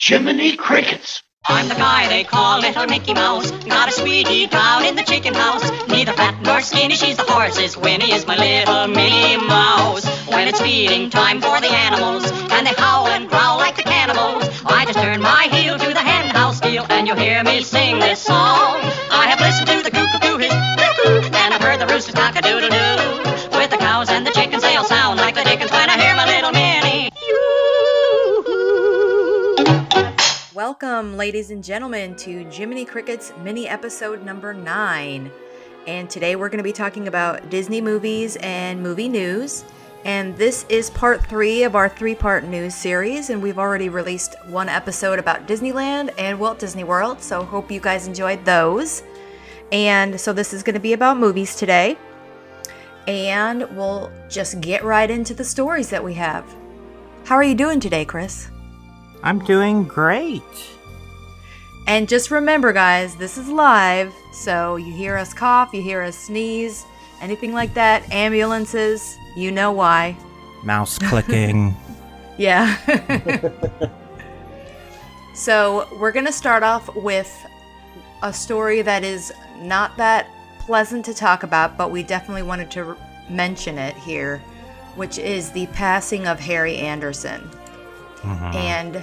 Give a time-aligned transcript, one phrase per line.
[0.00, 1.24] Jiminy Crickets.
[1.48, 3.50] I'm the guy they call Little Mickey Mouse.
[3.50, 5.68] Got a sweetie down in the chicken house.
[5.88, 7.76] Neither fat nor skinny, she's the horse's.
[7.76, 10.06] Winnie is my little Minnie Mouse.
[10.28, 14.48] When it's feeding time for the animals, and they howl and growl like the cannibals,
[14.64, 17.98] I just turn my heel to the hen house deal, and you'll hear me sing
[17.98, 18.87] this song.
[30.80, 35.28] Welcome, ladies and gentlemen, to Jiminy Cricket's mini episode number nine.
[35.88, 39.64] And today we're going to be talking about Disney movies and movie news.
[40.04, 43.30] And this is part three of our three part news series.
[43.30, 47.20] And we've already released one episode about Disneyland and Walt Disney World.
[47.20, 49.02] So, hope you guys enjoyed those.
[49.72, 51.98] And so, this is going to be about movies today.
[53.08, 56.44] And we'll just get right into the stories that we have.
[57.24, 58.48] How are you doing today, Chris?
[59.22, 60.42] I'm doing great.
[61.86, 66.18] And just remember, guys, this is live, so you hear us cough, you hear us
[66.18, 66.84] sneeze,
[67.20, 70.16] anything like that, ambulances, you know why.
[70.64, 71.74] Mouse clicking.
[72.36, 72.76] Yeah.
[75.34, 77.34] so, we're going to start off with
[78.22, 80.28] a story that is not that
[80.60, 82.96] pleasant to talk about, but we definitely wanted to r-
[83.30, 84.38] mention it here,
[84.94, 87.50] which is the passing of Harry Anderson.
[88.28, 88.56] Mm-hmm.
[88.56, 89.02] And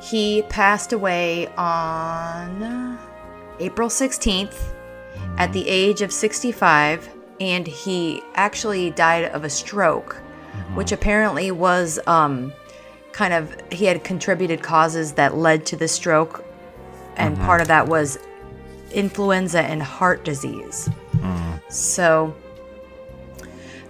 [0.00, 2.98] he passed away on
[3.60, 4.56] April 16th
[5.38, 5.68] at the mm-hmm.
[5.68, 7.10] age of 65.
[7.38, 10.74] And he actually died of a stroke, mm-hmm.
[10.76, 12.52] which apparently was um,
[13.12, 16.44] kind of, he had contributed causes that led to the stroke.
[17.16, 18.18] And part of that was
[18.92, 20.88] influenza and heart disease.
[21.12, 21.72] Mm.
[21.72, 22.34] So,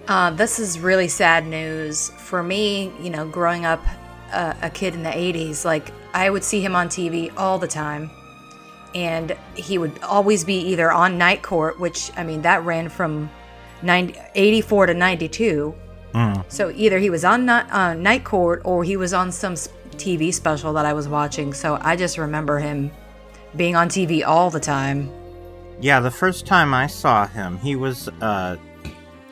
[0.07, 2.93] uh, this is really sad news for me.
[3.01, 3.83] You know, growing up
[4.31, 7.67] uh, a kid in the 80s, like I would see him on TV all the
[7.67, 8.09] time.
[8.95, 13.29] And he would always be either on Night Court, which, I mean, that ran from
[13.83, 15.75] 90, 84 to 92.
[16.47, 20.73] So either he was on uh, Night Court or he was on some TV special
[20.73, 21.53] that I was watching.
[21.53, 22.91] So I just remember him
[23.55, 25.11] being on TV all the time.
[25.79, 28.57] yeah, the first time I saw him, he was uh,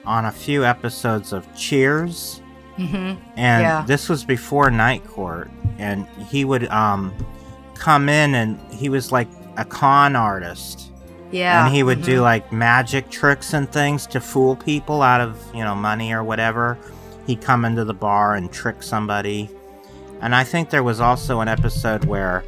[0.05, 2.41] on a few episodes of Cheers.
[2.78, 3.19] Mm-hmm.
[3.38, 3.84] And Yeah.
[3.88, 5.50] this was before Night Court.
[5.80, 7.13] And he would um,
[7.75, 9.28] come in and he was like
[9.58, 10.91] a con artist.
[11.31, 11.66] Yeah.
[11.66, 15.64] and he would do like magic tricks and things to fool people out of you
[15.64, 16.78] know money or whatever
[17.25, 19.50] he'd come into the bar and trick somebody
[20.22, 22.46] and i think there was also an episode where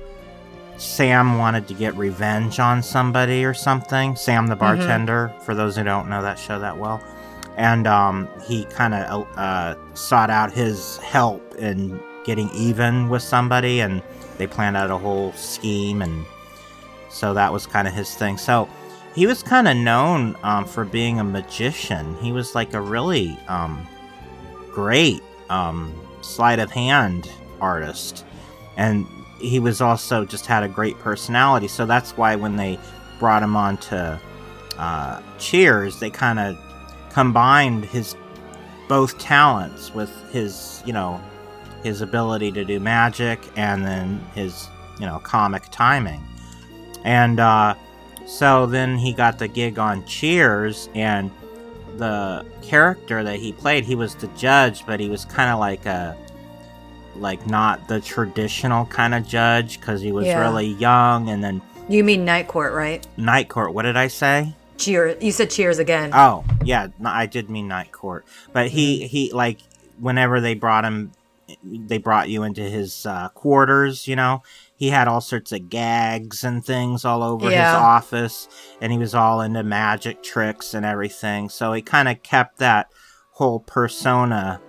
[0.77, 5.83] sam wanted to get revenge on somebody or something sam the bartender for those who
[5.83, 7.01] don't know that show that well
[7.57, 13.81] and um, he kind of uh, sought out his help in getting even with somebody
[13.81, 14.01] and
[14.37, 16.25] they planned out a whole scheme and
[17.09, 18.37] so that was kind of his thing.
[18.37, 18.69] So
[19.15, 22.15] he was kind of known um, for being a magician.
[22.21, 23.87] He was like a really um,
[24.71, 27.27] great um, sleight of hand
[27.59, 28.23] artist,
[28.75, 29.07] and
[29.39, 31.67] he was also just had a great personality.
[31.67, 32.77] So that's why when they
[33.17, 34.21] brought him on to
[34.77, 36.55] uh, Cheers, they kind of
[37.17, 38.15] combined his
[38.87, 41.19] both talents with his you know
[41.83, 44.67] his ability to do magic and then his
[44.99, 46.23] you know comic timing
[47.03, 47.73] and uh,
[48.27, 51.31] so then he got the gig on Cheers, and
[51.95, 55.85] the character that he played, he was the judge, but he was kind of like
[55.85, 56.15] a
[57.15, 60.41] like not the traditional kind of judge because he was Yeah.
[60.41, 61.29] really young.
[61.29, 63.07] And then You mean Night Court, right?
[63.15, 64.53] Night Court, what did I say?
[64.77, 65.21] Cheers.
[65.23, 66.11] You said cheers again.
[66.13, 68.25] Oh, yeah, I did mean Night Court.
[68.53, 69.59] But he he like
[69.99, 71.11] whenever they brought him
[71.63, 74.43] they brought you into his uh, quarters, you know.
[74.75, 78.47] He had all sorts of gags and things all over his office
[78.81, 81.49] and he was all into magic tricks and everything.
[81.49, 82.91] So he kind of kept that
[83.31, 84.61] whole persona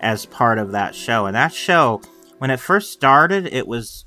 [0.00, 1.26] as part of that show.
[1.26, 2.00] And that show
[2.38, 4.04] when it first started, it was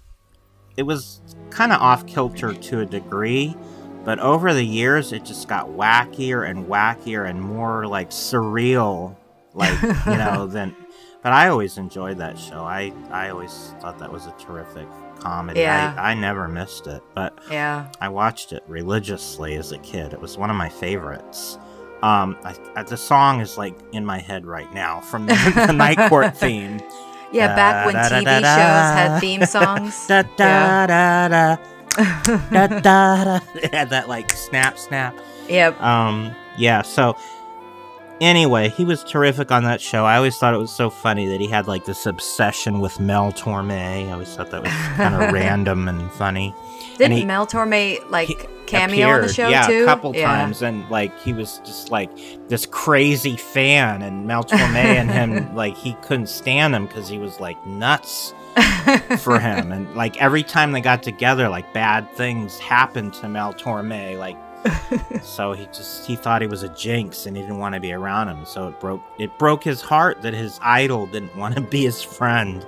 [0.78, 1.22] it was
[1.52, 3.56] kind of off kilter to a degree,
[4.06, 9.16] but over the years it just got wackier and wackier and more like surreal,
[9.54, 10.46] like you know.
[10.56, 10.76] Than,
[11.24, 12.64] but I always enjoyed that show.
[12.64, 14.88] I I always thought that was a terrific
[15.20, 15.62] comedy.
[15.62, 15.96] Yeah.
[15.98, 17.88] I, I never missed it, but yeah.
[18.00, 20.14] I watched it religiously as a kid.
[20.14, 21.58] It was one of my favorites.
[22.04, 25.34] Um, I, I, the song is like in my head right now from the,
[25.68, 26.80] the Night Court theme.
[27.32, 30.06] Yeah, back when TV shows had theme songs.
[30.08, 31.28] da da Yeah.
[31.28, 31.58] da
[31.96, 33.40] da da da.
[33.56, 35.16] It had that like snap snap.
[35.50, 35.80] Yep.
[35.82, 36.82] Um, yeah.
[36.82, 37.16] So
[38.22, 40.06] anyway, he was terrific on that show.
[40.06, 43.32] I always thought it was so funny that he had like this obsession with Mel
[43.32, 43.72] Torme.
[44.08, 46.54] I always thought that was kind of random and funny.
[46.98, 49.84] Didn't he- Mel Torme like cameo on the appeared, show yeah, too?
[49.84, 50.26] a couple Yeah.
[50.26, 52.10] times, and like he was just like
[52.48, 57.18] this crazy fan, and Mel Torme and him like he couldn't stand him because he
[57.20, 58.34] was like nuts
[59.20, 63.54] for him, and like every time they got together, like bad things happened to Mel
[63.54, 64.38] Torme, like.
[65.22, 67.94] so he just he thought he was a jinx and he didn't want to be
[67.94, 68.44] around him.
[68.46, 72.02] So it broke it broke his heart that his idol didn't want to be his
[72.02, 72.66] friend.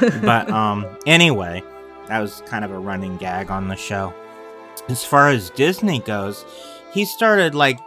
[0.00, 1.62] But um anyway
[2.08, 4.12] that was kind of a running gag on the show.
[4.88, 6.44] As far as disney goes
[6.92, 7.78] he started like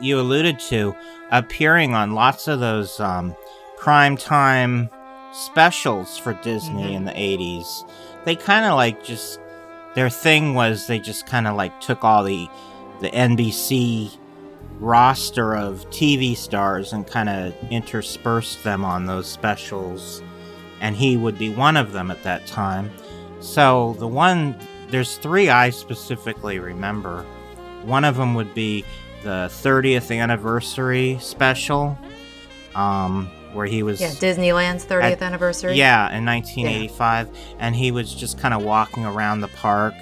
[0.00, 0.96] you alluded to
[1.30, 3.36] appearing on lots of those um
[3.76, 4.88] prime time
[5.34, 6.94] specials for disney Mhm.
[6.94, 7.84] in the 80s
[8.24, 9.38] they kind of like just
[9.94, 12.48] their thing was they just kind of like took all the
[13.00, 14.10] the nbc
[14.80, 20.22] roster of tv stars and kind of interspersed them on those specials
[20.80, 22.90] and he would be one of them at that time.
[23.40, 24.54] So the one,
[24.90, 27.24] there's three I specifically remember.
[27.84, 28.84] One of them would be
[29.22, 31.96] the 30th anniversary special,
[32.74, 34.00] um, where he was.
[34.00, 35.74] yeah, Disneyland's 30th anniversary.
[35.76, 37.28] Yeah, in 1985,
[37.58, 39.94] and he was just kind of walking around the park,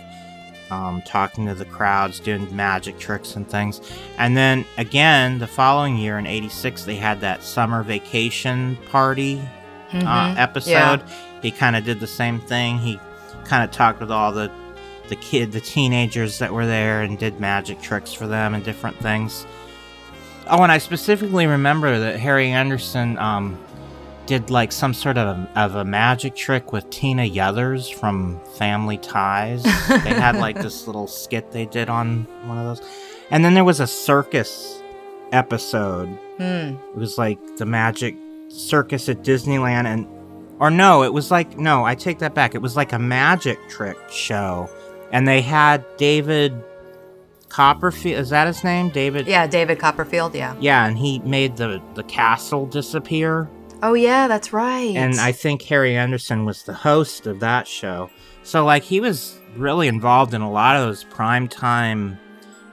[0.70, 3.80] um, talking to the crowds, doing magic tricks and things.
[4.18, 9.40] And then again, the following year in '86, they had that summer vacation party
[9.92, 10.38] uh, Mhm.
[10.38, 11.02] episode.
[11.42, 12.78] He kind of did the same thing.
[12.78, 12.98] He
[13.44, 14.50] kind of talked with all the
[15.08, 18.96] the kid, the teenagers that were there, and did magic tricks for them and different
[19.00, 19.44] things.
[20.48, 23.58] Oh, and I specifically remember that Harry Anderson um,
[24.26, 28.98] did like some sort of a, of a magic trick with Tina Yothers from Family
[28.98, 29.62] Ties.
[29.88, 32.88] they had like this little skit they did on one of those,
[33.30, 34.80] and then there was a circus
[35.32, 36.74] episode Hmm.
[36.94, 38.14] it was like the magic
[38.48, 40.06] circus at Disneyland and
[40.58, 42.54] or no, it was like no, I take that back.
[42.54, 44.68] It was like a magic trick show.
[45.12, 46.54] And they had David
[47.52, 48.88] Copperfield is that his name?
[48.88, 50.34] David Yeah, David Copperfield.
[50.34, 50.56] Yeah.
[50.58, 53.50] Yeah, and he made the the castle disappear.
[53.82, 54.96] Oh yeah, that's right.
[54.96, 58.08] And I think Harry Anderson was the host of that show.
[58.42, 62.18] So like he was really involved in a lot of those primetime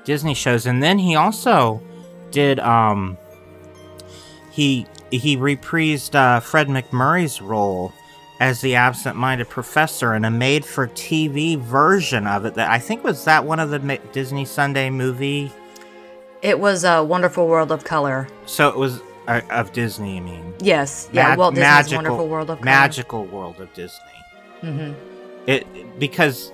[0.06, 1.84] Disney shows and then he also
[2.32, 3.18] did um
[4.50, 7.92] he he reprised uh, Fred MacMurray's role
[8.40, 13.44] as the absent-minded professor in a made-for-TV version of it that I think was that
[13.46, 15.52] one of the Disney Sunday movie
[16.42, 18.28] it was a Wonderful World of Color.
[18.46, 21.10] so it was uh, of Disney I mean Yes.
[21.12, 21.30] Yeah.
[21.30, 22.66] Mag- Walt Disney's magical- Wonderful World of Color.
[22.66, 24.00] magical world of Disney
[24.62, 24.94] hmm
[25.48, 26.52] It because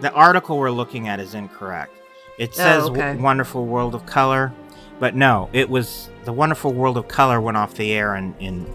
[0.00, 1.92] the article we're looking at is incorrect.
[2.38, 3.14] It says Oh, okay.
[3.16, 4.52] Wonderful World of Color,
[4.98, 8.66] but no, it was the Wonderful World of Color went off the air in in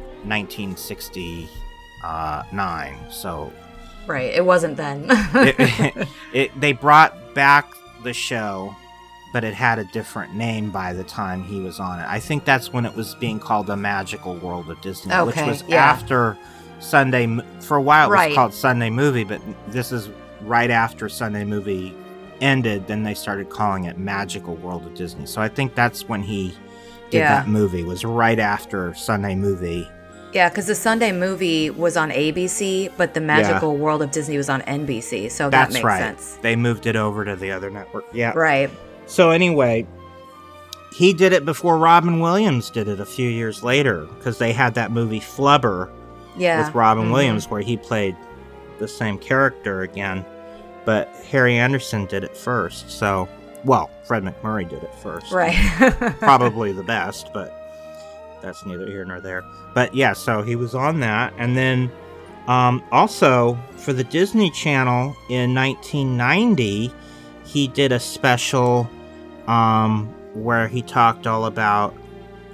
[2.03, 3.11] Uh, 1969.
[3.11, 3.51] So
[4.07, 4.33] Right.
[4.33, 5.05] It wasn't then.
[5.09, 7.71] it, it, they brought back
[8.03, 8.75] the show,
[9.33, 12.07] but it had a different name by the time he was on it.
[12.07, 15.63] I think that's when it was being called the Magical World of Disney, which was
[15.67, 15.83] yeah.
[15.85, 16.35] after
[16.79, 17.27] Sunday.
[17.59, 18.33] For a while, it was Right.
[18.35, 20.09] called Sunday Movie, but this is
[20.41, 21.93] right after Sunday Movie
[22.41, 22.87] ended.
[22.87, 25.27] Then they started calling it Magical World of Disney.
[25.27, 26.55] So I think that's when he
[27.11, 27.41] did Yeah.
[27.41, 27.83] that movie.
[27.83, 29.87] Was right after Sunday Movie.
[30.33, 34.49] Yeah, because the Sunday movie was on ABC, but the Magical World of Disney was
[34.49, 35.31] on NBC.
[35.31, 35.99] So That's that makes right.
[35.99, 36.37] sense.
[36.41, 38.05] They moved it over to the other network.
[38.13, 38.33] Yeah.
[38.35, 38.69] Right.
[39.07, 39.87] So anyway,
[40.93, 44.75] he did it before Robin Williams did it a few years later because they had
[44.75, 45.89] that movie Flubber
[46.37, 46.63] Yeah.
[46.65, 47.11] with Robin Mhm.
[47.13, 48.15] Williams where he played
[48.77, 50.23] the same character again.
[50.85, 52.89] But Harry Anderson did it first.
[52.91, 53.27] So,
[53.65, 55.31] well, Fred MacMurray did it first.
[55.31, 55.55] Right.
[56.19, 57.58] Probably the best, but
[58.41, 59.43] that's neither here nor there.
[59.73, 61.33] But yeah, so he was on that.
[61.37, 61.91] And then
[62.47, 66.91] um, also for the Disney Channel in 1990,
[67.45, 68.89] he did a special
[69.47, 71.95] um, where he talked all about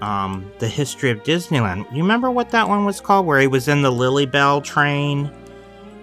[0.01, 1.89] um, the history of Disneyland.
[1.91, 3.25] You remember what that one was called?
[3.25, 5.31] Where he was in the Lilly Belle train.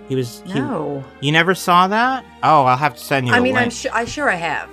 [0.08, 0.42] He was.
[0.46, 1.02] he- no.
[1.20, 2.24] you never saw that?
[2.42, 3.34] Oh, I'll have to send you.
[3.34, 3.92] I mean, I'm sure.
[3.94, 4.68] I sure I have.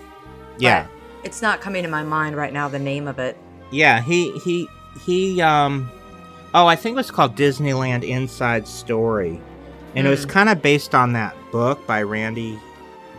[0.58, 0.88] yeah.
[1.22, 2.70] It's not coming to my mind right now.
[2.70, 3.38] The name of it.
[3.72, 4.70] Yeah, he he
[5.06, 5.90] he um
[6.54, 9.40] oh, I think it was called Disneyland Inside Story.
[9.96, 10.30] And it was Hmm.
[10.30, 12.60] kind of based on that book by Randy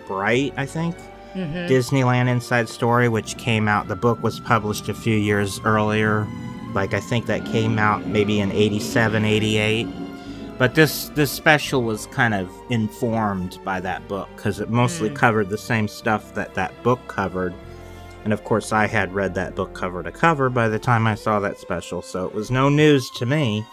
[0.07, 0.95] Bright, I think.
[1.33, 6.27] hmm Disneyland Inside Story, which came out the book was published a few years earlier.
[6.75, 9.87] Like I think that came out maybe in 87, 88.
[10.59, 15.15] But this this special was kind of informed by that book cuz it mostly Hmm.
[15.15, 17.55] covered the same stuff that that book covered.
[18.25, 21.15] And of course, I had read that book cover to cover by the time I
[21.15, 23.65] saw that special, so it was no news to me.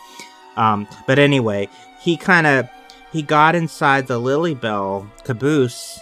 [0.56, 2.70] Um, but anyway, he kind of
[3.12, 6.00] he got inside the Lilly Belle caboose,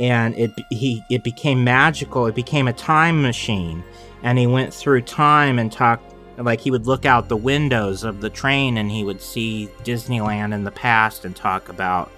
[0.00, 2.26] and it he it became magical.
[2.26, 3.84] It became a time machine,
[4.22, 6.10] and he went through time and talked.
[6.38, 10.54] Like he would look out the windows of the train, and he would see Disneyland
[10.54, 12.10] in the past and talk about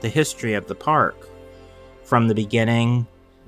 [0.00, 1.28] the history of the park
[2.02, 3.06] from the beginning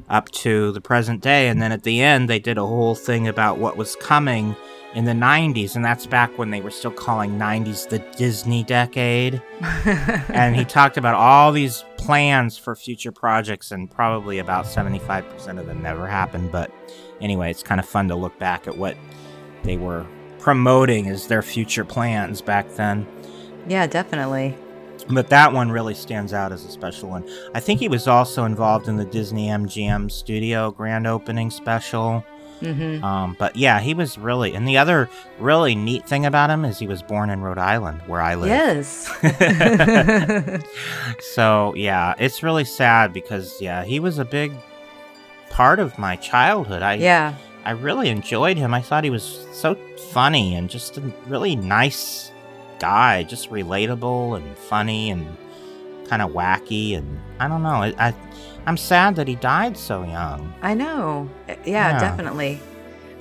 [0.09, 1.49] up to the present day.
[1.49, 4.57] And then at the end, they did a whole thing about what was coming
[4.95, 5.75] in the 90s.
[5.75, 9.43] And that's back when they were still calling 90s the Disney decade.
[9.85, 15.67] and he talked about all these plans for future projects, and probably about 75% of
[15.67, 16.51] them never happened.
[16.53, 16.71] But
[17.21, 18.97] anyway, it's kind of fun to look back at what
[19.63, 20.07] they were
[20.39, 23.07] promoting as their future plans back then.
[23.69, 24.57] Yeah, definitely.
[25.09, 27.29] But that one really stands out as a special one.
[27.55, 32.25] I think he was also involved in the Disney MGM studio grand opening special.
[32.61, 33.05] Mm-hmm.
[33.05, 34.55] Um, but yeah, he was really.
[34.55, 38.01] And the other really neat thing about him is he was born in Rhode Island,
[38.07, 38.49] where I live.
[38.49, 39.11] Yes.
[41.35, 44.53] so yeah, it's really sad because yeah, he was a big
[45.51, 46.83] part of my childhood.
[46.83, 47.35] I yeah.
[47.65, 48.75] I really enjoyed him.
[48.75, 49.77] I thought he was so
[50.11, 52.32] funny and just a really nice
[52.83, 55.25] guy, just relatable and funny and
[56.09, 56.97] kind of wacky.
[56.99, 57.07] And
[57.41, 57.79] I don't know.
[57.87, 58.15] I, I
[58.67, 60.53] I'm sad that he died so young.
[60.63, 61.29] I know.
[61.49, 61.99] Yeah, Yeah.
[62.01, 62.61] definitely.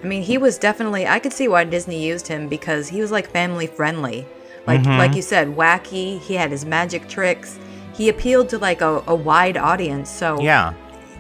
[0.04, 1.08] I mean, he was definitely.
[1.08, 4.26] I could see why Disney used him because he was like family friendly,
[4.68, 4.98] like Mhm.
[4.98, 6.20] like you said, wacky.
[6.20, 7.60] He had his magic tricks.
[7.94, 10.10] He appealed to like a, a wide audience.
[10.10, 10.74] So Yeah.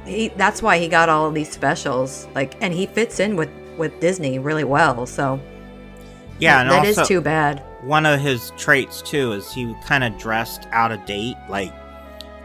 [0.05, 2.27] he, that's why he got all of these specials.
[2.33, 5.05] Like, and he fits in with with Disney really well.
[5.05, 5.39] So
[6.41, 7.63] Yeah, and that is also too bad.
[7.81, 11.37] one of his traits too is he kind of dressed out of date.
[11.49, 11.73] Like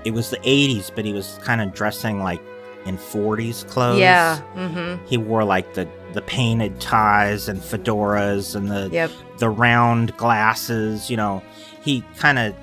[0.05, 2.41] it was the '80s, but he was kind of dressing like
[2.85, 3.99] in '40s clothes.
[3.99, 4.41] Yeah.
[4.55, 5.05] Mm-hmm.
[5.07, 9.11] He wore like the the painted ties and fedoras and the Yep.
[9.39, 11.11] the round glasses.
[11.11, 11.43] You know,
[11.83, 12.55] he kind of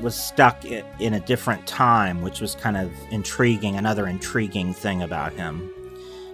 [0.00, 3.76] was stuck in a different time, which was kind of intriguing.
[3.76, 5.70] Another intriguing thing about him.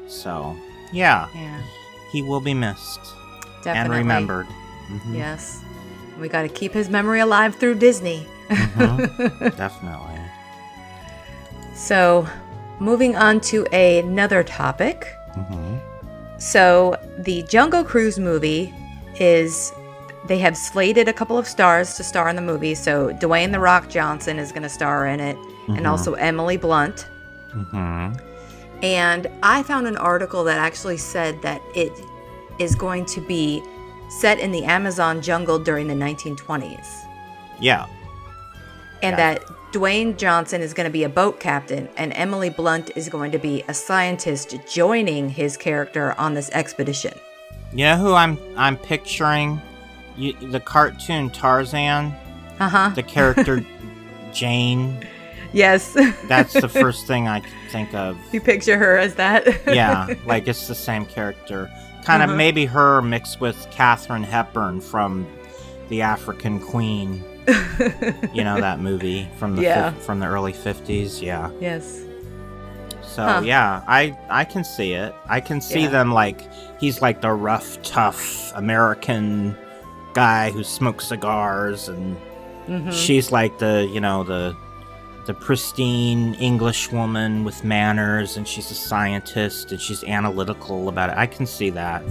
[0.09, 0.57] So
[0.93, 1.61] yeah, Yeah.
[2.11, 3.01] he will be missed
[3.63, 3.81] Definitely.
[3.81, 4.47] and remembered.
[4.91, 5.17] Mhm.
[5.17, 5.61] Yes.
[6.21, 8.27] We got to keep his memory alive through Disney.
[8.49, 9.57] Mhm.
[9.57, 10.21] Definitely.
[11.75, 12.27] So,
[12.79, 15.07] moving on to another topic.
[15.35, 15.77] hmm
[16.39, 18.75] So, the Jungle Cruise movie
[19.19, 19.73] is
[20.27, 22.75] they have slated a couple of stars to star in the movie.
[22.75, 25.37] So, Dwayne the Rock Johnson is going to star in it,
[25.69, 25.89] and Mhm.
[25.89, 27.07] also Emily Blunt.
[27.53, 28.13] hmm
[28.83, 31.93] And I found an article that actually said that it
[32.63, 33.63] is going to be
[34.09, 36.87] set in the Amazon jungle during the 1920s.
[37.61, 37.87] Yeah.
[39.03, 39.35] and Yeah.
[39.35, 43.33] that Dwayne Johnson is going to be a boat captain, and Emily Blunt is going
[43.33, 47.15] to be a scientist joining his character on this expedition.
[47.73, 49.61] You know who I'm I'm picturing?
[50.17, 52.13] You, the cartoon Tarzan,
[52.61, 52.89] Uh huh.
[52.95, 53.65] the character
[54.33, 55.07] Jane.
[55.55, 55.97] Yes.
[56.29, 57.41] That's the first thing I
[57.71, 58.19] think of.
[58.33, 59.47] you picture her as that.
[59.67, 61.71] Yeah, like it's the same character.
[62.05, 62.37] Kind of Uh-huh.
[62.37, 65.27] maybe her mixed with Katharine Hepburn from
[65.89, 67.23] The African Queen.
[68.33, 69.91] You know that movie from the Yeah.
[69.91, 71.51] fif- from the early 50s, yeah.
[71.61, 72.01] yes.
[73.03, 73.41] So Huh.
[73.45, 75.13] yeah, I I can see it.
[75.29, 75.89] I can see Yeah.
[75.89, 76.41] them like
[76.81, 79.57] he's like the rough, tough American
[80.15, 82.17] guy who smokes cigars, and
[82.67, 84.55] hmm she's like the you know the
[85.27, 91.17] the pristine English woman with manners, and she's a scientist and she's analytical about it.
[91.17, 92.03] I can see that.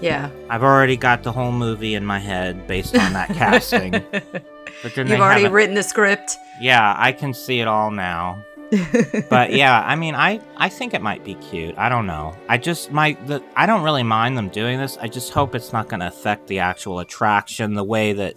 [0.00, 0.30] Yeah.
[0.48, 3.92] I've already got the whole movie in my head based on that casting.
[3.92, 6.36] But then You've already written the script.
[6.60, 8.42] yeah, I can see it all now
[9.28, 11.76] but yeah, I mean, I I think it might be cute.
[11.76, 12.36] I don't know.
[12.48, 13.26] I just might.
[13.26, 14.96] The, I don't really mind them doing this.
[14.98, 18.36] I just hope it's not going to affect the actual attraction the way that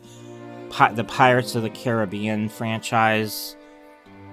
[0.72, 3.56] Pi- the Pirates of the Caribbean franchise,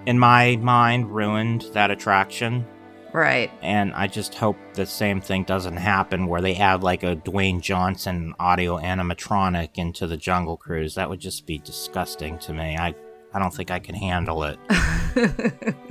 [0.07, 2.67] in my mind, ruined that attraction.
[3.13, 3.51] right.
[3.63, 7.61] And I just hope the same thing doesn't happen where they add like a Dwayne
[7.61, 10.95] Johnson audio animatronic into the Jungle Cruise.
[10.95, 12.77] That would just be disgusting to me.
[12.77, 12.95] I
[13.33, 14.59] I don't think I can handle it.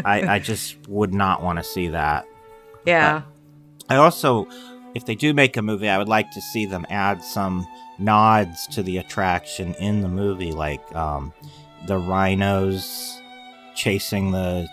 [0.06, 2.26] I, I just would not want to see that.
[2.86, 3.22] yeah.
[3.90, 4.48] I also,
[4.94, 7.66] if they do make a movie, I would like to see them add some
[7.98, 11.34] nods to the attraction in the movie, like um,
[11.88, 13.19] the rhinos
[13.80, 14.68] chasing the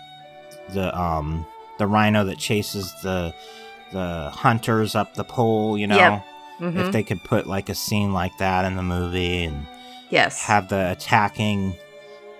[0.69, 1.45] the um
[1.79, 3.33] the rhino that chases the
[3.93, 5.77] the hunters up the pole.
[5.77, 6.25] You know, Yep.
[6.59, 6.87] Mhm.
[6.87, 9.65] if they could put like a scene like that in the movie and
[10.09, 10.43] yes.
[10.43, 11.75] have the attacking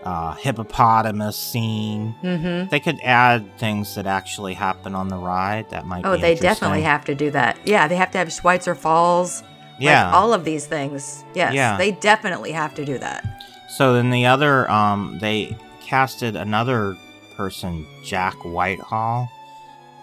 [0.04, 2.16] uh, hippopotamus scene.
[2.24, 2.70] Mm-hmm.
[2.70, 5.70] They could add things that actually happen on the ride.
[5.72, 6.04] That might.
[6.04, 6.10] Be.
[6.10, 7.58] Oh, they definitely have to do that.
[7.66, 9.44] Yeah, they have to have Schweitzer Falls.
[9.80, 10.06] Yeah.
[10.06, 11.24] Like all of these things.
[11.34, 11.54] Yes.
[11.54, 11.78] Yeah.
[11.78, 13.26] They definitely have to do that.
[13.70, 15.58] So then the other, um, they
[15.92, 16.98] casted another
[17.36, 19.30] person, Jack Whitehall,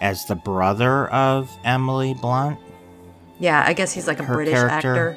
[0.00, 2.59] as the brother of Emily Blunt.
[3.38, 4.76] Yeah, I guess he's like a Her British character.
[5.11, 5.17] actor.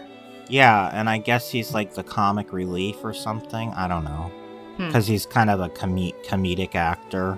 [0.50, 3.72] Yeah, and I guess he's like the comic relief or something.
[3.74, 4.32] I don't know,
[4.78, 4.88] Hmm.
[4.88, 5.96] because he's kind of a com-
[6.28, 7.38] comedic actor.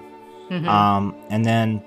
[0.49, 0.67] Mhm.
[0.67, 1.81] Um, and then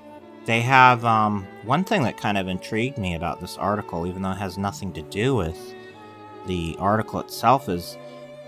[0.45, 4.31] they have um, one thing that kind of intrigued me about this article, even though
[4.31, 5.57] it has nothing to do with
[6.45, 7.97] the article itself, is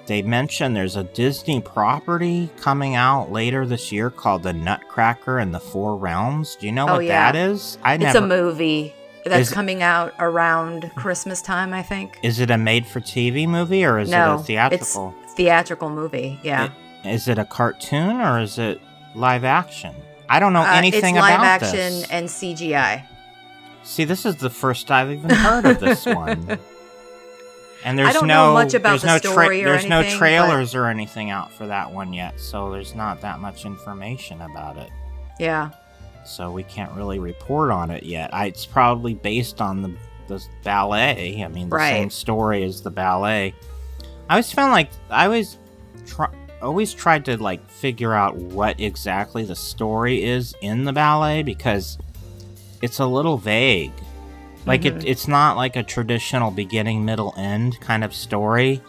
[0.08, 5.54] they mentioned there's a Disney property coming out later this year called The Nutcracker and
[5.54, 6.56] the Four Realms.
[6.56, 7.32] Do you know Oh, what yeah.
[7.32, 7.78] that is?
[7.84, 8.20] I it's never.
[8.20, 8.94] a movie
[9.26, 12.20] that's Is- coming out around Christmas time, I think.
[12.22, 15.16] Is it a made-for-TV movie or is no, it a theatrical?
[15.24, 16.40] it's theatrical movie.
[16.44, 16.70] Yeah,
[17.04, 18.80] Is it a cartoon or is it
[19.16, 19.96] live action?
[20.30, 21.72] I don't know Uh, anything about this.
[21.72, 22.10] it's live action this.
[22.12, 23.04] and CGI.
[23.84, 26.60] See, this is the first I've even heard of this one.
[27.86, 30.00] And there's don't no know much about there's the no tra- story or there's no
[30.00, 34.42] anything, trailers or anything out for that one yet, so there's not that much information
[34.42, 34.89] about it.
[35.39, 35.70] Yeah,
[36.25, 38.34] So we can't really report on it yet.
[38.34, 39.94] I, it's probably based on the
[40.27, 41.44] the ballet.
[41.44, 43.54] I mean, the same story as the ballet.
[44.27, 45.60] I always found like I always
[46.08, 46.30] try
[46.62, 52.00] always tried to like figure out what exactly the story is in the ballet because
[52.82, 53.92] it's a little vague.
[54.65, 54.98] Like Mhm.
[54.98, 58.81] it, it's not like a traditional beginning, middle, end kind of story.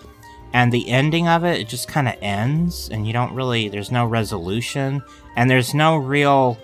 [0.53, 3.91] And the ending of it, it just kind of ends, and you don't really, there's
[3.91, 5.03] no resolution,
[5.37, 6.57] and there's no real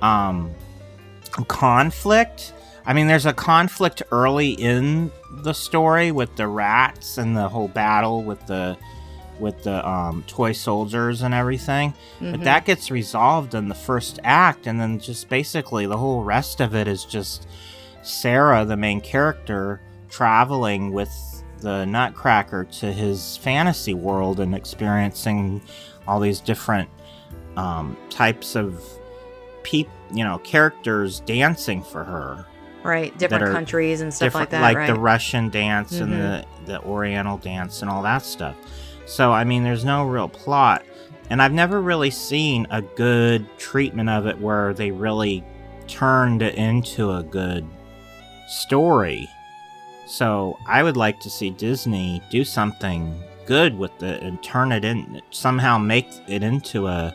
[0.00, 0.54] um,
[1.48, 2.52] conflict.
[2.86, 5.10] I mean, there's a conflict early in
[5.42, 8.76] the story with the rats and the whole battle with the
[9.38, 11.92] with the um, toy soldiers and everything.
[12.20, 12.44] But Mhm.
[12.44, 16.74] that gets resolved in the first act, and then just basically the whole rest of
[16.74, 17.46] it is just
[18.06, 21.10] Sarah, the main character, traveling with
[21.60, 25.60] the Nutcracker to his fantasy world and experiencing
[26.06, 26.88] all these different
[27.56, 28.82] um, types of
[29.62, 32.46] peop, you know, characters dancing for her.
[32.84, 33.16] right.
[33.18, 34.62] Different countries and stuff like that.
[34.62, 34.86] like right.
[34.86, 36.44] the Russian dance and Mhm.
[36.66, 38.54] the the Oriental dance and all that stuff.
[39.06, 40.84] So I mean, there's no real plot,
[41.30, 45.42] and I've never really seen a good treatment of it where they really
[45.88, 47.64] turned it into a good
[48.46, 49.28] story.
[50.06, 54.84] So I would like to see Disney do something good with it and turn it
[54.84, 57.14] in somehow make it into a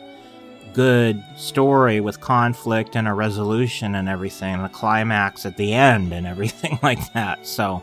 [0.72, 6.12] good story with conflict and a resolution and everything and a climax at the end
[6.12, 7.46] and everything like that.
[7.46, 7.82] So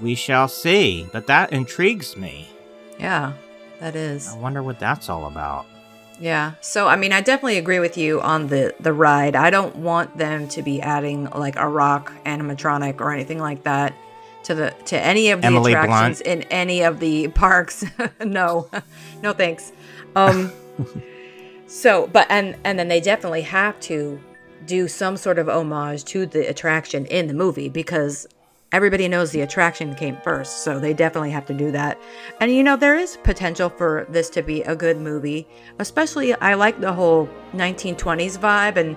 [0.00, 1.08] we shall see.
[1.12, 2.48] But that intrigues me.
[2.98, 3.32] yeah,
[3.80, 4.28] that is.
[4.28, 5.66] I wonder what that's all about.
[6.18, 6.52] Yeah.
[6.60, 9.36] So I mean, I definitely agree with you on the the ride.
[9.36, 13.94] I don't want them to be adding like a rock animatronic or anything like that
[14.44, 17.84] to the to any of the Emily attractions in any of the parks.
[18.24, 18.70] no.
[19.22, 19.72] no thanks.
[20.14, 20.52] Um
[21.66, 24.18] so but and and then they definitely have to
[24.64, 28.26] do some sort of homage to the attraction in the movie because
[28.72, 31.98] everybody knows the attraction came first, so they definitely have to do that.
[32.40, 35.46] And you know, there is potential for this to be a good movie.
[35.78, 38.96] Especially I like the whole 1920s vibe and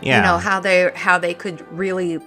[0.00, 0.16] Yeah.
[0.18, 2.18] you know how they how they could really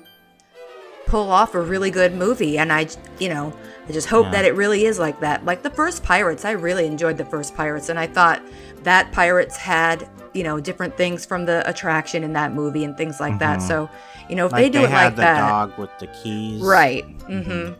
[1.05, 2.87] pull off a really good movie and I
[3.19, 3.53] you know,
[3.87, 4.31] I just hope Yeah.
[4.31, 5.45] that it really is like that.
[5.45, 8.41] Like the first Pirates, I really enjoyed the first Pirates and I thought
[8.87, 13.19] that Pirates had you know different things from the attraction in that movie and things
[13.19, 13.59] like that.
[13.59, 13.67] Mhm.
[13.67, 13.89] So,
[14.29, 16.61] you know, if like they do it had like the that, dog with the keys.
[16.61, 17.05] Right.
[17.27, 17.45] Mhm.
[17.45, 17.73] Mm-hmm.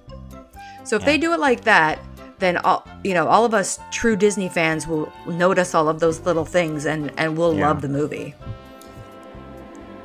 [0.84, 1.06] So if Yeah.
[1.06, 2.00] they do it like that,
[2.39, 6.20] then all you know, all of us true Disney fans will notice all of those
[6.22, 7.67] little things and and we'll Yeah.
[7.67, 8.34] love the movie.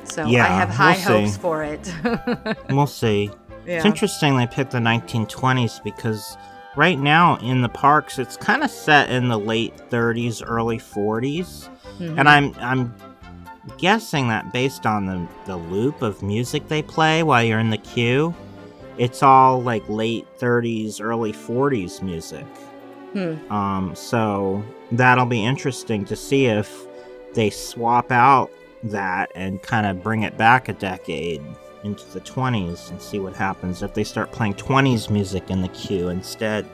[0.05, 1.39] So Yeah, I have high we'll hopes see.
[1.39, 1.93] for it.
[2.69, 3.31] We'll see.
[3.65, 6.37] It's interesting they picked the 1920s because
[6.75, 11.69] right now in the parks it's kind of set in the late 30s, early 40s.
[11.99, 12.19] Mhm.
[12.19, 12.93] And I'm I'm
[13.77, 17.77] guessing that based on the the loop of music they play while you're in the
[17.77, 18.33] queue,
[18.97, 22.45] it's all like late 30s, early 40s music.
[23.13, 23.35] Hmm.
[23.53, 26.87] Um, so that'll be interesting to see if
[27.33, 28.49] they swap out
[28.83, 31.41] that and kind of bring it back a decade
[31.83, 35.67] into the 20s and see what happens if they start playing 20s music in the
[35.69, 36.65] queue instead.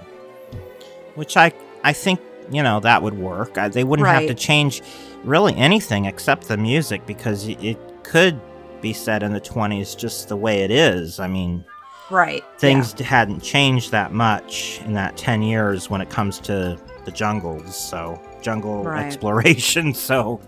[1.15, 1.51] Which I
[1.83, 2.19] I think
[2.51, 3.57] you know that would work.
[3.57, 4.81] I, they wouldn't have to change
[5.23, 8.39] really anything except the music because it, could
[8.81, 11.19] be set in the 20s just the way it is.
[11.19, 11.63] I mean,
[12.09, 12.43] right.
[12.57, 17.75] things hadn't changed that much in that 10 years when it comes to the jungles
[17.77, 19.05] so jungle Right.
[19.05, 19.93] exploration.
[19.93, 20.41] So,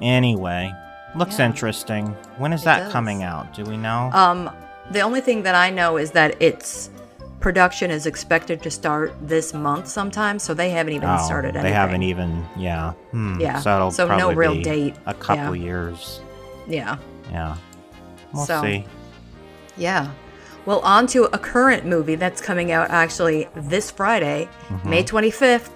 [0.00, 0.72] anyway,
[1.16, 1.46] looks Yeah.
[1.46, 2.14] interesting.
[2.38, 2.92] When is It that does.
[2.92, 3.54] coming out?
[3.54, 4.10] Do we know?
[4.12, 4.50] Um,
[4.90, 6.90] the only thing that I know is that its
[7.40, 11.62] production is expected to start this month sometime, so they haven't even Oh, started anything.
[11.64, 12.92] They haven't even, yeah.
[13.12, 13.40] Hmm.
[13.40, 15.64] Yeah, So, it'll so no real be date, A couple yeah.
[15.64, 16.20] years.
[16.66, 16.96] Yeah,
[17.32, 17.54] Yeah.
[18.32, 18.84] We'll So- see.
[19.76, 20.08] yeah.
[20.64, 24.90] Well, on to a current movie that's coming out actually this Friday, Mm-hmm.
[24.90, 25.70] May 25th.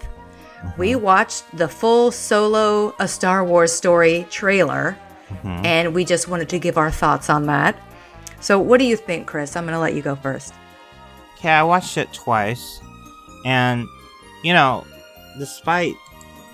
[0.76, 4.96] We watched the full Solo A Star Wars Story trailer,
[5.30, 5.64] Mm-hmm.
[5.64, 7.80] and we just wanted to give our thoughts on that.
[8.40, 9.56] So, what do you think, Chris?
[9.56, 10.54] I'm going to let you go first.
[11.38, 12.80] Okay, I watched it twice,
[13.44, 13.86] and
[14.42, 14.86] you know,
[15.38, 15.94] despite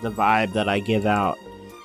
[0.02, 1.38] the vibe that I give out,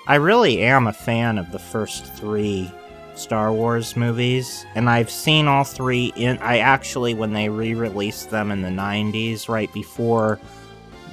[0.07, 2.69] I really am a fan of the first three
[3.15, 6.11] Star Wars movies, and I've seen all three.
[6.15, 10.39] In I actually, when they re-released them in the '90s, right before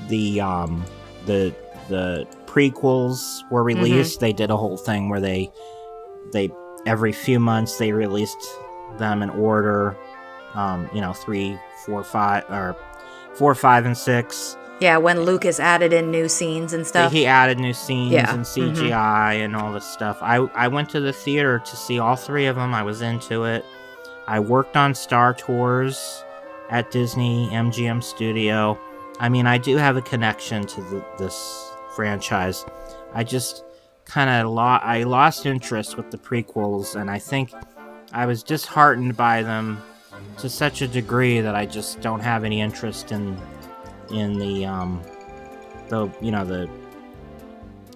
[0.08, 0.84] the um
[1.26, 1.54] the
[1.88, 5.50] the prequels were released, they did a whole thing where they
[6.32, 6.50] they
[6.86, 8.42] every few months they released
[8.98, 9.96] them in order
[10.54, 12.76] um, you know, three, four, five, or
[13.34, 14.56] four, five, and six.
[14.80, 17.12] Yeah, when Lucas added in new scenes and stuff.
[17.12, 18.44] He added new scenes Yeah, and.
[18.44, 20.18] CGI and all this stuff.
[20.20, 22.74] I I went to the theater to see all three of them.
[22.74, 23.64] I was into it.
[24.26, 26.24] I worked on Star Tours
[26.70, 28.78] at Disney MGM Studio.
[29.20, 31.67] I mean, I do have a connection to the, this
[32.02, 32.64] franchise.
[33.12, 33.64] I just
[34.04, 34.62] kind of lo-
[34.96, 37.50] I lost interest with the prequels, and I think
[38.12, 39.82] I was disheartened by them
[40.38, 43.36] to such a degree that I just don't have any interest in
[44.12, 45.02] in the um
[45.88, 46.70] the you know the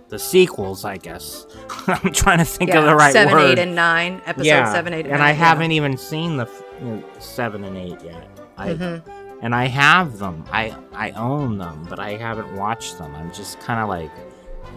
[0.08, 0.84] the sequels.
[0.84, 1.46] I guess
[1.86, 3.52] I'm trying to think of the right seven, word.
[3.52, 4.20] eight, and nine.
[4.26, 5.28] Episode yeah, seven, eight, and, and nine.
[5.28, 5.46] I yeah.
[5.48, 8.26] haven't even seen the f- you know, seven and eight yet.
[8.58, 9.02] I Mhm.
[9.42, 10.44] And I have them.
[10.50, 13.14] I I own them, but I haven't watched them.
[13.14, 14.10] I'm just kind of like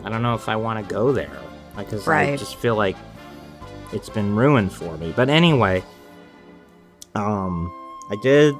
[0.04, 1.39] I don't know if I want to go there
[1.78, 2.97] because I just feel like
[3.93, 5.13] it's been ruined for me.
[5.15, 5.84] But anyway,
[7.13, 7.71] um,
[8.10, 8.56] I did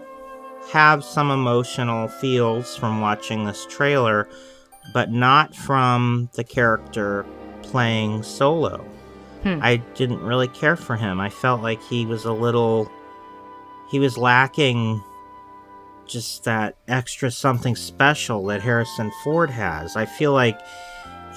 [0.72, 4.28] have some emotional feels from watching this trailer,
[4.94, 7.26] but not from the character
[7.64, 8.78] playing solo.
[9.44, 9.60] Hmm.
[9.62, 11.20] I didn't really care for him.
[11.20, 12.92] I felt like he was a little
[13.90, 15.04] he was lacking
[16.08, 19.96] just that extra something special that Harrison Ford has.
[19.96, 20.60] I feel like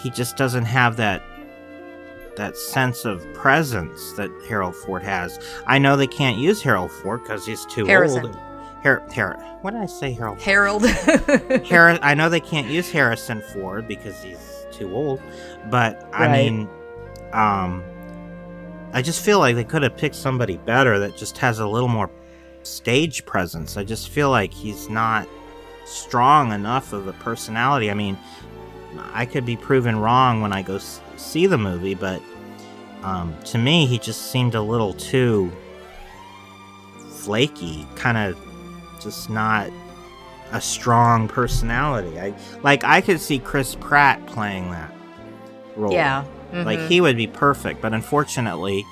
[0.02, 1.22] he just doesn't have that
[2.36, 5.40] that sense of presence that Harold Ford has.
[5.66, 8.26] I know they can't use Harold Ford because he's too Harrison.
[8.26, 8.36] old.
[8.84, 10.40] Har- Har- what did I say, Harold?
[10.40, 10.86] Harold.
[11.68, 14.38] Har- I know they can't use Harrison Ford because he's
[14.70, 15.20] too old,
[15.68, 16.68] but I mean,
[17.32, 17.82] um,
[18.92, 21.88] I just feel like they could have picked somebody better that just has a little
[21.88, 22.08] more
[22.68, 23.76] stage presence.
[23.76, 25.28] I just feel like he's not
[25.84, 27.90] strong enough of a personality.
[27.90, 28.18] I mean,
[29.12, 32.20] I could be proven wrong when I go s- see the movie, but
[33.02, 35.50] um, to me, he just seemed a little too
[37.10, 38.38] flaky, kind of
[39.00, 39.70] just not
[40.52, 42.18] a strong personality.
[42.18, 44.92] I like I could see Chris Pratt playing that
[45.76, 45.92] role.
[45.92, 46.24] yeah.
[46.52, 46.88] Like mhm.
[46.88, 48.84] he would be perfect, but unfortunately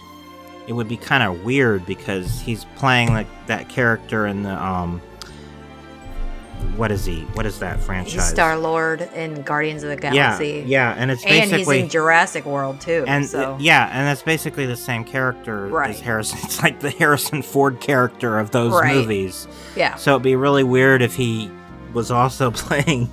[0.66, 5.00] it would be kind of weird because he's playing like that character in the um
[6.76, 7.20] what is he?
[7.34, 8.14] What is that franchise?
[8.14, 10.64] He's Star Lord in Guardians of the Galaxy.
[10.66, 13.04] yeah, yeah, and it's basically And he's in Jurassic World too.
[13.06, 15.90] and so yeah, and that's basically the same character Right.
[15.90, 16.38] as Harrison.
[16.44, 18.94] It's like the Harrison Ford character of those Right.
[18.94, 19.46] movies.
[19.76, 21.50] yeah, So it'd be really weird if he
[21.94, 23.10] was also playing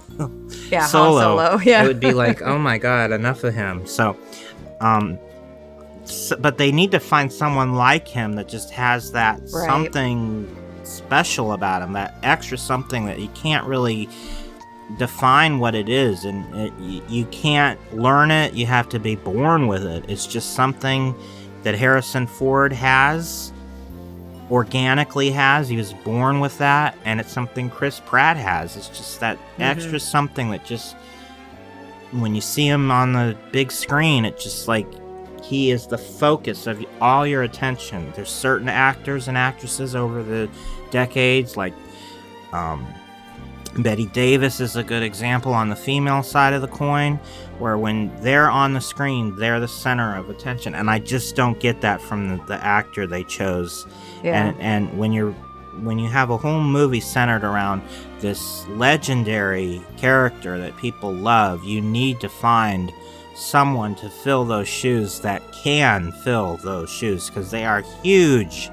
[0.69, 1.21] yeah, Solo.
[1.21, 1.59] Solo.
[1.63, 3.85] Yeah, it would be like, oh my god, enough of him.
[3.85, 4.17] So,
[4.81, 5.17] um,
[6.39, 9.65] but they need to find someone like him that just has that Right.
[9.65, 10.47] something
[10.83, 14.09] special about him, that extra something that you can't really
[14.97, 16.73] define what it is, and it,
[17.09, 18.53] you can't learn it.
[18.53, 20.05] You have to be born with it.
[20.07, 21.15] It's just something
[21.63, 23.53] that Harrison Ford has
[24.51, 25.69] organically has.
[25.69, 28.75] He was born with that, and it's something Chris Pratt has.
[28.75, 29.61] It's just that mm-hmm.
[29.61, 30.95] extra something that just
[32.11, 34.87] when you see him on the big screen, it just like
[35.43, 38.11] he is the focus of all your attention.
[38.15, 40.49] There's certain actors and actresses over the
[40.89, 41.73] decades, like
[42.53, 42.87] um,
[43.79, 47.19] Bette Davis is a good example on the female side of the coin,
[47.59, 50.75] where when they're on the screen, they're the center of attention.
[50.75, 53.87] And I just don't get that from the, the actor they chose
[54.23, 55.33] yeah, and and when you're
[55.81, 57.81] when you have a whole movie centered around
[58.19, 62.93] this legendary character that people love you need to find
[63.35, 68.69] someone to fill those shoes that can fill those shoes because they are huge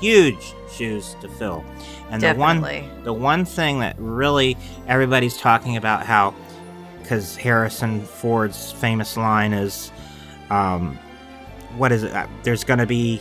[0.00, 1.64] huge shoes to fill
[2.10, 3.04] and the one definitely.
[3.04, 6.34] the one thing that really everybody's talking about how
[7.12, 9.92] because Harrison Ford's famous line is,
[10.50, 10.98] um,
[11.76, 12.28] "What is it?
[12.42, 13.20] There's going to be,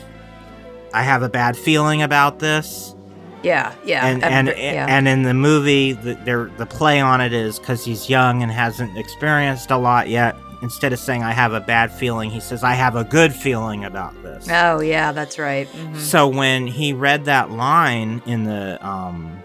[0.94, 2.96] I have a bad feeling about this."
[3.44, 4.86] Yeah, yeah, and and yeah.
[4.88, 8.98] and in the movie, the the play on it is because he's young and hasn't
[8.98, 10.36] experienced a lot yet.
[10.62, 13.84] Instead of saying "I have a bad feeling," he says "I have a good feeling
[13.86, 15.67] about this." oh yeah, that's right.
[15.74, 15.97] Mhm.
[15.97, 19.41] So when he read that line in the um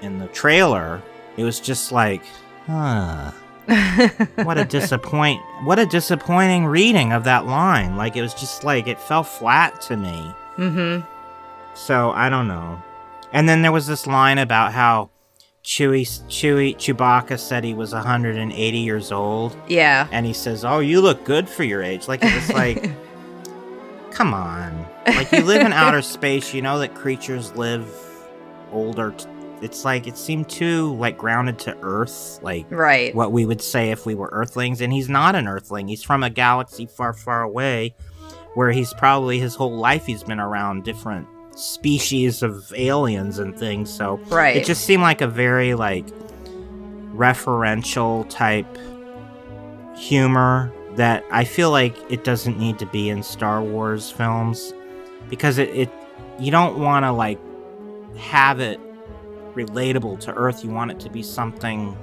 [0.00, 1.02] in the trailer,
[1.36, 2.22] it was just like,
[2.66, 3.32] huh.
[4.44, 7.96] what a disappoint what a disappointing reading of that line.
[7.96, 10.34] Like it was just like it fell flat to me.
[10.56, 11.04] mm-hmm.
[11.74, 12.82] So I don't know.
[13.32, 15.10] And then there was this line about how
[15.64, 20.06] Chewie Chewie Chewbacca said he was 180 years old Yeah.
[20.12, 22.90] and he says, "Oh, you look good for your age." Like it was like
[24.10, 24.86] come on.
[25.06, 27.86] Like you live in outer space, you know that creatures live
[28.72, 29.12] older.
[29.12, 29.26] T-
[29.60, 33.14] it's like it seemed too like grounded to earth, like right.
[33.14, 35.88] what we would say if we were earthlings and he's not an earthling.
[35.88, 37.94] He's from a galaxy far far away
[38.54, 41.26] where he's probably his whole life he's been around different
[41.58, 43.90] species of aliens and things.
[43.90, 44.56] So Right.
[44.56, 46.06] it just seemed like a very like
[47.14, 48.66] referential type
[49.96, 54.72] humor that I feel like it doesn't need to be in Star Wars films
[55.28, 55.90] because it, it
[56.38, 57.38] you don't want to like
[58.16, 58.80] have it
[59.54, 60.64] relatable to Earth.
[60.64, 61.96] You want it to be something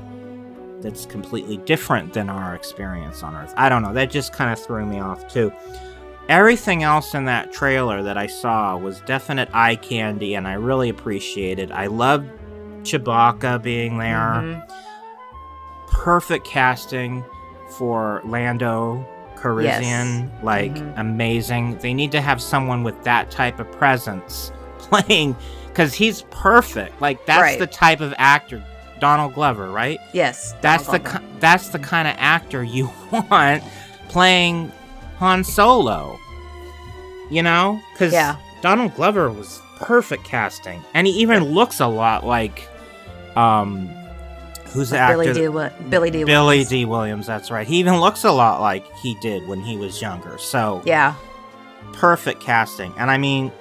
[0.82, 3.54] that's completely different than our experience on Earth.
[3.56, 3.94] I don't know.
[3.94, 5.52] That just kind of threw me off too.
[6.28, 10.90] Everything else in that trailer that I saw was definite eye candy, and I really
[10.90, 11.70] appreciated.
[11.70, 11.74] It.
[11.74, 12.30] I loved
[12.84, 14.18] Chewbacca being there.
[14.18, 14.64] Mhm.
[15.92, 17.24] Perfect casting
[17.78, 19.06] for Lando
[19.38, 20.30] Calrissian.
[20.44, 20.94] Like Mhm.
[21.00, 21.78] amazing.
[21.80, 25.36] They need to have someone with that type of presence playing
[25.68, 27.00] because he's perfect.
[27.02, 27.60] Like that's Right.
[27.60, 28.64] the type of actor.
[29.00, 30.00] Donald Glover, right?
[30.14, 30.56] Yes.
[30.62, 31.02] That's the
[31.40, 33.62] that's the kind of actor you want
[34.08, 34.72] playing
[35.18, 36.20] Han Solo.
[37.30, 38.36] You know, because Yeah.
[38.62, 42.68] Donald Glover was perfect casting, and he even looks a lot like,
[43.36, 43.90] um,
[44.74, 45.18] who's the actor?
[45.18, 46.70] Billy Dee Wi- Billy Dee Billy Williams.
[46.70, 47.28] Dee Williams.
[47.28, 47.66] That's right.
[47.68, 50.38] He even looks a lot like he did when he was younger.
[50.38, 51.14] So Yeah.
[51.94, 53.52] perfect casting, and I mean,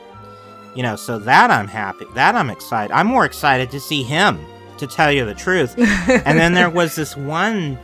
[0.74, 2.04] you know, so that I'm happy.
[2.14, 2.92] That I'm excited.
[2.94, 4.38] I'm more excited to see him,
[4.78, 7.78] to tell you the truth and then there was this one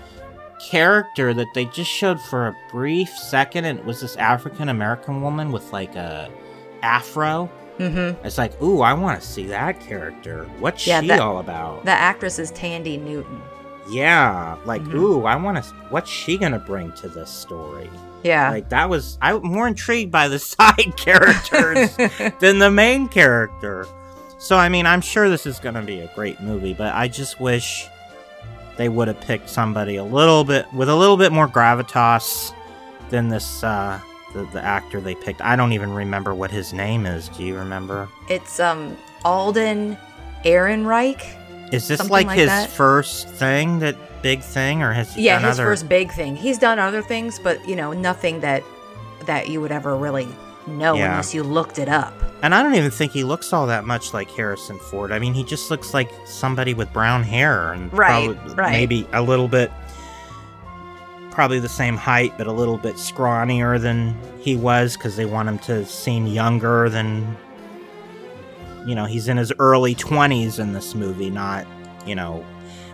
[0.60, 5.22] character that they just showed for a brief second and it was this african american
[5.22, 6.30] woman with like a
[6.82, 8.24] afro mm-hmm.
[8.26, 11.84] it's like ooh i want to see that character what's Yeah, she that- all about
[11.84, 13.40] The actress is Thandie Newton.
[13.90, 14.94] yeah like Mhm.
[14.94, 17.88] ooh i want to what's she gonna bring to this story
[18.22, 18.50] Yeah.
[18.50, 21.96] like that was i'm more intrigued by the side characters
[22.40, 23.86] than the main character.
[24.38, 27.08] So I mean, I'm sure this is going to be a great movie, but I
[27.08, 27.86] just wish
[28.80, 32.54] they would have picked somebody a little bit with a little bit more gravitas
[33.10, 34.00] than this uh
[34.32, 35.42] the, the actor they picked.
[35.42, 37.28] I don't even remember what his name is.
[37.28, 38.08] Do you remember?
[38.30, 39.98] it's um Alden
[40.44, 41.22] Ehrenreich.
[41.74, 42.70] Is this like, like his that.
[42.70, 45.64] first thing, that big thing, or has he Yeah, his other?
[45.68, 46.34] first big thing.
[46.34, 48.62] He's done other things, but you know, nothing that
[49.26, 50.26] that you would ever really
[50.66, 51.10] know Yeah.
[51.10, 52.12] unless you looked it up.
[52.42, 55.12] And I don't even think he looks all that much like Harrison Ford.
[55.12, 58.70] I mean, he just looks like somebody with brown hair and Right, probably right.
[58.72, 59.70] maybe a little bit
[61.30, 65.48] probably the same height but a little bit scrawnier than he was cuz they want
[65.48, 67.36] him to seem younger than
[68.86, 71.66] you know, he's in his early 20s in this movie, not,
[72.06, 72.42] you know,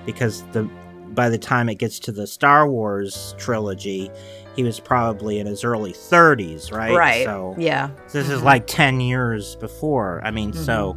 [0.04, 0.68] because the
[1.14, 4.10] by the time it gets to the Star Wars trilogy,
[4.56, 6.94] he was probably in his early 30s, right?
[6.96, 7.24] Right.
[7.24, 7.90] So Yeah.
[8.12, 8.44] this is Mhm.
[8.44, 10.20] like 10 years before.
[10.24, 10.96] I mean, so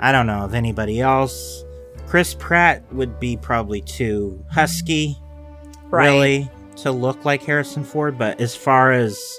[0.00, 1.64] I don't know if anybody else.
[2.06, 5.18] Chris Pratt would be probably too husky,
[5.90, 6.06] Right.
[6.06, 8.16] really, to look like Harrison Ford.
[8.18, 9.38] But as far as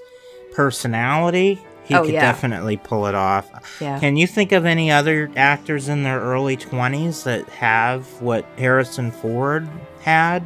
[0.54, 2.22] personality, he Oh, could yeah.
[2.22, 3.50] definitely pull it off.
[3.80, 4.00] Yeah.
[4.00, 9.12] Can you think of any other actors in their early 20s that have what Harrison
[9.12, 9.68] Ford
[10.02, 10.44] had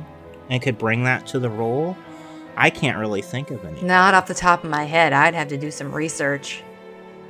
[0.50, 1.96] and could bring that to the role?
[2.60, 3.82] I can't really think of any.
[3.82, 5.14] Not off the top of my head.
[5.14, 6.62] I'd have to do some research.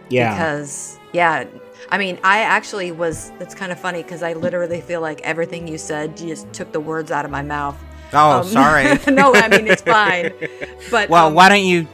[0.10, 0.34] yeah.
[0.34, 1.46] Because yeah,
[1.90, 3.32] I mean, I actually was.
[3.40, 6.72] It's kind of funny because I literally feel like everything you said you just took
[6.72, 7.78] the words out of my mouth.
[8.14, 8.84] oh, Um, sorry.
[9.14, 10.34] no, I mean it's fine.
[10.92, 11.88] But Well, um, why don't you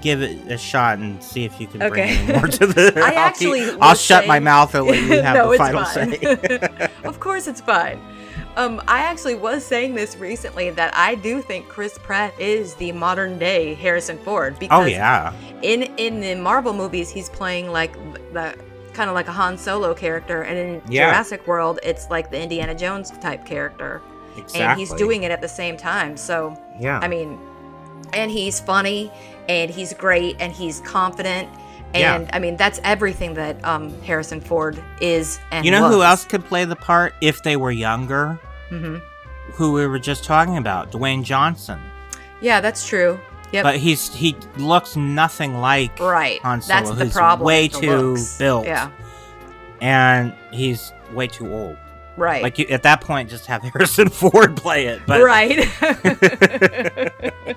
[0.00, 2.16] give it a shot and see if you can bring Okay.
[2.16, 2.92] any more to the?
[3.04, 5.58] I I'll actually keep- I'll was shut my mouth and let you have no, the
[5.58, 6.88] final say.
[7.04, 8.00] of course, it's fine.
[8.56, 12.92] Um, I actually was saying this recently that I do think Chris Pratt is the
[12.92, 15.32] modern day Harrison Ford because oh yeah,
[15.62, 17.92] in in the Marvel movies he's playing like
[18.32, 18.54] the
[18.92, 21.10] kind of like a Han Solo character, and in Yeah.
[21.10, 24.02] Jurassic World it's like the Indiana Jones type character.
[24.36, 24.60] exactly.
[24.62, 26.16] and he's doing it at the same time.
[26.16, 26.98] So Yeah.
[27.00, 27.38] I mean,
[28.12, 29.12] and he's funny
[29.48, 31.48] and he's great and he's confident.
[31.94, 32.16] Yeah.
[32.16, 35.38] And I mean, that's everything that um, Harrison Ford is.
[35.50, 38.38] And you know who else could play the part if they were younger?
[38.68, 38.98] hmm
[39.54, 41.80] Who we were just talking about, Dwayne Johnson.
[42.40, 43.18] Yeah, that's true.
[43.52, 43.64] Yep.
[43.64, 46.40] But he's he looks nothing like right.
[46.42, 46.80] Han Solo.
[46.80, 47.44] That's the He's problem.
[47.46, 48.38] way too looks.
[48.38, 48.64] built.
[48.66, 48.90] Yeah.
[49.80, 51.76] and he's way too old.
[52.16, 52.42] Right.
[52.44, 55.00] Like you, at that point, just have Harrison Ford play it.
[55.04, 55.66] But right.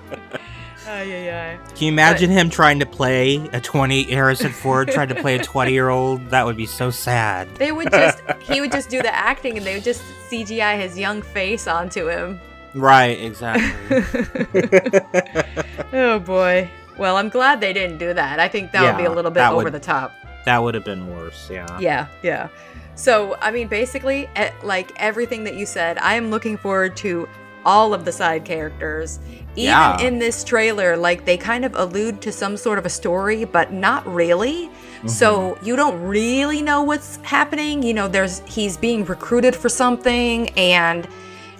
[0.86, 1.58] Ay, ay, ay.
[1.68, 5.42] can you imagine him trying to play a twenty Harrison Ford trying to play a
[5.42, 6.28] twenty year old?
[6.30, 7.48] That would be so sad.
[7.56, 10.98] They would just he would just do the acting and they would just CGI his
[10.98, 12.40] young face onto him.
[12.74, 14.02] Right, exactly.
[15.92, 16.68] Oh boy.
[16.98, 18.38] Well, I'm glad they didn't do that.
[18.40, 20.12] I think that would be a little bit over would- the top.
[20.44, 21.48] that would have been worse.
[21.50, 21.78] Yeah.
[21.78, 22.48] Yeah, yeah.
[22.96, 24.28] So, I mean, basically,
[24.62, 27.28] like everything that you said, I am looking forward to
[27.64, 29.18] all of the side characters.
[29.56, 30.00] Even Yeah.
[30.00, 33.72] in this trailer, like they kind of allude to some sort of a story, but
[33.72, 34.66] not really.
[34.98, 35.08] Mm-hmm.
[35.08, 37.82] So you don't really know what's happening.
[37.82, 41.06] You know, there's he's being recruited for something, and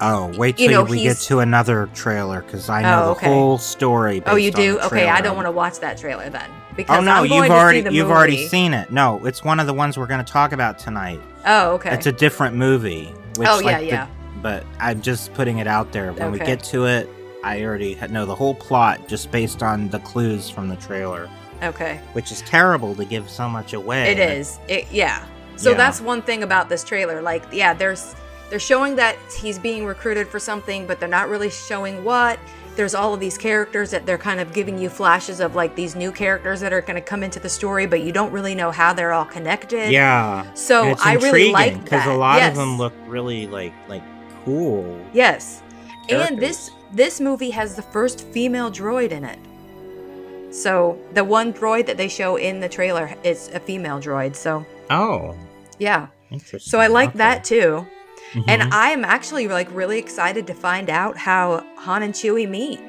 [0.01, 3.27] Oh, wait You till know, we get to another trailer because I know Oh, the
[3.29, 4.21] whole story.
[4.27, 4.75] oh, you do?
[4.75, 7.81] the Okay, I don't want to watch that trailer then because Oh no, you've already
[7.81, 8.17] the you've movie.
[8.19, 8.91] already seen it.
[8.91, 11.21] No, it's one of the ones we're going to talk about tonight.
[11.47, 11.95] Oh, okay.
[11.95, 13.15] It's a different movie.
[13.37, 14.07] Which, Oh, yeah, like, the- yeah.
[14.45, 16.13] But I'm just putting it out there.
[16.13, 17.09] When we get to it,
[17.43, 21.31] I already know the whole plot just based on the clues from the trailer,
[21.63, 21.99] okay.
[22.13, 24.13] which is terrible to give so much away.
[24.13, 24.59] It is.
[24.69, 25.25] It yeah.
[25.57, 25.79] So Yeah.
[25.79, 27.23] that's one thing about this trailer.
[27.23, 28.15] Like, yeah, there's
[28.51, 32.39] they're showing that he's being recruited for something, but they're not really showing what.
[32.77, 35.97] There's all of these characters that they're kind of giving you flashes of like these
[35.97, 38.71] new characters that are going to come into the story, but you don't really know
[38.71, 39.91] how they're all connected.
[39.91, 40.53] Yeah.
[40.53, 42.51] So I really like that because a lot yes.
[42.51, 44.03] of them look really like like
[44.45, 45.01] cool.
[45.13, 45.63] Yes.
[46.09, 49.39] And this this movie has the first female droid in it.
[50.55, 54.37] So the one droid that they show in the trailer is a female droid.
[54.37, 55.35] So Oh,
[55.79, 56.09] yeah.
[56.31, 56.71] interesting.
[56.71, 57.19] So I like Okay.
[57.19, 57.87] that too.
[58.49, 58.73] And Mhm.
[58.73, 62.81] I am actually like really excited to find out how Han and Chewie meet.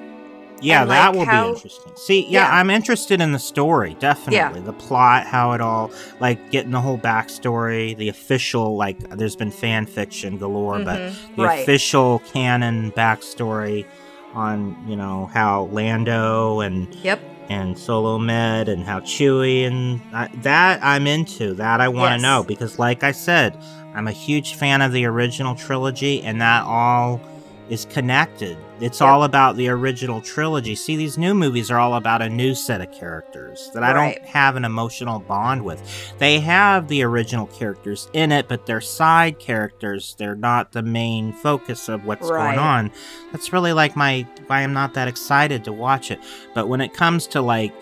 [0.66, 1.92] Yeah, and, that like, will how- be interesting.
[1.96, 2.60] See, yeah, Yeah.
[2.60, 4.62] I'm interested in the story, definitely.
[4.62, 9.52] The plot, how it all, like, getting the whole backstory, the official, like, there's been
[9.52, 11.60] fan fiction galore, but Mhm, the right.
[11.62, 13.86] official canon backstory
[14.34, 17.20] on, you know, how Lando and Yep.
[17.50, 21.54] and Solo Med and how Chewie and I, that I'm into.
[21.54, 22.22] That I want to Yes.
[22.24, 23.56] know because, like I said,
[23.96, 27.22] I'm a huge fan of the original trilogy, and that all
[27.70, 28.58] is connected.
[28.82, 29.10] It's Yep.
[29.10, 30.76] all about the original trilogy.
[30.76, 34.16] See, these new movies are all about a new set of characters that I Right.
[34.18, 35.82] don't have an emotional bond with.
[36.20, 40.16] They have the original characters in it, but they're side characters.
[40.20, 42.56] They're not the main focus of what's Right.
[42.56, 42.92] going on.
[43.32, 46.20] That's really like my why I'm not that excited to watch it.
[46.54, 47.74] But when it comes to like,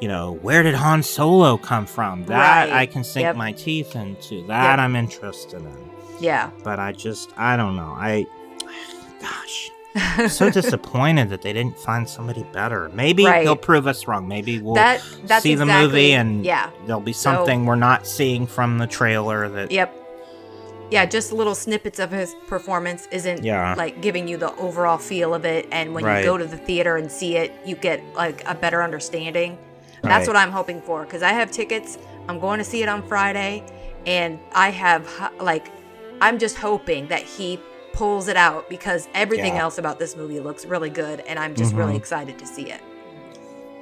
[0.00, 2.24] you know, where did Han Solo come from?
[2.26, 2.72] That Right.
[2.72, 3.36] I can sink Yep.
[3.36, 4.46] my teeth into.
[4.46, 4.78] That Yep.
[4.78, 5.90] I'm interested in.
[6.18, 6.48] Yeah.
[6.64, 7.94] But I just I don't know.
[7.94, 8.24] I
[9.20, 9.70] gosh,
[10.28, 12.90] so disappointed that they didn't find somebody better.
[12.94, 13.42] Maybe Right.
[13.42, 14.26] he'll prove us wrong.
[14.28, 16.70] Maybe we'll that that's see the movie and yeah.
[16.86, 19.94] there'll be So- something we're not seeing from the trailer that Yep.
[20.90, 23.74] Yeah, just little snippets of his performance isn't Yeah.
[23.76, 26.20] like giving you the overall feel of it and when Right.
[26.20, 29.58] you go to the theater and see it, you get like a better understanding.
[30.02, 30.34] That's Right.
[30.34, 31.98] what I'm hoping for cuz I have tickets.
[32.28, 33.62] I'm going to see it on Friday
[34.06, 35.06] and I have
[35.40, 35.70] like
[36.20, 37.60] I'm just hoping that he
[37.98, 39.62] pulls it out because everything Yeah.
[39.62, 41.96] else about this movie looks really good and I'm just really Mhm.
[41.96, 42.80] excited to see it.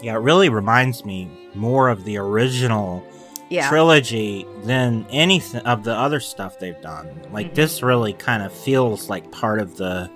[0.00, 3.04] Yeah, it really reminds me more of the original
[3.50, 3.68] Yeah.
[3.68, 7.08] trilogy than anything of the other stuff they've done.
[7.30, 7.54] Like Mhm.
[7.56, 10.08] this really kind of feels like part of the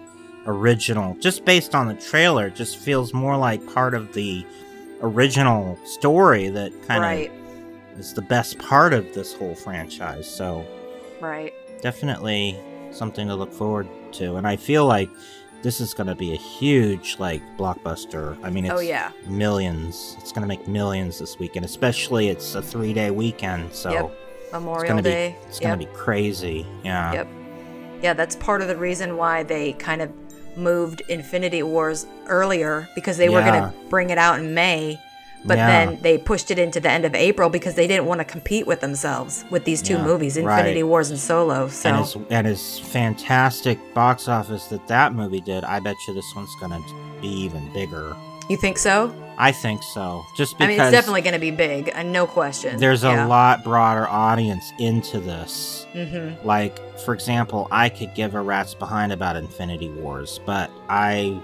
[0.47, 4.47] original just based on the trailer just feels more like part of the
[5.03, 7.31] original story that kind right.
[7.93, 10.27] of is the best part of this whole franchise.
[10.27, 10.65] So,
[11.21, 11.53] Right.
[11.83, 12.57] definitely
[12.90, 15.09] something to look forward to and I feel like
[15.62, 18.38] this is going to be a huge like blockbuster.
[18.42, 19.12] I mean, oh, it's Oh yeah.
[19.26, 20.16] millions.
[20.18, 23.72] It's going to make millions this weekend, especially it's a three day weekend.
[23.74, 24.11] So Yep.
[24.42, 25.37] it's Memorial to be Day.
[25.46, 25.68] it's Yep.
[25.68, 26.66] going to be crazy.
[26.82, 27.12] Yeah.
[27.12, 27.28] Yep.
[28.03, 30.11] Yeah, that's part of the reason why they kind of
[30.57, 34.99] moved Infinity Wars earlier because they were going to bring it out in May,
[35.45, 35.66] but Yeah.
[35.66, 38.66] then they pushed it into the end of April because they didn't want to compete
[38.66, 40.88] with themselves with these two Yeah, movies, Infinity right.
[40.88, 41.68] Wars and Solo.
[41.68, 46.14] So And as and as fantastic box office that that movie did, I bet you
[46.14, 48.14] this one's going to be even bigger.
[48.49, 49.12] You think so?
[49.38, 50.22] I think so.
[50.36, 52.76] Just I because mean, it's definitely going to be big, and no question.
[52.78, 53.26] there's a Yeah.
[53.26, 55.86] lot broader audience into this.
[55.95, 56.45] Mhm.
[56.45, 61.38] Like, for example, I could give a rat's behind about Infinity Wars, but I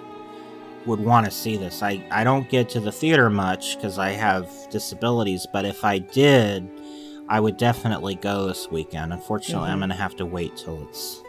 [0.87, 1.83] would want to see this.
[1.83, 5.99] I, I don't get to the theater much because I have disabilities, but if I
[5.99, 6.69] did,
[7.29, 9.13] I would definitely go this weekend.
[9.13, 9.81] Unfortunately, I'm Mhm.
[9.81, 11.23] going to have to wait till it's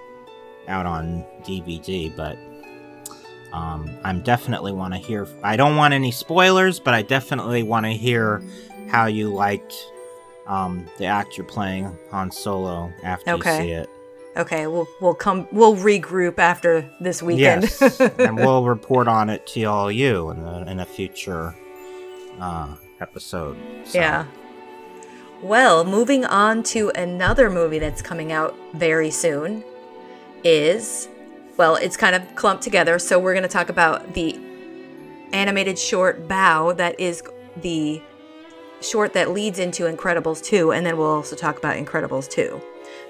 [0.68, 2.38] out on DVD, but
[3.54, 5.28] um, I'm definitely want to hear.
[5.42, 8.44] I don't want any spoilers, but I definitely want to hear
[8.90, 9.74] how you liked
[10.46, 13.58] um, the actor playing Han Solo after Okay.
[13.62, 13.90] you see it.
[14.38, 17.64] Okay, we'll we'll come we'll regroup after this weekend.
[17.64, 21.56] Yes, and we'll report on it to all you in a, in a future
[22.40, 23.58] uh, episode.
[23.86, 24.26] So, Yeah.
[25.42, 29.64] Well, moving on to another movie that's coming out very soon
[30.44, 31.10] is
[31.58, 34.40] well, it's kind of clumped together, so we're going to talk about the
[35.34, 37.24] animated short Bao that is
[37.58, 38.02] the
[38.82, 42.62] short that leads into Incredibles 2 and then we'll also talk about Incredibles 2.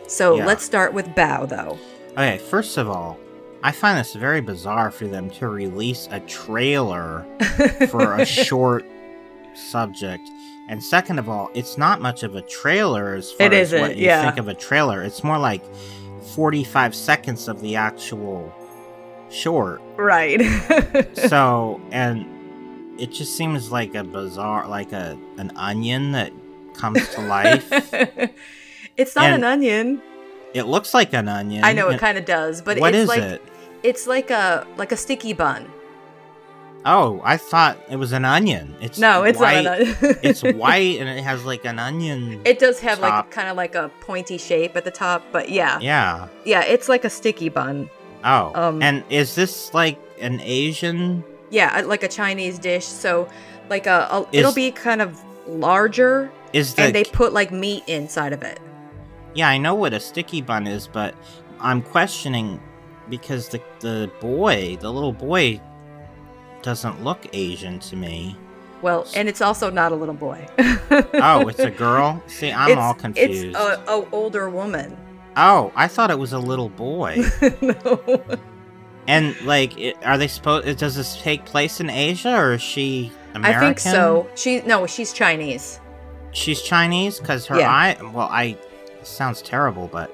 [0.08, 0.46] So, Yeah.
[0.46, 1.78] let's start with Bao though.
[2.14, 3.18] Okay, first of all,
[3.64, 7.26] I find this very bizarre for them to release a trailer
[7.90, 8.86] for a short
[9.54, 10.28] subject.
[10.70, 13.96] And second of all, it's not much of a trailer as far It as what
[13.98, 14.24] you yeah.
[14.24, 15.02] think of a trailer.
[15.04, 15.64] It's more like
[16.36, 18.54] 45 seconds of the actual
[19.30, 19.82] short.
[19.96, 20.42] Right.
[21.14, 26.32] so, and it just seems like a bizarre, like a an onion that
[26.74, 27.72] comes to life.
[28.98, 30.02] it's not And- an onion.
[30.54, 31.64] it looks like an onion.
[31.64, 33.42] I know it kind of does, but What it's is like it?
[33.84, 35.68] it's like a like a sticky bun.
[36.86, 38.74] Oh, I thought it was an onion.
[38.80, 39.64] It's No, it's white.
[39.64, 40.20] not an onion.
[40.24, 42.40] it's white and it has like an onion.
[42.46, 43.32] It does have like top.
[43.32, 46.28] kind of like a pointy shape at the top, but yeah, yeah.
[46.46, 47.90] yeah, it's like a sticky bun.
[48.24, 51.24] Oh, Um, and is this like an Asian?
[51.50, 52.86] Yeah, uh, like a Chinese dish.
[52.86, 53.28] So
[53.70, 57.52] like a, a Is- it'll be kind of larger, Is the and they put like
[57.52, 58.60] meat inside of it.
[59.38, 59.48] Yeah?
[59.48, 61.16] I know what a sticky bun is, but
[61.62, 62.60] I'm questioning
[63.10, 65.62] because the the boy, the little boy,
[66.62, 68.36] doesn't look Asian to me.
[68.82, 70.46] Well, and it's also not a little boy.
[71.20, 72.22] Oh, it's a girl.
[72.28, 73.46] See, I'm It's- all confused.
[73.48, 74.96] It's a, a older woman.
[75.36, 77.24] oh, I thought it was a little boy.
[77.62, 78.24] no.
[79.08, 80.78] and like, it, are they supposed?
[80.78, 83.64] Does this take place in Asia or is she American?
[83.64, 84.30] I think so.
[84.36, 85.80] She no, she's Chinese.
[86.32, 87.70] She's Chinese because her Yeah.
[87.72, 87.98] eye.
[88.02, 88.58] Well, I
[89.08, 90.12] sounds terrible, but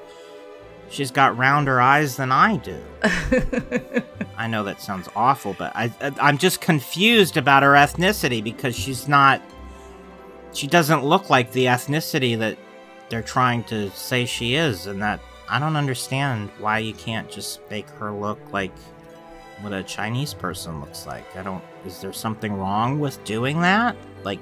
[0.90, 2.82] she's got rounder eyes than I do.
[4.38, 8.76] I know that sounds awful, but I, I I'm just confused about her ethnicity because
[8.76, 9.42] she's not.
[10.54, 12.58] She doesn't look like the ethnicity that
[13.10, 15.20] they're trying to say she is, and that
[15.50, 18.72] I don't understand why you can't just make her look like
[19.62, 21.36] what a Chinese person looks like.
[21.36, 21.64] I don't.
[21.86, 23.96] Is there something wrong with doing that?
[24.24, 24.40] Like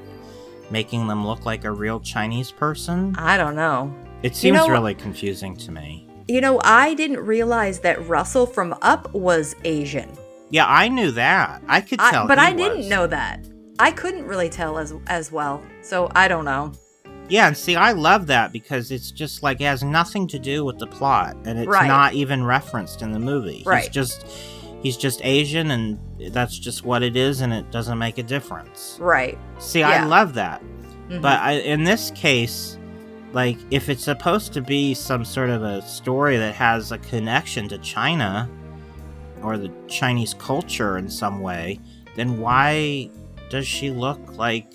[0.69, 3.15] making them look like a real Chinese person?
[3.17, 3.93] I don't know.
[4.23, 6.07] It seems know- really confusing to me.
[6.27, 10.09] You know, I didn't realize that Russell from Up was Asian.
[10.49, 11.61] Yeah, I knew that.
[11.67, 12.27] I could I, tell.
[12.27, 13.45] but he I didn't know that.
[13.79, 15.61] I couldn't really tell as as well.
[15.81, 16.71] So I don't know.
[17.29, 20.63] Yeah, and see, I love that because it's just like it has nothing to do
[20.65, 21.87] with the plot, and it's Right.
[21.87, 23.57] not even referenced in the movie.
[23.57, 23.91] He's Right.
[23.91, 24.25] just
[24.83, 25.99] he's just Asian, and
[26.31, 28.97] that's just what it is, and it doesn't make a difference.
[28.99, 29.37] Right.
[29.59, 30.61] See, I love that,
[31.09, 31.21] Mhm.
[31.21, 32.77] but I, in this case,
[33.33, 37.67] like if it's supposed to be some sort of a story that has a connection
[37.69, 38.49] to China
[39.41, 41.79] or the Chinese culture in some way,
[42.15, 43.09] then why
[43.49, 44.73] does she look like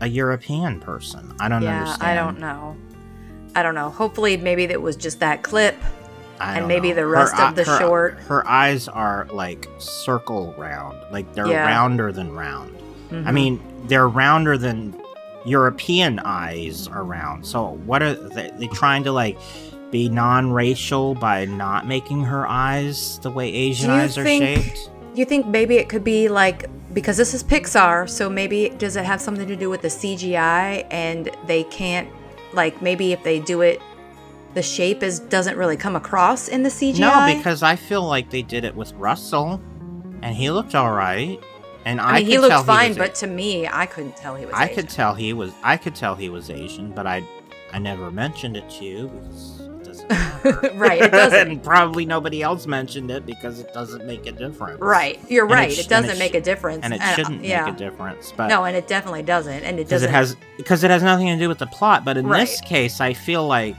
[0.00, 1.34] a European person?
[1.40, 2.10] I don't yeah, understand.
[2.10, 2.76] I don't know.
[3.54, 3.90] I don't know.
[3.90, 5.76] Hopefully, maybe it was just that clip.
[6.40, 6.96] I and maybe know.
[6.96, 11.48] the rest Her of the her- short- Her eyes are like circle round, like they're
[11.48, 11.66] Yeah.
[11.66, 12.76] rounder than round.
[13.10, 13.32] I Mhm.
[13.32, 14.94] mean, they're rounder than
[15.44, 17.44] European eyes around.
[17.46, 19.38] So what are they, they trying to like
[19.90, 24.90] be non-racial by not making her eyes the way Asian eyes are think- shaped?
[25.14, 29.04] you think maybe it could be like because this is Pixar, so maybe does it
[29.04, 32.08] have something to do with the CGI and they can't
[32.52, 33.82] like maybe if they do it,
[34.54, 37.00] the shape is doesn't really come across in the CGI.
[37.00, 39.60] No, because I feel like they did it with Russell,
[40.22, 41.38] and he looked all right.
[41.88, 44.44] And I, I mean he looked fine, was but to me, I couldn't tell he
[44.44, 44.54] was.
[44.54, 44.74] I Asian.
[44.76, 45.52] could tell he was.
[45.62, 47.22] I could tell he was Asian, but I,
[47.72, 50.70] I never mentioned it to you because it doesn't matter.
[50.74, 51.48] Right, it doesn't.
[51.50, 54.80] and probably nobody else mentioned it because it doesn't make a difference.
[54.80, 55.72] Right, you're And it right.
[55.72, 57.64] sh- It, doesn't it make a difference, And it uh, shouldn't yeah.
[57.64, 58.32] make a difference.
[58.36, 60.08] But No, and it definitely doesn't, and it because doesn't.
[60.10, 62.04] it has because it has nothing to do with the plot.
[62.04, 63.76] But in this case, I feel like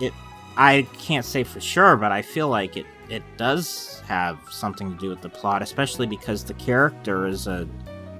[0.00, 0.12] it.
[0.56, 4.98] I can't say for sure, but I feel like it it does have something to
[4.98, 7.68] do with the plot, especially because the character is a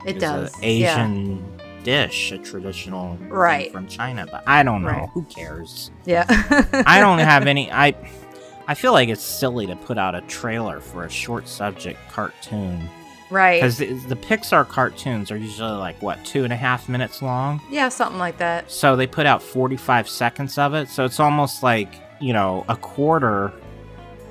[0.07, 0.53] It is does.
[0.63, 1.45] a Asian
[1.83, 3.71] dish, a traditional Right.
[3.73, 4.27] from China.
[4.31, 4.89] But I don't know.
[4.89, 5.09] Right.
[5.15, 5.91] Who cares?
[6.05, 6.25] Yeah.
[6.87, 7.71] I don't have any.
[7.73, 7.95] I
[8.67, 12.89] I feel like it's silly to put out a trailer for a short subject cartoon
[13.31, 13.61] Right.
[13.61, 17.61] because the, the Pixar cartoons are usually like what two and a half minutes long.
[17.71, 18.71] Yeah, something like that.
[18.71, 20.89] So they put out 45 seconds of it.
[20.89, 21.89] So it's almost like,
[22.21, 23.53] you know, a quarter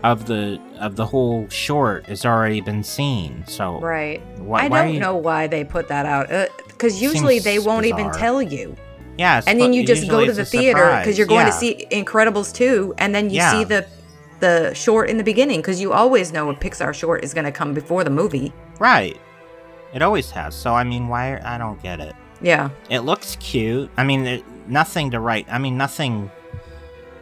[0.04, 3.44] of the of the whole short has already been seen.
[3.48, 4.22] So Right.
[4.38, 6.32] why, I don't you- know why they put that out.
[6.32, 8.76] Uh, because usually Seems they won't even tell you.
[9.18, 11.52] Yeah, and then you just go to the theater because you're going Yeah.
[11.52, 13.52] to see Incredibles 2 and then you Yeah.
[13.52, 13.86] see the
[14.40, 17.52] the short in the beginning because you always know a Pixar short is going to
[17.52, 18.52] come before the movie.
[18.78, 19.16] Right.
[19.94, 20.54] It always has.
[20.54, 22.14] So I mean, why I don't get it.
[22.42, 22.70] Yeah.
[22.90, 23.90] It looks cute.
[23.96, 25.48] I mean, it, nothing to write.
[25.50, 26.30] I mean, nothing.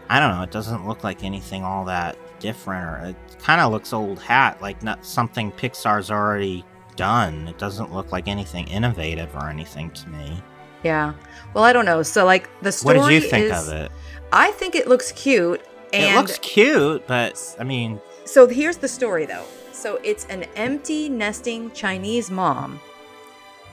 [0.09, 0.41] I don't know.
[0.41, 4.61] It doesn't look like anything all that different, or it kind of looks old hat,
[4.61, 6.65] like not something Pixar's already
[6.97, 7.47] done.
[7.47, 10.43] It doesn't look like anything innovative or anything to me.
[10.83, 11.13] Yeah.
[11.53, 12.03] Well, I don't know.
[12.03, 13.91] So like the story What did you think is, of it?
[14.33, 15.61] I think it looks cute
[15.93, 19.45] and it looks cute, but I mean, So here's the story though.
[19.71, 22.79] So it's an empty nesting Chinese mom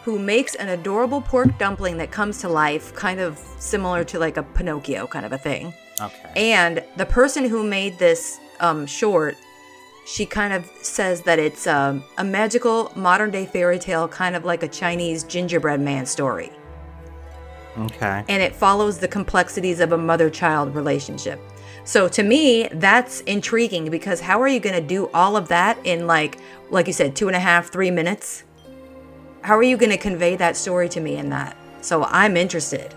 [0.04, 4.36] who makes an adorable pork dumpling that comes to life, kind of similar to like
[4.36, 5.74] a Pinocchio kind of a thing.
[6.00, 6.32] okay.
[6.36, 9.36] And the person who made this um, short,
[10.06, 14.44] she kind of says that it's um, a magical modern day fairy tale, kind of
[14.44, 16.50] like a Chinese gingerbread man story.
[17.76, 18.24] Okay.
[18.28, 21.40] And it follows the complexities of a mother child relationship.
[21.84, 25.78] So to me, that's intriguing because how are you going to do all of that
[25.84, 26.38] in like,
[26.70, 28.44] like you said, two and a half, three minutes?
[29.42, 31.56] How are you going to convey that story to me in that?
[31.80, 32.94] So I'm interested.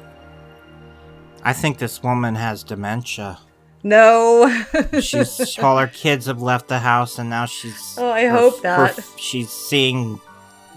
[1.44, 3.40] I think this woman has dementia.
[3.84, 4.48] No.
[5.02, 7.96] She's all her kids have left the house, and now she's.
[7.98, 10.20] Oh, I her- hope her- she's seeing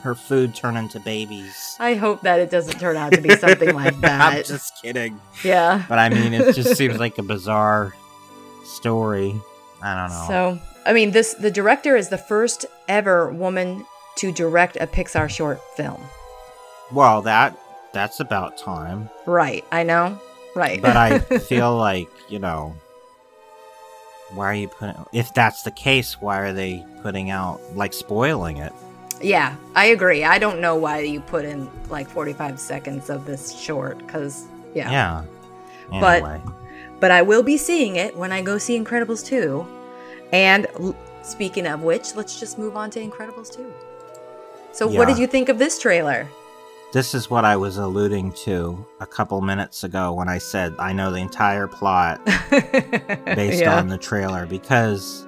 [0.03, 1.77] her food turn into babies.
[1.81, 4.21] I hope that it doesn't turn out to be something like that.
[4.39, 5.21] I'm just kidding.
[5.43, 5.85] yeah.
[5.89, 7.95] But I mean, it just seems like a bizarre
[8.65, 9.35] story.
[9.83, 10.25] I don't know.
[10.29, 13.85] So, I mean, this the director is the first ever woman
[14.17, 16.01] to direct a Pixar short film.
[16.93, 17.57] well, that
[17.93, 19.09] that's about time.
[19.27, 19.65] Right.
[19.73, 20.19] I know.
[20.55, 20.81] Right.
[20.83, 22.75] But I feel like you know,
[24.35, 24.97] why are you putting?
[25.13, 28.73] If that's the case, why are they putting out like spoiling it?
[29.23, 30.25] Yeah, I agree.
[30.25, 34.91] I don't know why you put in like 45 seconds of this short because, yeah.
[34.91, 35.25] Yeah.
[36.01, 36.41] But- Anyway.
[37.01, 39.67] But I will be seeing it when I go see Incredibles 2.
[40.33, 43.71] And l- speaking of which, let's just move on to Incredibles 2.
[44.73, 46.27] So, what did you think of this trailer?
[46.95, 50.93] This is what I was alluding to a couple minutes ago when I said I
[50.93, 53.77] know the entire plot based yeah.
[53.77, 55.27] on the trailer because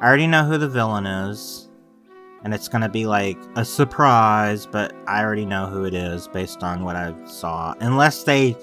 [0.00, 1.70] I already know who the villain is.
[2.42, 6.26] And it's going to be like a surprise, but I already know who it is
[6.26, 7.76] based on what I saw.
[7.78, 8.56] Unless they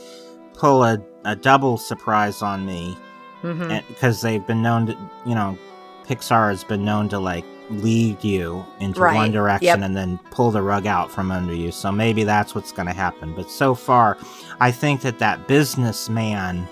[0.54, 2.98] pull a, a double surprise on me,
[3.44, 3.88] mm-hmm.
[3.88, 5.58] because they've been known to, you know,
[6.06, 9.16] Pixar has been known to like lead you into Right.
[9.16, 9.82] one direction Yep.
[9.82, 11.72] and then pull the rug out from under you.
[11.72, 13.34] So maybe that's what's going to happen.
[13.36, 14.18] But so far,
[14.60, 16.68] I think that that businessman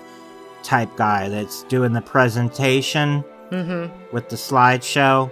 [0.64, 3.89] type guy that's doing the presentation Mhm.
[4.12, 5.32] with the slideshow,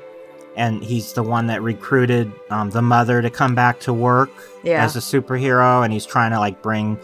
[0.56, 4.30] and he's the one that recruited um, the mother to come back to work
[4.64, 4.84] Yeah.
[4.84, 6.98] as a superhero, and he's trying to like bring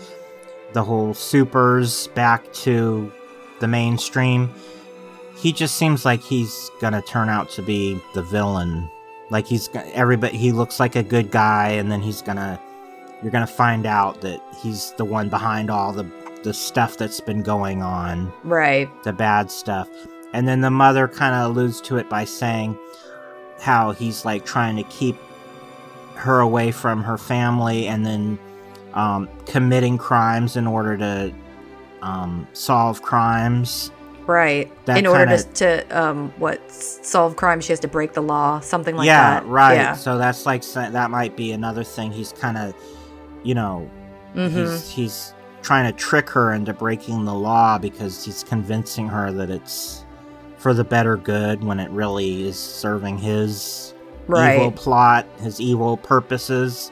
[0.72, 3.11] the whole supers back to
[3.59, 4.49] the mainstream.
[5.43, 8.89] He just seems like he's gonna turn out to be the villain.
[9.29, 10.37] Like he's everybody.
[10.37, 12.57] He looks like a good guy, and then he's gonna.
[13.21, 16.09] You're gonna find out that he's the one behind all the
[16.43, 18.89] the stuff that's been going on Right.
[19.03, 19.89] the bad stuff.
[20.33, 22.77] And then the mother kind of alludes to it by saying
[23.59, 25.17] how he's like trying to keep
[26.15, 28.39] her away from her family and then
[28.93, 31.33] um, committing crimes in order to
[32.01, 33.91] um, solve crimes.
[34.26, 34.71] Right.
[34.86, 38.21] That In order kinda- to, to um, what, solve crime, she has to break the
[38.21, 39.34] law, something like that.
[39.36, 39.45] yeah, that.
[39.47, 39.74] right.
[39.76, 39.93] Yeah.
[39.95, 42.11] So that's like that might be another thing.
[42.11, 42.74] He's kind of,
[43.43, 43.89] you know,
[44.34, 49.32] hmm he's he's trying to trick her into breaking the law because he's convincing her
[49.32, 50.05] that it's
[50.57, 53.93] for the better good when it really is serving his
[54.28, 54.55] Right.
[54.55, 56.91] evil plot, his evil purposes.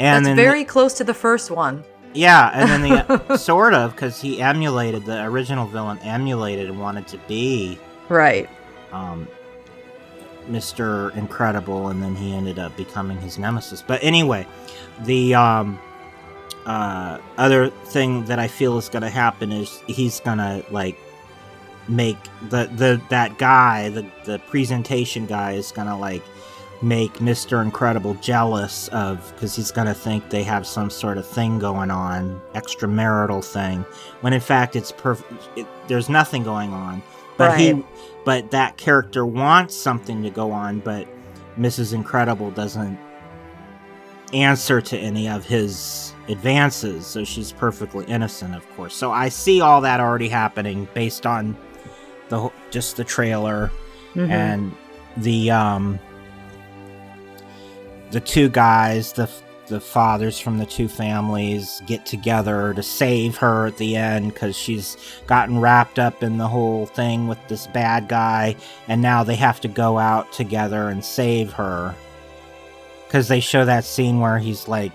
[0.00, 1.84] And That's very close to the first one.
[2.14, 2.82] Yeah, and then
[3.28, 8.48] the sort of because he emulated the original villain, emulated and wanted to be Right.
[8.92, 9.28] um,
[10.48, 11.14] Mr.
[11.16, 13.82] Incredible, and then he ended up becoming his nemesis.
[13.86, 14.46] But anyway,
[15.04, 15.78] the um,
[16.66, 20.98] uh, other thing that I feel is going to happen is he's going to like
[21.88, 22.16] make
[22.48, 26.22] the the that guy the the presentation guy is gonna like
[26.82, 27.62] make Mr.
[27.62, 32.40] Incredible jealous of because he's gonna think they have some sort of thing going on,
[32.54, 33.84] extramarital thing,
[34.20, 35.32] when in fact it's perfect.
[35.56, 37.02] It, there's nothing going on,
[37.36, 37.84] but he,
[38.24, 41.06] but that character wants something to go on, but
[41.58, 41.92] Mrs.
[41.92, 42.98] Incredible doesn't
[44.32, 48.94] answer to any of his advances, so she's perfectly innocent, of course.
[48.94, 51.56] So I see all that already happening based on
[52.28, 53.70] the just the trailer
[54.14, 54.30] Mhm.
[54.30, 54.74] and
[55.18, 55.98] the um
[58.12, 59.28] the two guys the
[59.68, 64.56] the fathers from the two families get together to save her at the end because
[64.56, 64.96] she's
[65.26, 68.54] gotten wrapped up in the whole thing with this bad guy
[68.88, 71.94] and now they have to go out together and save her
[73.06, 74.92] because they show that scene where he's like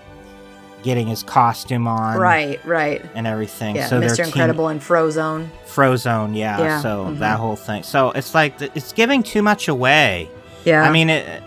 [0.82, 3.04] getting his costume on right, right.
[3.14, 4.26] and everything Yeah, so they're Mr.
[4.26, 5.48] Incredible and Frozone.
[5.66, 6.58] Frozone, yeah.
[6.58, 7.18] Yeah, So mhm.
[7.18, 7.82] that whole thing.
[7.82, 10.30] So it's like it's giving too much away.
[10.64, 10.82] Yeah.
[10.82, 11.42] I mean, it,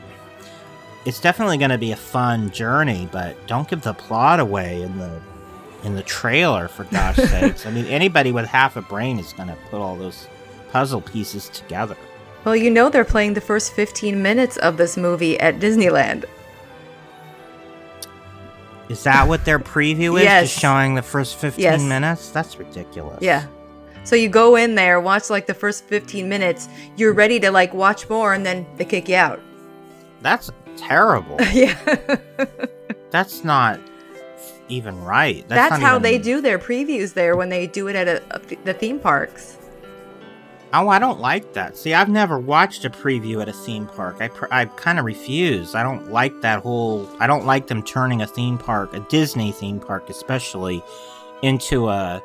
[1.05, 4.97] it's definitely going to be a fun journey, but don't give the plot away in
[4.97, 5.19] the
[5.83, 7.65] in the trailer for gosh sakes.
[7.65, 10.27] I mean, anybody with half a brain is going to put all those
[10.71, 11.97] puzzle pieces together.
[12.45, 16.25] well, you know they're playing the first 15 minutes of this movie at Disneyland.
[18.89, 20.23] Is that what their preview is?
[20.23, 20.49] Yes.
[20.49, 21.81] Just showing the first 15 Yes.
[21.81, 22.29] minutes?
[22.29, 23.19] That's ridiculous.
[23.21, 23.45] Yeah.
[24.03, 27.73] So you go in there, watch like the first 15 minutes, you're ready to like
[27.73, 29.39] watch more and then they kick you out.
[30.21, 31.37] That's terrible.
[31.53, 32.17] yeah.
[33.11, 33.79] That's not
[34.69, 35.47] even right.
[35.49, 38.21] That's, not how even- they do their previews there when they do it at a,
[38.35, 39.57] a, the theme parks.
[40.73, 41.75] Oh, I don't like that.
[41.75, 44.21] See, I've never watched a preview at a theme park.
[44.21, 45.75] I, pr- I kind of refuse.
[45.75, 47.09] I don't like that whole.
[47.19, 50.81] I don't like them turning a theme park, a Disney theme park especially,
[51.41, 52.23] into a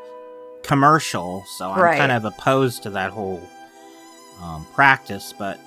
[0.63, 1.43] commercial.
[1.57, 1.99] So I'm Right.
[1.99, 3.43] kind of opposed to that whole
[4.41, 5.35] um, practice.
[5.37, 5.59] But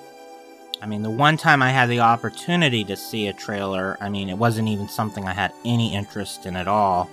[0.82, 4.30] I mean, the one time I had the opportunity to see a trailer, I mean,
[4.30, 7.10] it wasn't even something I had any interest in at all.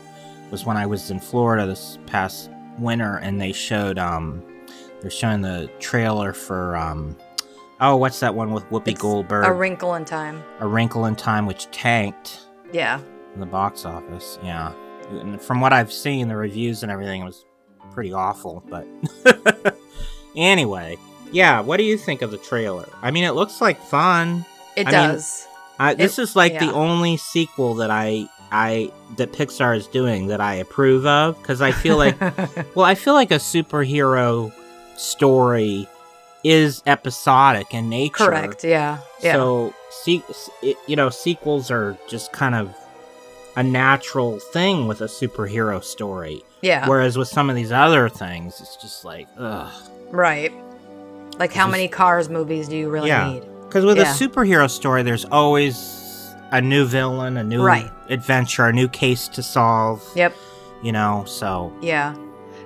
[0.52, 4.40] Was when I was in Florida this past winter, and they showed um,
[5.00, 7.16] they're showing the trailer for um,
[7.80, 9.44] oh, what's that one with Whoopi It's Goldberg?
[9.44, 10.44] A Wrinkle in Time.
[10.60, 13.00] A Wrinkle in Time, which tanked Yeah.
[13.34, 14.38] in the box office.
[14.44, 14.72] Yeah,
[15.10, 17.44] and from what I've seen, the reviews and everything it was
[17.90, 18.62] pretty awful.
[18.68, 18.86] But
[20.36, 20.96] anyway,
[21.32, 21.60] yeah.
[21.60, 22.88] What do you think of the trailer?
[23.02, 24.44] I mean, it looks like fun.
[24.76, 25.46] It I mean, does.
[25.78, 30.28] I, this It- is like the only sequel that I I that Pixar is doing
[30.28, 32.18] that I approve of because I feel like
[32.74, 34.52] well, I feel like a superhero
[34.96, 35.88] story
[36.44, 38.24] is episodic in nature.
[38.26, 38.64] Correct.
[38.64, 38.98] Yeah.
[39.20, 39.32] Yeah.
[39.32, 40.22] So, se-
[40.62, 42.74] it, you know, sequels are just kind of
[43.56, 46.42] a natural thing with a superhero story.
[46.62, 46.86] yeah.
[46.88, 49.72] Whereas with some of these other things, it's just like, ugh.
[50.10, 50.52] Right.
[51.38, 53.28] Like how many Cars movies do you really Yeah.
[53.32, 53.42] need?
[53.68, 54.04] Because with Yeah.
[54.04, 57.90] a superhero story, there's always a new villain, a new Right.
[58.08, 60.02] adventure, a new case to solve.
[60.14, 60.34] Yep.
[60.82, 62.14] You know, so Yeah.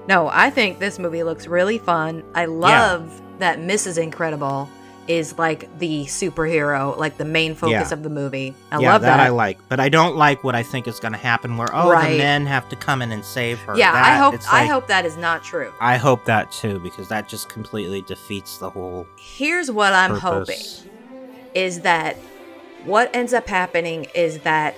[0.09, 2.23] No, I think this movie looks really fun.
[2.35, 3.97] I love that Mrs.
[3.99, 4.69] Incredible
[5.11, 7.93] is like the superhero, like the main focus Yeah.
[7.93, 8.55] of the movie.
[8.71, 9.19] I yeah, love that.
[9.19, 9.59] I like.
[9.69, 12.47] But I don't like what I think is going to happen where, oh, the men
[12.47, 13.77] have to come in and save her.
[13.77, 15.73] yeah, I hope it's I hope that is not true.
[15.81, 20.81] I hope that too, because that just completely defeats the whole Here's what I'm purpose.
[20.81, 20.91] hoping
[21.55, 22.17] is that
[22.85, 24.75] what ends up happening is that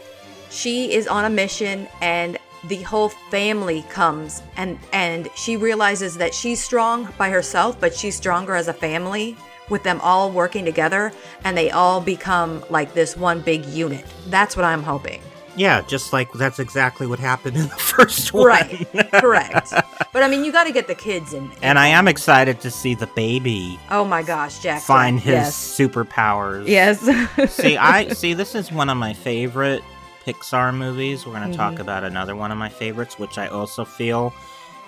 [0.50, 6.32] she is on a mission and the whole family comes and and she realizes that
[6.32, 9.36] she's strong by herself but she's stronger as a family
[9.68, 11.12] with them all working together
[11.44, 15.20] and they all become like this one big unit that's what i'm hoping
[15.56, 18.46] Yeah, just like that's exactly what happened in the first one.
[18.46, 19.72] right correct
[20.12, 22.70] but i mean you got to get the kids in, And I am excited to
[22.70, 26.66] see the baby oh my gosh jack find his yes superpowers.
[26.66, 27.00] yes
[27.52, 28.34] see, I see.
[28.34, 29.82] This is one of my favorite
[30.24, 31.26] Pixar movies.
[31.26, 31.80] We're going to talk Mhm.
[31.80, 34.32] about another one of my favorites, which I also feel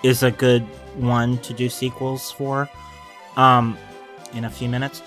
[0.01, 0.63] is a good
[0.95, 2.69] one to do sequels for.
[3.35, 3.77] Um,
[4.35, 5.01] in a few minutes.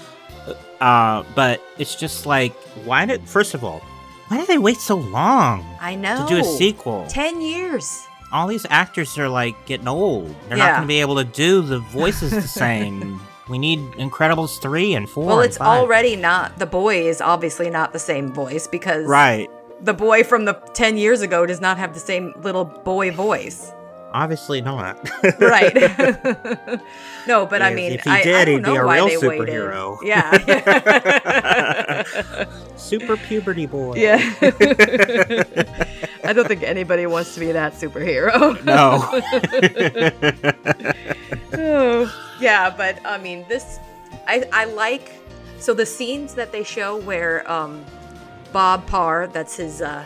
[0.81, 2.55] Uh, but it's just like,
[2.85, 3.29] why did?
[3.29, 3.81] First of all,
[4.29, 7.07] why did they wait so long i know to do a sequel?
[7.09, 10.35] 10 years all these actors are like getting old.
[10.49, 13.21] They're not going to be able to do the voices the same.
[13.49, 15.27] we need Incredibles three and four.
[15.27, 16.59] Well, and it's already not.
[16.59, 19.49] The boy is obviously not the same voice because right.
[19.81, 23.73] the boy from the 10 years ago does not have the same little boy voice.
[24.13, 24.97] Obviously not.
[25.39, 25.75] Right.
[27.27, 29.09] no, but I mean, if he I, did, I don't he'd be a why real
[29.09, 29.99] they superhero.
[30.01, 30.09] waited.
[30.09, 32.05] Yeah.
[32.77, 33.95] Super puberty boy.
[33.97, 34.17] yeah.
[36.25, 38.65] I don't think anybody wants to be that superhero.
[38.65, 39.05] No.
[42.41, 43.79] yeah, but I mean, this,
[44.27, 45.13] I, I like,
[45.59, 47.85] so the scenes that they show where um,
[48.53, 50.05] Bob Parr, that's his uh,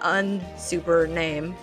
[0.00, 1.54] unsuper name,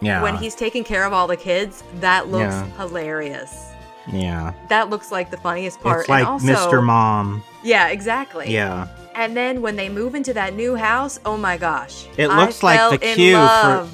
[0.00, 0.22] Yeah.
[0.22, 2.66] when he's taking care of all the kids, that looks Yeah.
[2.78, 3.70] hilarious.
[4.12, 4.52] yeah.
[4.68, 6.00] That looks like the funniest part.
[6.00, 6.82] It's like and also, Mr.
[6.84, 7.42] Mom.
[7.64, 8.52] Yeah, exactly.
[8.52, 8.88] Yeah.
[9.14, 12.06] And then when they move into that new house, oh my gosh.
[12.16, 13.88] It I looks like fell the queue for-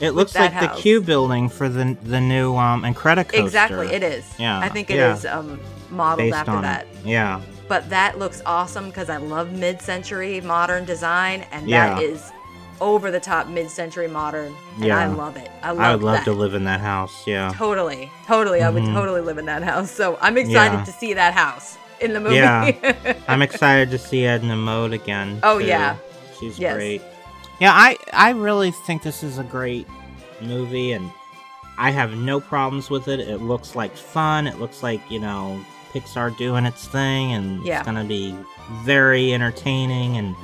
[0.00, 0.80] It looks like the house.
[0.82, 3.44] Q building for the the new um Incredicoaster.
[3.44, 4.24] Exactly, it is.
[4.38, 5.38] Yeah, I think it is yeah.
[5.38, 6.82] um, modeled based after that.
[6.82, 7.06] it.
[7.06, 7.40] Yeah.
[7.68, 11.94] But that looks awesome because I love mid-century modern design, and Yeah.
[11.94, 12.32] that is
[12.80, 14.98] over the top mid-century modern, and Yeah.
[14.98, 15.50] I love it.
[15.62, 16.24] I love I would love that.
[16.24, 17.26] to live in that house.
[17.26, 17.52] Yeah.
[17.56, 18.62] Totally, totally.
[18.62, 18.92] I would Mhm.
[18.94, 19.90] totally live in that house.
[19.90, 20.84] So I'm excited Yeah.
[20.84, 22.36] to see that house in the movie.
[22.36, 22.72] Yeah.
[23.28, 25.38] I'm excited to see Edna Mode again.
[25.42, 25.66] Oh, too.
[25.66, 25.96] yeah.
[26.38, 26.74] She's Yes.
[26.74, 27.02] great.
[27.60, 29.86] Yeah, I I really think this is a great
[30.40, 31.10] movie and
[31.78, 33.20] I have no problems with it.
[33.20, 34.46] It looks like fun.
[34.46, 35.58] It looks like, you know,
[35.92, 37.78] Pixar doing its thing and Yeah.
[37.78, 38.34] it's going to be
[38.84, 40.34] very entertaining and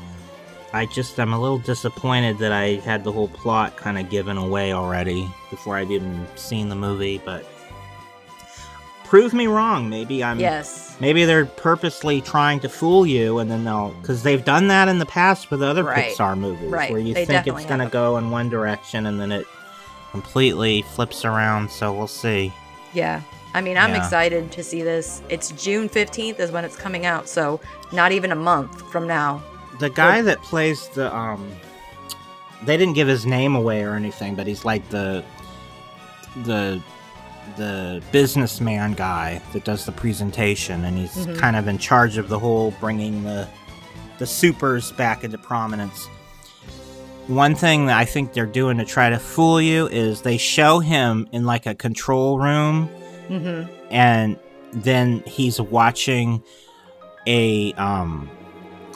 [0.73, 4.37] I just I'm a little disappointed that I had the whole plot kind of given
[4.37, 7.45] away already before I'd even seen the movie, but
[9.05, 9.89] prove me wrong.
[9.89, 10.97] Maybe I'm yes.
[11.01, 14.99] Maybe they're purposely trying to fool you, and then they'll because they've done that in
[14.99, 16.14] the past with other Right.
[16.16, 16.91] Pixar movies, Right.
[16.91, 17.93] where you They think it's definitely gonna have.
[17.93, 19.47] go in one direction and then it
[20.12, 21.71] completely flips around.
[21.71, 22.53] So we'll see.
[22.93, 23.23] Yeah.
[23.55, 24.05] I mean, I'm Yeah.
[24.05, 25.23] excited to see this.
[25.29, 27.59] It's June 15th is when it's coming out, so
[27.91, 29.43] not even a month from now.
[29.81, 31.51] The guy that plays the um,
[32.64, 35.24] they didn't give his name away or anything, but he's like the
[36.45, 36.83] the
[37.57, 41.39] the businessman guy that does the presentation, and he's Mhm.
[41.39, 43.49] kind of in charge of the whole bringing the
[44.18, 46.07] the supers back into prominence.
[47.26, 50.81] One thing that I think they're doing to try to fool you is they show
[50.81, 52.89] him in like a control room
[53.31, 53.72] Mm-hmm.
[53.91, 54.37] and
[54.72, 56.43] then he's watching
[57.26, 58.28] a um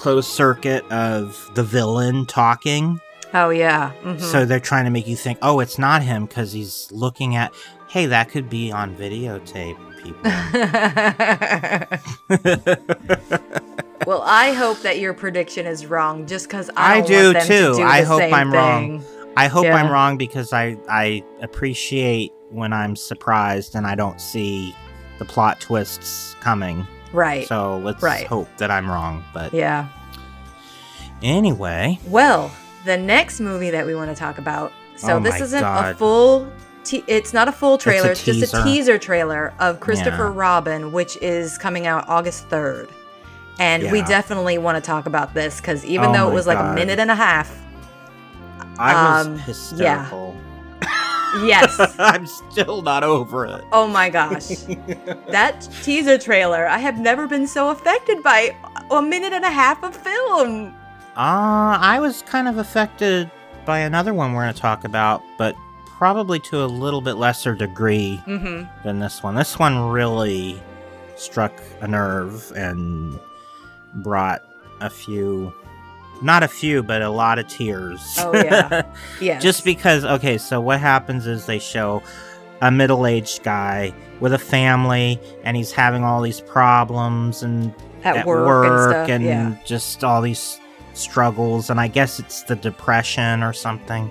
[0.05, 3.01] closed circuit of the villain talking
[3.33, 3.91] Oh yeah.
[4.03, 7.37] hmm so they're trying to make you think oh it's not him because he's looking
[7.37, 7.55] at
[7.89, 10.21] hey that could be on videotape people
[14.07, 17.71] well, I hope that your prediction is wrong, just because I, I them too.
[17.73, 19.03] To do I hope I'm wrong.
[19.39, 19.77] i hope Yeah.
[19.77, 24.77] i'm wrong because i i appreciate when i'm surprised and i don't see
[25.19, 27.47] the plot twists coming Right.
[27.47, 28.27] so let's Right.
[28.27, 29.87] hope that i'm wrong but yeah.
[31.23, 32.51] anyway Well,
[32.85, 34.71] the next movie that we want to talk about.
[34.97, 36.53] So Oh this isn't a full.
[36.85, 38.09] Te- it's not a full trailer.
[38.09, 38.99] a It's, just a teaser.
[38.99, 40.33] trailer of Christopher Yeah.
[40.35, 42.89] Robin, which is coming out August third.
[43.59, 46.59] And we definitely want to talk about this because even Oh though it was like
[46.59, 47.51] a minute and a half,
[48.79, 50.05] i was Um, yeah.
[51.43, 51.77] Yes.
[51.99, 54.49] i'm still not over it Oh my gosh.
[55.29, 58.55] that teaser trailer, I have never been so affected by
[58.91, 60.67] a minute and a half of film.
[61.17, 63.31] Uh, I was kind of affected
[63.65, 65.55] by another one we're going to talk about, but
[65.87, 68.65] probably to a little bit lesser degree Mm-hmm.
[68.85, 69.35] than this one.
[69.35, 70.61] This one really
[71.17, 73.19] struck a nerve and
[73.95, 74.43] brought
[74.81, 75.53] a few,
[76.23, 78.01] not a few, but a lot of tears.
[78.19, 78.83] Oh, yeah.
[79.21, 79.43] Yes.
[79.43, 82.03] Just because, okay, so what happens is they show
[82.61, 88.27] a middle aged guy with a family and he's having all these problems and at,
[88.27, 89.23] work, and stuff.
[89.23, 89.57] yeah.
[89.65, 90.61] just all these
[90.93, 94.09] struggles and i guess it's the depression or something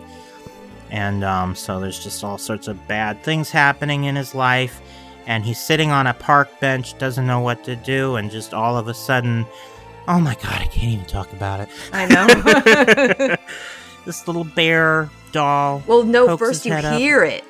[0.91, 4.82] and um, so there's just all sorts of bad things happening in his life
[5.26, 8.78] and he's sitting on a park bench doesn't know what to do and just all
[8.78, 9.45] of a sudden
[10.08, 13.36] oh my god i can't even talk about it I know.
[14.06, 16.99] this little bear doll well, no, first you up.
[16.99, 17.43] hear it.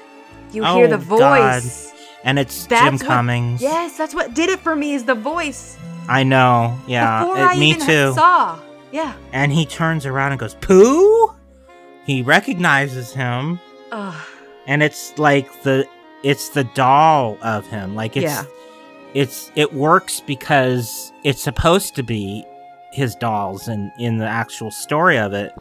[0.51, 1.63] You Oh, hear the oh, God.
[1.63, 1.91] voice.
[2.23, 5.15] and it's That's jim what- cummings Yes, that's what did it for me is the
[5.15, 5.77] voice.
[6.07, 8.59] i know yeah Before it- I me too saw.
[8.91, 9.13] Yeah.
[9.31, 11.33] and he turns around and goes pooh
[12.05, 13.59] he recognizes him
[13.91, 14.13] Ugh.
[14.67, 15.87] and it's like the
[16.23, 18.43] it's the doll of him like it's Yeah.
[19.13, 22.45] It's it works because it's supposed to be
[22.91, 25.53] his dolls and in the actual story of it.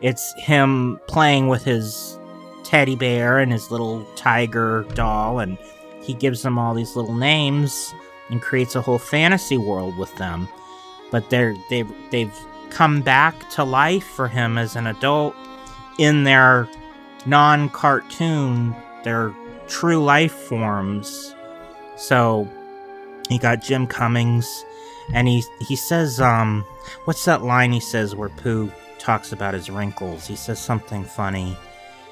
[0.00, 2.18] It's him playing with his
[2.64, 5.56] teddy bear and his little tiger doll and
[6.02, 7.94] he gives them all these little names
[8.30, 10.48] and creates a whole fantasy world with them.
[11.10, 12.34] But they're they've they've
[12.70, 15.34] come back to life for him as an adult
[15.98, 16.68] in their
[17.24, 19.32] non-cartoon their
[19.68, 21.34] true life forms.
[21.96, 22.48] So
[23.30, 24.64] you got jim cummings
[25.12, 26.64] and he he says um
[27.04, 31.56] what's that line he says where pooh talks about his wrinkles he says something funny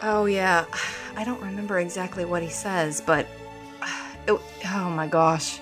[0.02, 0.66] Oh yeah.
[1.16, 3.26] I don't remember exactly what he says, but
[4.28, 5.60] it- oh my gosh,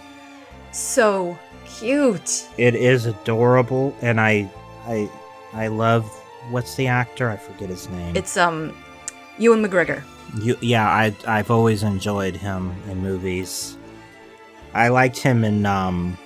[0.73, 2.49] so cute.
[2.57, 4.51] It is adorable, and I,
[4.87, 5.09] I,
[5.53, 6.07] I love.
[6.51, 7.31] What's the actor?
[7.31, 8.17] I forget his name.
[8.17, 8.77] It's um,
[9.39, 10.03] Ewan McGregor.
[10.41, 13.77] You, yeah, I I've always enjoyed him in movies.
[14.75, 16.17] I liked him in um.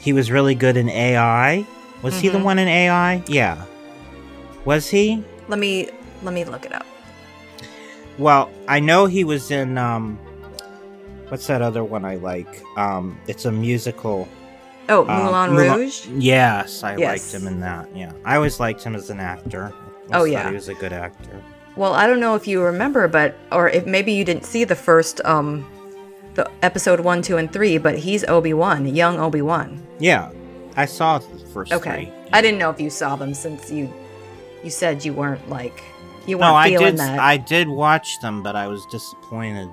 [0.00, 1.66] He was really good in AI.
[2.02, 2.44] Was he the Mhm.
[2.44, 3.22] one in AI?
[3.26, 3.56] Yeah.
[4.64, 5.24] Was he?
[5.48, 5.88] Let me
[6.22, 6.86] let me look it up.
[8.18, 10.18] Well, I know he was in um.
[11.28, 12.62] What's that other one I like?
[12.76, 14.26] Um, it's a musical.
[14.88, 16.06] Oh, um, Moulin Moulin- Rouge.
[16.16, 17.32] Yes, I Yes.
[17.32, 17.86] liked him in that.
[17.94, 19.70] Yeah, I always liked him as an actor.
[20.10, 20.48] I Oh, yeah.
[20.48, 21.42] he was a good actor.
[21.76, 24.74] Well, I don't know if you remember, but or if maybe you didn't see the
[24.74, 25.66] first um,
[26.38, 29.82] the episode one, two, and three, but he's Obi Wan, young Obi Wan.
[29.98, 30.30] Yeah,
[30.76, 32.12] I saw the first Okay, three.
[32.32, 33.92] I didn't know if you saw them since you
[34.64, 35.82] you said you weren't like
[36.26, 36.96] you weren't No, I did.
[36.98, 37.18] that.
[37.18, 39.68] I did watch them, but I was disappointed.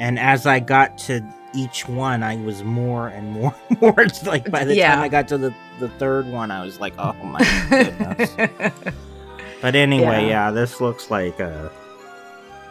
[0.00, 1.22] And as I got to
[1.54, 3.94] each one, I was more and more, more.
[4.00, 4.94] It's like by the Yeah.
[4.94, 8.30] time I got to the the third one, I was like, oh my goodness.
[9.62, 10.48] but anyway, Yeah.
[10.48, 10.50] yeah.
[10.50, 11.68] this looks like uh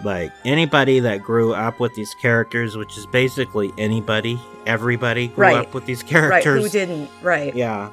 [0.04, 5.58] like anybody that grew up with these characters, which is basically anybody, everybody grew Right.
[5.58, 6.56] up with these characters.
[6.56, 6.64] right?
[6.64, 7.10] Who didn't?
[7.22, 7.56] Right.
[7.56, 7.90] Yeah.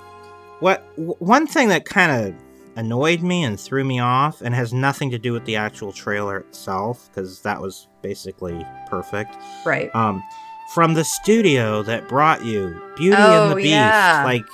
[0.60, 2.34] What one thing that kind of
[2.76, 6.38] annoyed me and threw me off and has nothing to do with the actual trailer
[6.38, 9.36] itself cuz that was basically perfect.
[9.64, 9.94] Right.
[9.94, 10.22] Um
[10.74, 13.68] from the studio that brought you Beauty Oh, and the Beast.
[13.68, 14.22] yeah.
[14.24, 14.44] Like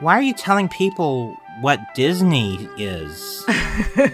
[0.00, 3.44] why are you telling people what Disney is?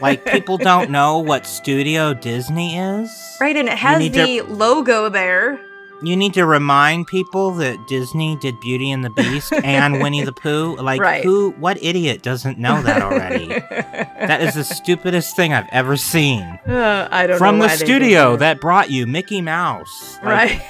[0.00, 3.10] like people don't know what Studio Disney is?
[3.40, 5.60] right, and it has need to- the logo there.
[6.00, 10.32] You need to remind people that Disney did Beauty and the Beast and Winnie the
[10.32, 10.76] Pooh.
[10.76, 11.24] Like, Right.
[11.24, 13.48] who, what idiot doesn't know that already?
[13.70, 16.42] that is the stupidest thing I've ever seen.
[16.68, 18.38] Uh, I don't From the why they did studio that.
[18.38, 20.18] that brought you Mickey Mouse.
[20.22, 20.60] Like,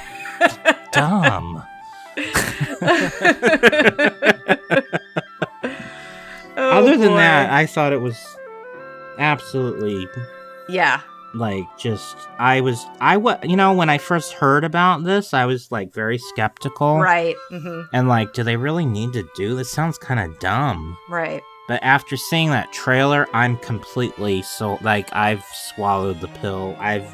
[0.40, 0.76] right.
[0.92, 1.62] Dumb.
[6.60, 7.16] Oh, Other than boy.
[7.18, 8.18] that, I thought it was
[9.18, 10.06] absolutely
[10.68, 11.00] yeah,
[11.34, 15.44] like just I was I was you know when I first heard about this I
[15.46, 19.70] was like very skeptical right, hmm and like do they really need to do this
[19.70, 25.44] sounds kind of dumb right, But after seeing that trailer, I'm completely so like I've
[25.74, 26.76] swallowed the pill.
[26.78, 27.08] I've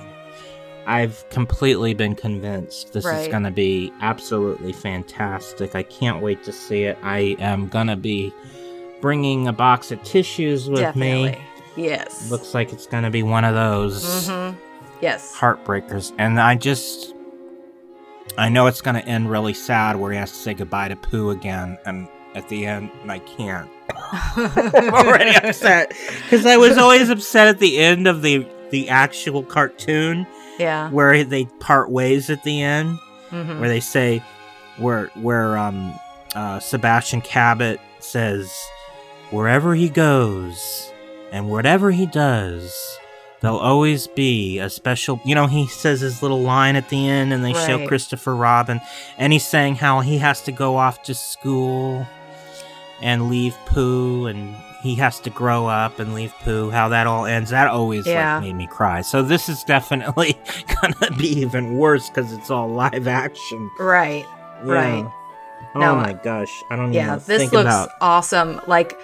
[0.86, 5.74] I've completely been convinced this is going to be absolutely fantastic.
[5.74, 6.98] I can't wait to see it.
[7.02, 8.34] I am going to be
[9.04, 11.32] bringing a box of tissues with definitely.
[11.32, 11.38] me.
[11.76, 12.30] Yes.
[12.30, 14.52] Looks like it's going to be one of those hmm
[15.02, 15.36] Yes.
[15.36, 17.14] heartbreakers and I just
[18.38, 20.96] I know it's going to end really sad where he has to say goodbye to
[20.96, 23.68] Pooh again and at the end and I can't
[24.36, 25.92] I'm already upset
[26.22, 30.26] because I was always upset at the end of the the actual cartoon
[30.58, 30.88] yeah.
[30.88, 32.98] where they part ways at the end,
[33.28, 34.22] hmm where they say
[34.78, 35.94] where where um
[36.34, 38.50] uh, Sebastian Cabot says
[39.34, 40.90] wherever he goes
[41.32, 42.98] and whatever he does.
[43.40, 45.46] There'll always be a special, you know.
[45.46, 48.80] He says his little line at the end, and they show Christopher Robin,
[49.18, 52.06] and he's saying how he has to go off to school
[53.02, 56.70] and leave Pooh, and he has to grow up and leave Pooh.
[56.70, 58.36] How that all ends, that always Yeah.
[58.36, 59.02] like made me cry.
[59.02, 60.38] So this is definitely
[60.80, 63.70] gonna be even worse because it's all live action.
[63.78, 64.24] Right.
[64.62, 65.04] Right.
[65.74, 67.16] Oh No, my gosh, I don't Yeah.
[67.16, 67.90] This looks about.
[68.00, 68.58] awesome.
[68.66, 68.96] Like,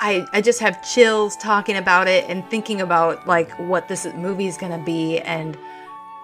[0.00, 4.46] I I just have chills talking about it and thinking about like what this movie
[4.46, 5.18] is gonna be.
[5.18, 5.56] And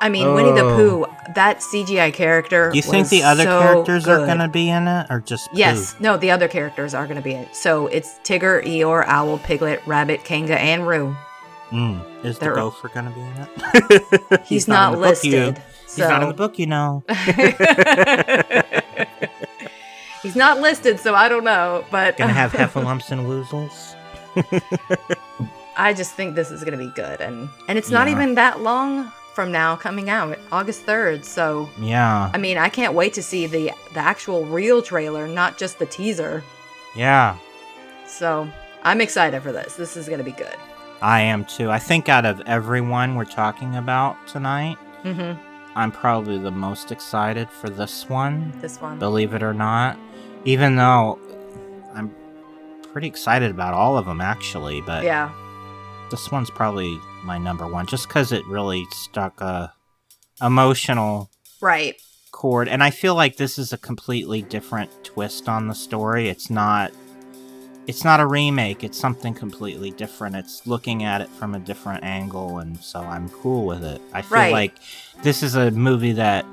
[0.00, 0.76] I mean, Winnie the Oh.
[0.76, 2.70] Pooh, that CGI character.
[2.70, 5.58] Do you think the other so characters are gonna be in it, or just Pooh?
[5.58, 5.96] Yes.
[5.98, 7.56] No, the other characters are gonna be in it.
[7.56, 11.16] So it's Tigger, Eeyore, Owl, Piglet, Rabbit, Kanga, and Roo.
[11.70, 12.24] Mm.
[12.24, 14.42] Is the They're- gopher gonna be in it?
[14.46, 15.62] He's, in not, the book, you- listed.
[15.86, 17.02] He's not in the book, you know.
[20.24, 21.84] He's not listed, so I don't know.
[21.92, 23.94] But Gonna have heffalumps and woozles.
[25.76, 28.14] I just think this is gonna be good, and and it's not Yeah.
[28.14, 31.24] even that long from now coming out, August third.
[31.24, 35.58] So Yeah, I mean, I can't wait to see the the actual real trailer, not
[35.58, 36.42] just the teaser.
[36.96, 37.36] yeah.
[38.06, 38.48] So
[38.84, 39.74] I'm excited for this.
[39.74, 40.56] This is gonna be good.
[41.02, 41.70] I am too.
[41.70, 45.38] I think out of everyone we're talking about tonight, Mm-hmm.
[45.76, 48.52] I'm probably the most excited for this one.
[48.62, 48.98] This one.
[49.00, 49.98] Believe it or not,
[50.44, 51.18] even though
[51.94, 52.14] I'm
[52.92, 55.30] pretty excited about all of them actually, but Yeah.
[56.10, 59.72] this one's probably my number one just because it really stuck a
[60.42, 61.30] emotional
[61.60, 61.94] Right.
[62.32, 66.50] chord and i feel like this is a completely different twist on the story it's
[66.50, 66.92] not
[67.86, 68.82] it's not a remake.
[68.82, 70.36] It's something completely different.
[70.36, 74.00] It's looking at it from a different angle, and so I'm cool with it.
[74.10, 74.52] I feel Right.
[74.52, 74.78] like
[75.22, 76.46] this is a movie that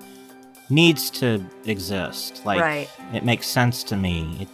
[0.72, 2.45] needs to exist.
[2.45, 2.89] Like right.
[3.13, 4.38] it makes sense to me.
[4.41, 4.47] It,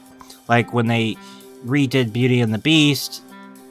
[0.50, 1.16] like when they
[1.66, 3.24] redid Beauty and the Beast,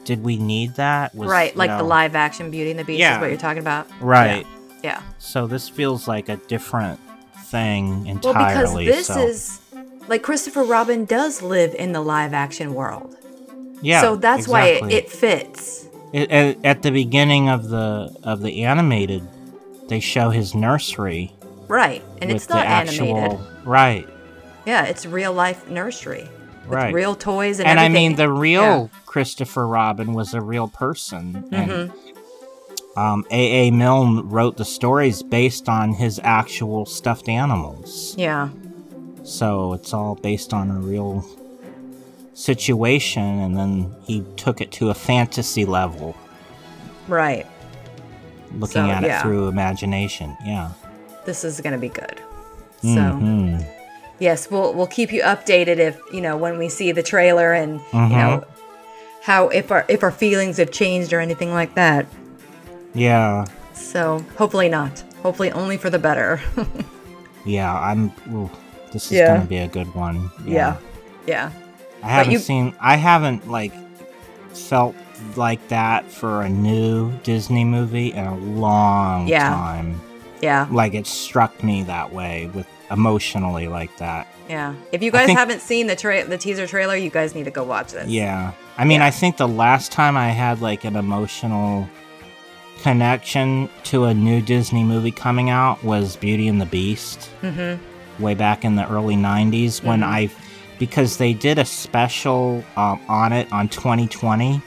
[0.05, 1.13] did we need that?
[1.13, 1.55] Was, right.
[1.55, 3.15] Like the live action Beauty and the Beast Yeah.
[3.15, 3.87] is what you're talking about.
[3.99, 4.47] Right.
[4.83, 5.01] Yeah.
[5.19, 6.99] So this feels like a different
[7.45, 8.33] thing entirely.
[8.33, 9.19] Well, because this so.
[9.19, 9.59] is
[10.07, 13.15] like Christopher Robin does live in the live action world.
[13.81, 14.01] yeah.
[14.01, 14.87] so that's exactly.
[14.87, 15.87] why it, it fits.
[16.13, 19.27] It- at, at the beginning of the of the animated,
[19.89, 21.33] they show his nursery
[21.67, 22.03] Right.
[22.21, 23.47] And it's not actual animated.
[23.65, 24.07] right,
[24.65, 26.29] Yeah, it's real life nursery.
[26.67, 26.93] Right.
[26.93, 28.87] real toys and, and I mean, the real Yeah.
[29.05, 32.97] Christopher Robin was a real person, and Mhm.
[32.97, 33.67] um, A.
[33.67, 33.71] A.
[33.71, 38.15] Milne wrote the stories based on his actual stuffed animals.
[38.17, 38.49] Yeah.
[39.23, 41.25] So it's all based on a real
[42.33, 46.15] situation, and then he took it to a fantasy level,
[47.07, 47.45] Right.
[48.51, 49.19] looking So, at yeah.
[49.19, 50.35] it through imagination.
[50.45, 50.69] Yeah.
[51.27, 52.19] This is going to be good.
[52.81, 53.63] So, Mhm.
[54.17, 57.79] yes, we'll we'll keep you updated if, you know, when we see the trailer and,
[57.91, 58.09] Mhm.
[58.09, 58.43] you know,
[59.23, 62.05] how if our if our feelings have changed or anything like that.
[62.93, 63.45] Yeah.
[63.73, 65.03] So, hopefully not.
[65.21, 66.39] Hopefully only for the better.
[67.45, 67.73] Yeah.
[67.73, 68.11] I'm.
[68.33, 68.49] Ooh,
[68.91, 69.27] this is Yeah.
[69.37, 70.31] gonna be a good one.
[70.45, 70.75] yeah.
[71.25, 71.49] Yeah.
[72.03, 72.73] I haven't you- seen.
[72.81, 73.71] I haven't like
[74.53, 74.95] felt
[75.37, 79.47] like that for a new Disney movie in a long Yeah.
[79.49, 80.01] time.
[80.41, 80.67] Yeah.
[80.71, 84.27] Like it struck me that way with emotionally like that.
[84.49, 84.73] Yeah.
[84.91, 87.51] If you guys think- haven't seen the tra- the teaser trailer, you guys need to
[87.51, 88.07] go watch this.
[88.07, 88.51] Yeah.
[88.77, 89.07] I mean, Yeah.
[89.07, 91.89] I think the last time I had like an emotional
[92.81, 97.79] connection to a new Disney movie coming out was Beauty and the Beast Mhm.
[98.19, 100.05] way back in the early 90s when Mhm.
[100.07, 100.29] I
[100.79, 104.61] because they did a special um, on it on 2020.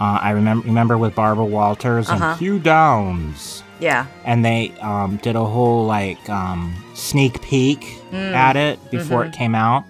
[0.00, 2.24] Uh, I remember remember with Barbara Walters Uh-huh.
[2.24, 4.06] and Hugh Downs Yeah.
[4.24, 7.80] and they um, did a whole like um, sneak peek
[8.12, 8.32] Mm.
[8.32, 9.28] at it before Mhm.
[9.28, 9.84] it came out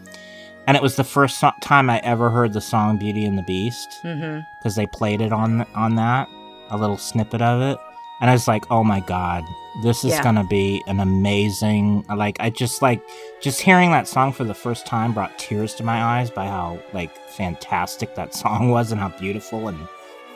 [0.66, 3.43] and it was the first so- time i ever heard the song beauty and the
[3.43, 6.28] beast because they played it on on that
[6.70, 7.78] a little snippet of it
[8.22, 9.45] and i was like oh my god
[9.82, 10.22] this is Yeah.
[10.22, 13.03] gonna be an amazing like i just like
[13.43, 16.78] just hearing that song for the first time brought tears to my eyes by how
[16.95, 19.78] like fantastic that song was and how beautiful and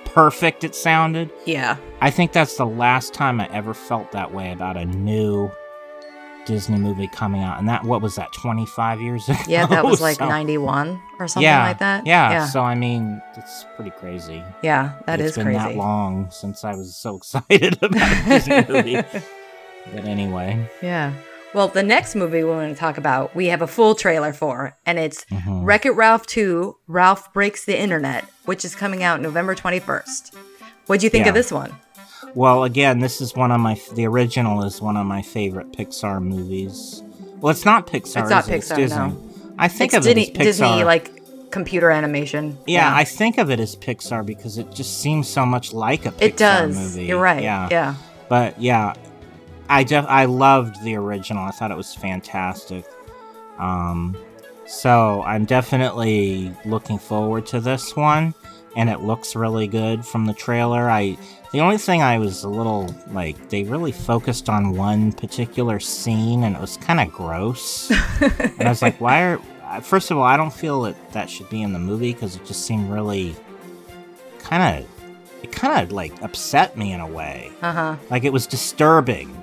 [0.04, 1.76] perfect it sounded Yeah.
[2.00, 5.50] I think that's the last time I ever felt that way about a new
[6.46, 7.58] Disney movie coming out.
[7.58, 9.38] And that, what was that, 25 years ago?
[9.46, 12.06] Yeah, that was like So- 91 or something yeah, like that.
[12.06, 12.46] Yeah, Yeah.
[12.46, 14.42] So, I mean, it's pretty crazy.
[14.62, 15.58] Yeah, that It's is been crazy.
[15.58, 19.02] that long since I was so excited about a Disney movie.
[19.94, 20.68] But anyway.
[20.82, 21.14] Yeah.
[21.52, 24.76] Well, the next movie we want to talk about, we have a full trailer for,
[24.86, 25.64] and it's mhm.
[25.64, 30.32] Wreck It Ralph 2 Ralph Breaks the Internet, which is coming out November 21st.
[30.86, 31.30] What'd you think Yeah.
[31.30, 31.72] of this one?
[32.36, 36.22] Well, again, this is one of my, the original is one of my favorite Pixar
[36.22, 37.02] movies.
[37.40, 38.20] Well, it's not Pixar.
[38.20, 38.54] It's not it?
[38.54, 38.96] It's Pixar, Disney.
[38.98, 39.16] no.
[39.58, 40.44] I think it's of Disney, it as Pixar.
[40.44, 42.58] Disney, like computer animation.
[42.68, 46.12] Yeah, I think of it as Pixar because it just seems so much like a
[46.12, 46.76] Pixar it does.
[46.78, 47.06] movie.
[47.06, 47.42] You're right.
[47.42, 47.66] Yeah.
[47.72, 47.94] Yeah.
[48.28, 48.94] But yeah,
[49.70, 51.44] I def- I loved the original.
[51.44, 52.84] I thought it was fantastic.
[53.58, 54.16] Um,
[54.66, 58.34] so I'm definitely looking forward to this one,
[58.76, 60.90] and it looks really good from the trailer.
[60.90, 61.16] I
[61.52, 66.42] the only thing I was a little like they really focused on one particular scene,
[66.42, 67.90] and it was kind of gross.
[68.20, 69.40] and I was like, why are
[69.82, 72.44] first of all, I don't feel that that should be in the movie because it
[72.44, 73.36] just seemed really
[74.40, 74.88] kind of
[75.44, 77.52] it kind of like upset me in a way.
[77.62, 77.96] Uh huh.
[78.10, 79.36] Like it was disturbing.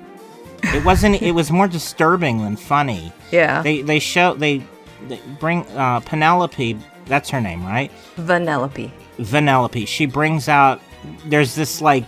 [0.63, 1.21] It wasn't.
[1.21, 3.11] it was more disturbing than funny.
[3.31, 3.61] Yeah.
[3.61, 4.63] They they show they,
[5.07, 6.77] they bring uh, Penelope.
[7.05, 7.91] That's her name, right?
[8.17, 8.91] Vanellope.
[9.19, 9.87] Vanellope.
[9.87, 10.81] She brings out.
[11.25, 12.05] There's this like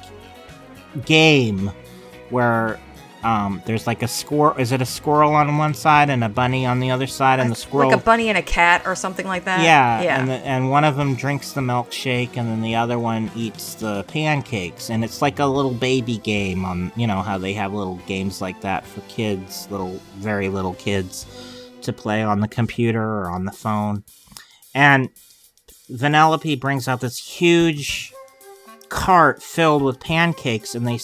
[1.06, 1.72] game
[2.30, 2.80] where
[3.24, 4.56] um, there's like a squirrel.
[4.58, 7.40] Is it a squirrel on one side and a bunny on the other side?
[7.40, 7.90] And the squirrel.
[7.92, 9.62] Like a bunny and a cat or something like that.
[9.62, 10.20] Yeah, Yeah.
[10.20, 13.74] and the, and one of them drinks the milkshake, and then the other one eats
[13.76, 17.74] the pancakes, and it's like a little baby game on you know how they have
[17.74, 21.26] little games like that for kids, little very little kids,
[21.82, 24.04] to play on the computer or on the phone,
[24.74, 25.10] and
[25.92, 28.14] Vanellope brings out this huge
[28.90, 31.00] cart filled with pancakes, and they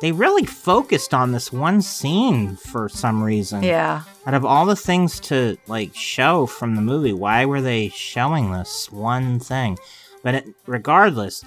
[0.00, 3.62] they really focused on this one scene for some reason.
[3.62, 4.02] Yeah.
[4.26, 8.52] out of all the things to like show from the movie why were they showing
[8.52, 9.78] this one thing?
[10.22, 11.44] But it, regardless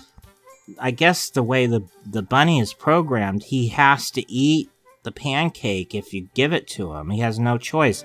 [0.79, 4.69] i guess the way the the bunny is programmed he has to eat
[5.07, 7.09] the pancake if you give it to him.
[7.09, 8.03] He has no choice.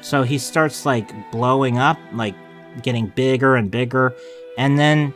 [0.00, 2.34] So he starts like blowing up like
[2.82, 4.12] getting bigger and bigger,
[4.58, 5.14] and then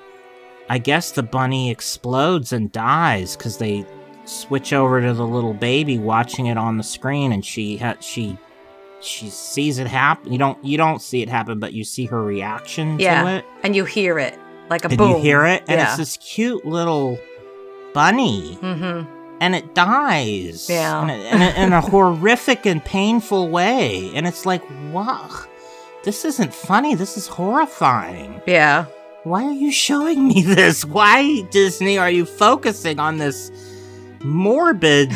[0.69, 3.85] I guess the bunny explodes and dies because they
[4.25, 8.37] switch over to the little baby watching it on the screen, and she ha- she
[9.01, 10.33] she sees it happen.
[10.33, 13.23] You don't you don't see it happen, but you see her reaction Yeah.
[13.23, 14.39] to it, And you hear it
[14.71, 15.11] like a and boom.
[15.11, 15.89] you hear it, and yeah.
[15.89, 17.19] it's this cute little
[17.93, 19.09] bunny mm-hmm.
[19.41, 20.69] and it dies.
[20.69, 21.03] Yeah.
[21.05, 24.11] In a, in a, in a horrific and painful way.
[24.15, 24.63] And it's like,
[24.93, 25.29] wow,
[26.03, 26.95] this isn't funny.
[26.97, 28.41] This is horrifying.
[28.47, 28.87] Yeah.
[29.23, 30.85] Why are you showing me this?
[30.85, 33.51] Why, Disney, are you focusing on this
[34.25, 35.13] morbid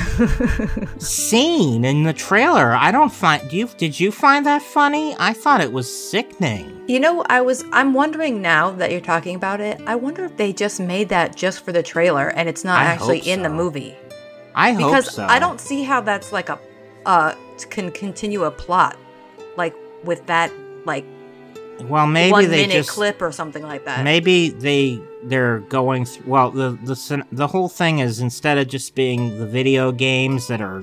[0.99, 2.73] scene in the trailer?
[2.73, 3.49] I don't find.
[3.49, 3.69] Do you?
[3.77, 5.17] Did you find that funny?
[5.19, 6.85] I thought it was sickening.
[6.89, 9.81] You know, I was I'm wondering now that you're talking about it.
[9.87, 12.85] I wonder if they just made that just for the trailer and it's not I
[12.85, 13.97] actually hope in the movie.
[14.55, 15.25] I hope Because so.
[15.25, 16.59] I don't see how that's like a
[17.07, 17.35] uh
[17.71, 18.97] can continue a plot
[19.57, 20.53] like with that
[20.85, 21.05] like
[21.85, 24.05] Well, maybe one they minute just clip or something like that.
[24.05, 26.27] Maybe they they're going through.
[26.31, 30.61] Well, the the the whole thing is instead of just being the video games that
[30.61, 30.83] are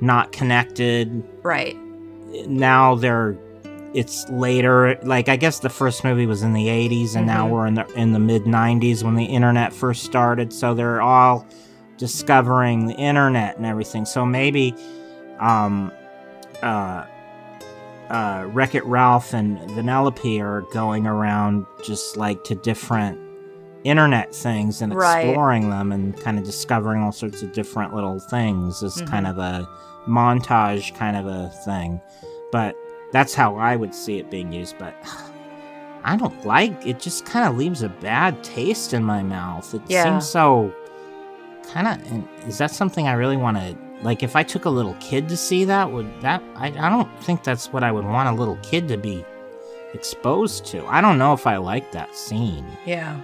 [0.00, 1.76] not connected, Right.
[2.46, 3.36] now they're
[3.94, 4.98] it's later.
[5.02, 7.50] Like I guess the first movie was in the '80s, and now Mhm.
[7.50, 10.52] we're in the in the mid '90s when the internet first started.
[10.52, 11.46] So they're all
[11.96, 14.04] discovering the internet and everything.
[14.04, 14.74] So maybe,
[15.40, 15.92] um,
[16.62, 17.04] uh.
[18.10, 23.18] Uh, Wreck It Ralph and Vanellope are going around just like to different
[23.84, 25.26] internet things and Right.
[25.28, 29.06] exploring them and kind of discovering all sorts of different little things as Mhm.
[29.06, 29.68] kind of a
[30.08, 32.00] montage kind of a thing.
[32.50, 32.76] But
[33.12, 34.76] that's how I would see it being used.
[34.78, 34.94] But
[36.04, 36.98] I don't like it.
[37.00, 39.72] Just kind of leaves a bad taste in my mouth.
[39.74, 40.04] It Yeah.
[40.04, 40.72] seems so
[41.72, 42.48] kind of.
[42.48, 44.22] Is that something I really want to like?
[44.22, 46.42] If I took a little kid to see that, would that?
[46.56, 49.24] I I don't think that's what I would want a little kid to be
[49.94, 50.84] exposed to.
[50.88, 52.66] I don't know if I like that scene.
[52.84, 53.16] Yeah.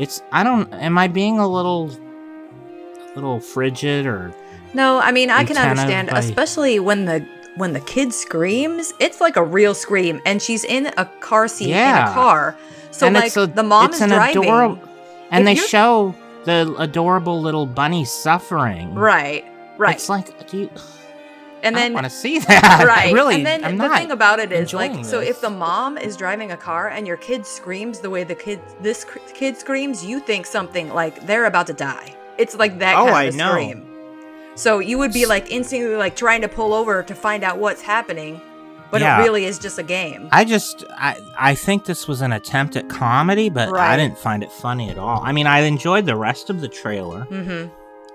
[0.00, 0.72] It's I don't.
[0.72, 4.34] Am I being a little, a little frigid or?
[4.72, 7.26] No, I mean I can understand, by- especially when the
[7.56, 8.94] when the kid screams.
[8.98, 12.56] It's like a real scream, and she's in a car seat in a car.
[12.92, 14.42] So and like a, the mom is driving.
[14.42, 14.88] adorable,
[15.30, 18.94] and If they show the adorable little bunny suffering.
[18.94, 19.44] Right.
[19.76, 19.96] Right.
[19.96, 20.70] It's like, do you?
[21.62, 22.84] And then I then want to see that.
[22.86, 23.12] right.
[23.12, 25.98] really, and then I'm the thing about it is like enjoying so if the mom
[25.98, 29.56] is driving a car and your kid screams the way the kid this cr- kid
[29.56, 32.14] screams, you think something like they're about to die.
[32.38, 33.50] It's like that Oh, kind I of know.
[33.52, 33.86] scream.
[34.54, 37.80] So you would be like instantly like trying to pull over to find out what's
[37.82, 38.40] happening,
[38.90, 39.18] but Yeah.
[39.18, 40.28] it really is just a game.
[40.32, 44.42] I just, I, I think this was an attempt at comedy, but I didn't find
[44.42, 45.20] it funny at all.
[45.22, 47.68] I mean, I enjoyed the rest of the trailer, mm-hmm.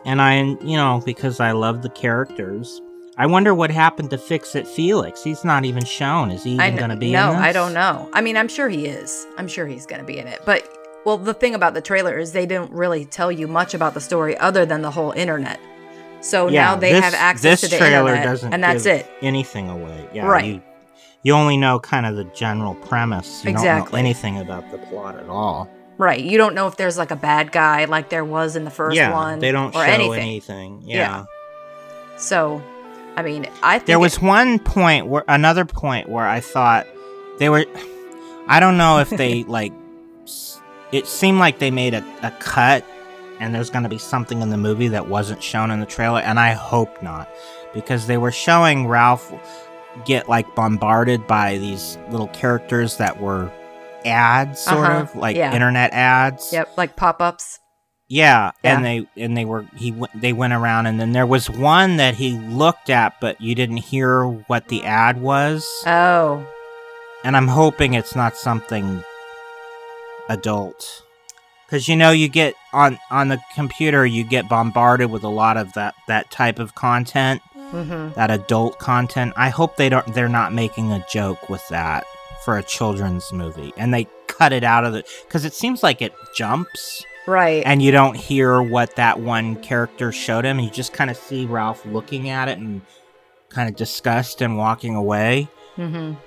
[0.05, 2.81] and I, you know, because I love the characters.
[3.17, 5.23] I wonder what happened to Fix It Felix.
[5.23, 6.31] He's not even shown.
[6.31, 7.37] Is he even going to be no, in this?
[7.41, 8.09] No, I don't know.
[8.13, 9.25] I mean, I'm sure he is.
[9.37, 10.41] I'm sure he's going to be in it.
[10.45, 10.67] But
[11.05, 14.01] well, the thing about the trailer is they didn't really tell you much about the
[14.01, 15.59] story other than the whole internet.
[16.19, 19.09] So Yeah, now they this- have access to the trailer internet, and that's it.
[19.21, 20.09] anything away.
[20.13, 20.45] Yeah, Right.
[20.45, 20.61] You,
[21.23, 23.43] you only know kind of the general premise.
[23.45, 23.91] You don't Exactly.
[23.93, 25.69] know anything about the plot at all.
[25.97, 26.19] Right.
[26.19, 28.97] You don't know if there's like a bad guy like there was in the first
[28.97, 29.39] yeah, one.
[29.39, 30.19] they don't or show anything.
[30.21, 30.81] anything.
[30.83, 30.95] Yeah.
[30.95, 31.25] Yeah.
[32.17, 32.61] So,
[33.15, 36.85] I mean, I think There it- was one point where another point where I thought
[37.39, 37.65] they were.
[38.47, 39.73] I don't know if they like.
[40.91, 42.85] It seemed like they made a, a cut,
[43.39, 46.19] and there's going to be something in the movie that wasn't shown in the trailer,
[46.21, 47.27] and I hope not,
[47.73, 49.33] because they were showing Ralph
[50.05, 53.51] get like bombarded by these little characters that were
[54.05, 55.53] ads, sort Uh-huh, of like yeah.
[55.53, 56.53] internet ads.
[56.53, 57.59] Yep, like pop-ups.
[58.07, 58.75] Yeah, Yeah.
[58.75, 62.13] and they and they were he they went around and then there was one that
[62.15, 65.67] he looked at but you didn't hear what the ad was.
[65.87, 66.45] Oh.
[67.23, 69.03] and I'm hoping it's not something
[70.29, 71.01] adult.
[71.69, 75.57] Cuz you know you get on on the computer you get bombarded with a lot
[75.57, 77.41] of that that type of content,
[77.73, 78.13] Mhm.
[78.13, 79.33] that adult content.
[79.35, 82.05] I hope they don't they're not making a joke with that
[82.43, 86.01] for a children's movie and they cut it out of the cuz it seems like
[86.03, 87.63] it jumps Right.
[87.65, 90.59] and you don't hear what that one character showed him.
[90.59, 92.81] You just kind of see Ralph looking at it and
[93.49, 95.47] kind of disgust and walking away.
[95.77, 96.17] mhm.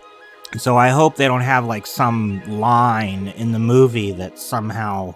[0.57, 5.15] So I hope they don't have like some line in the movie that somehow,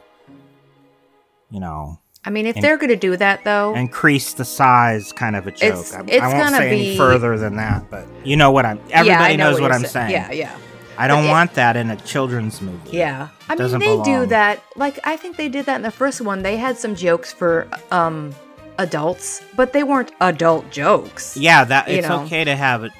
[1.50, 5.10] you know, I mean, if And- they're going to do that though, increase the size
[5.12, 5.62] kind of a joke.
[5.62, 8.50] It's- I, it's I won't gonna say any be- further than that, but you know
[8.52, 8.78] what I'm.
[8.90, 10.10] Everybody I know knows what, you're I'm sa- saying.
[10.12, 10.56] Yeah, yeah.
[10.98, 12.96] I don't it- want that in a children's movie.
[12.96, 13.28] Yeah.
[13.48, 14.62] I mean, they do that.
[14.76, 16.42] Like, I think they did that in the first one.
[16.42, 18.34] They had some jokes for um
[18.78, 21.36] adults, but they weren't adult jokes.
[21.36, 22.22] Yeah, that it's know.
[22.22, 22.90] okay to have a,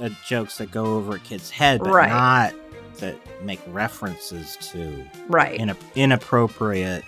[0.00, 2.08] a jokes that go over a kid's head, but Right.
[2.08, 2.54] not
[2.98, 5.60] that make references to Right.
[5.60, 7.04] ina- inappropriate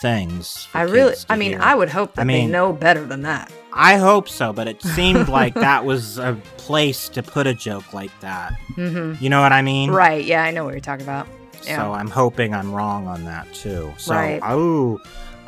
[0.00, 0.66] things.
[0.74, 1.60] I really, I mean, hear.
[1.62, 3.52] I would hope that I mean- they know better than that.
[3.72, 7.92] I hope so, but it seemed like that was a place to put a joke
[7.92, 8.52] like that.
[8.74, 9.90] hmm You know what I mean?
[9.90, 10.24] Right.
[10.24, 11.26] Yeah, I know what you're talking about.
[11.64, 11.76] Yeah.
[11.76, 13.92] So I'm hoping I'm wrong on that too.
[13.98, 14.40] So Right.
[14.42, 14.98] oh,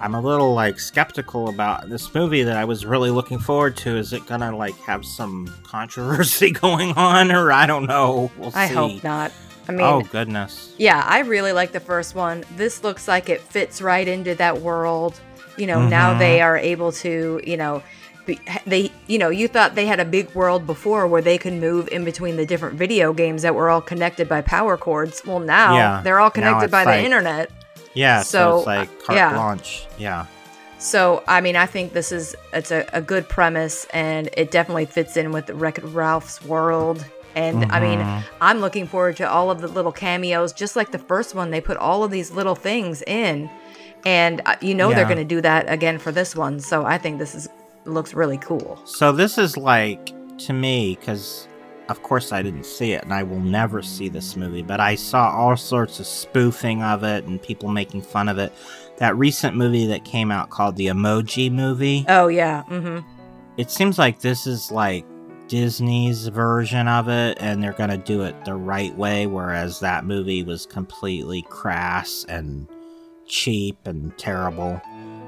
[0.00, 3.96] I'm a little like skeptical about this movie that I was really looking forward to.
[3.96, 8.30] Is it gonna like have some controversy going on, or I don't know.
[8.36, 8.74] We'll I see.
[8.74, 9.32] hope not.
[9.68, 10.74] I mean, oh goodness.
[10.76, 12.44] yeah, I really like the first one.
[12.56, 15.18] This looks like it fits right into that world.
[15.56, 16.18] You know, now Mhm.
[16.18, 17.82] they are able to, you know,
[18.66, 21.88] they, you know, you thought they had a big world before where they could move
[21.88, 25.22] in between the different video games that were all connected by power cords.
[25.26, 27.50] Well, now Yeah, they're all connected by like- the internet.
[27.94, 28.22] Yeah.
[28.22, 29.36] So, So, it's like carte yeah.
[29.36, 30.26] launch Yeah.
[30.78, 34.86] So, I mean, I think this is it's a, a good premise, and it definitely
[34.86, 37.04] fits in with Wreck It Ralph's world.
[37.36, 38.24] And I mean, Mhm.
[38.40, 41.50] I'm looking forward to all of the little cameos, just like the first one.
[41.50, 43.48] They put all of these little things in,
[44.04, 46.58] and uh, you know they're going to do that again for this one.
[46.60, 47.48] So I think this is
[47.84, 48.80] looks really cool.
[48.84, 51.48] So this is like to me because.
[51.88, 54.62] Of course, I didn't see it, and I will never see this movie.
[54.62, 58.52] But I saw all sorts of spoofing of it and people making fun of it.
[58.96, 62.06] That recent movie that came out called the Emoji Movie.
[62.09, 63.00] Oh yeah, mm-hmm.
[63.59, 65.04] it seems like this is like
[65.48, 70.44] Disney's version of it, and they're gonna do it the right way, whereas that movie
[70.44, 72.68] was completely crass and
[73.26, 74.80] cheap and terrible.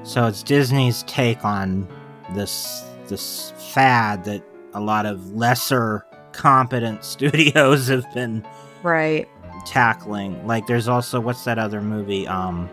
[0.05, 1.87] So it's Disney's take on
[2.33, 4.43] this this fad that
[4.73, 8.45] a lot of lesser competent studios have been
[8.83, 9.29] right.
[9.67, 10.47] tackling.
[10.47, 12.69] Like there's also what's that other movie um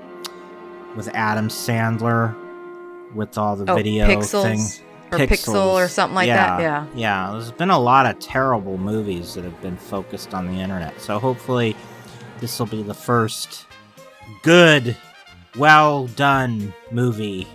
[0.95, 2.35] with Adam Sandler
[3.15, 4.85] with all the Oh, video Pixels thing.
[5.11, 6.59] or Pixel or something like that.
[6.61, 6.85] Yeah.
[6.95, 10.99] Yeah, there's been a lot of terrible movies that have been focused on the internet.
[11.01, 11.75] So hopefully
[12.39, 13.65] this will be the first
[14.43, 14.95] good,
[15.57, 17.47] well done movie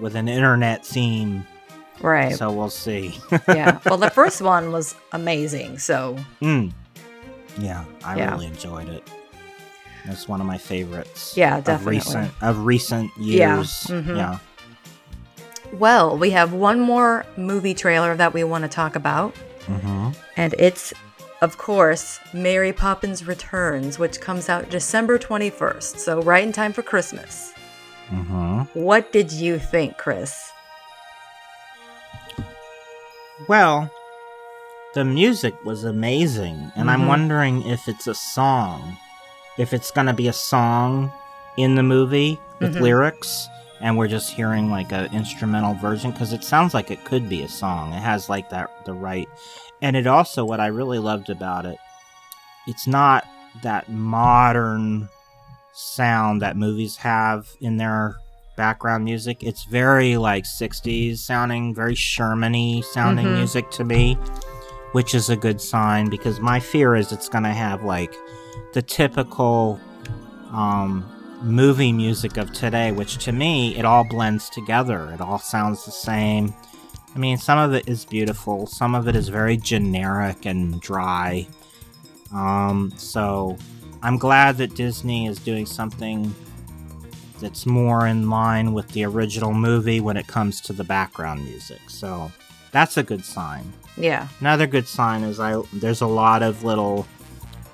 [0.00, 1.46] with an internet theme.
[2.00, 2.34] Right.
[2.34, 3.18] So we'll see.
[3.48, 3.78] yeah.
[3.86, 5.78] Well, the first one was amazing.
[5.78, 6.72] So Mm.
[7.58, 8.30] Yeah, I Yeah.
[8.32, 9.08] really enjoyed it.
[10.06, 11.34] It's one of my favorites.
[11.36, 11.98] Yeah, definitely.
[11.98, 13.70] Of recent of recent Yeah, years.
[13.88, 14.16] mhm.
[14.16, 14.38] Yeah.
[15.72, 19.34] Well, we have one more movie trailer that we want to talk about,
[19.66, 20.10] Mm-hmm.
[20.36, 20.92] and it's,
[21.40, 26.82] of course, Mary Poppins Returns, which comes out December 21st, so right in time for
[26.82, 27.52] Christmas.
[28.10, 28.78] Mm-hmm.
[28.78, 30.50] What did you think, Chris?
[33.48, 33.90] Well,
[34.94, 37.08] the music was amazing, and I'm Mhm.
[37.08, 38.96] wondering if it's a song.
[39.58, 41.10] If it's gonna be a song
[41.56, 42.80] in the movie with Mhm.
[42.80, 43.48] lyrics,
[43.80, 47.42] and we're just hearing like an instrumental version, because it sounds like it could be
[47.42, 47.92] a song.
[47.92, 49.28] It has like that the right,
[49.80, 51.78] and it also what I really loved about it,
[52.66, 53.26] it's not
[53.62, 55.08] that modern
[55.72, 58.16] sound that movies have in their
[58.56, 59.42] background music.
[59.42, 63.36] It's very like 60s sounding, very Sherman-y sounding Mhm.
[63.36, 64.14] music to me,
[64.92, 68.14] which is a good sign because my fear is it's going to have like
[68.74, 69.80] the typical
[70.52, 71.02] um,
[71.42, 75.10] movie music of today, which to me, it all blends together.
[75.14, 76.52] It all sounds the same.
[77.14, 81.46] I mean, some of it is beautiful, some of it is very generic and dry.
[82.34, 83.56] Um, so
[84.02, 86.34] I'm glad that Disney is doing something
[87.40, 91.80] that's more in line with the original movie when it comes to the background music.
[91.88, 92.30] So
[92.72, 93.72] that's a good sign.
[93.96, 94.28] Yeah.
[94.40, 97.06] Another good sign is I there's a lot of little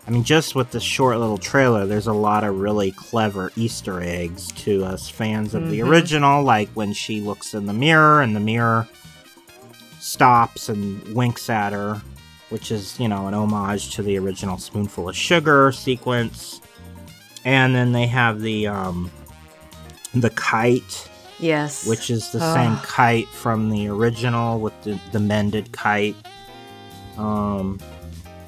[0.06, 4.00] I mean just with the short little trailer there's a lot of really clever easter
[4.00, 5.88] eggs to us fans of the Mhm.
[5.88, 8.88] original like when she looks in the mirror and the mirror
[10.00, 12.00] stops and winks at her
[12.50, 16.60] which is, you know, an homage to the original spoonful of sugar sequence.
[17.44, 19.10] And then they have the um
[20.14, 21.08] the kite
[21.38, 21.86] Yes.
[21.86, 22.54] which is the Ah.
[22.54, 26.16] same kite from the original with the, the mended kite.
[27.16, 27.78] Um,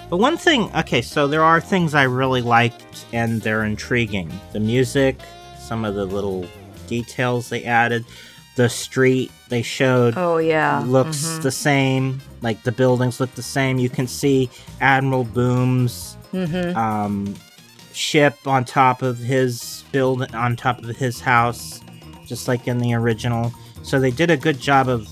[0.09, 4.31] but one thing, okay, so there are things I really liked and they're intriguing.
[4.53, 5.21] The music,
[5.61, 6.47] some of the little
[6.89, 8.05] details they added,
[8.61, 10.83] the street they showed Oh yeah.
[10.87, 11.43] looks Mhm.
[11.43, 13.79] the same, like the buildings look the same.
[13.79, 14.51] You can see
[14.83, 16.77] Admiral Boom's Mhm.
[16.77, 17.35] um,
[17.95, 21.81] ship on top of his build on top of his house,
[22.27, 23.51] just like in the original.
[23.83, 25.09] So they did a good job of.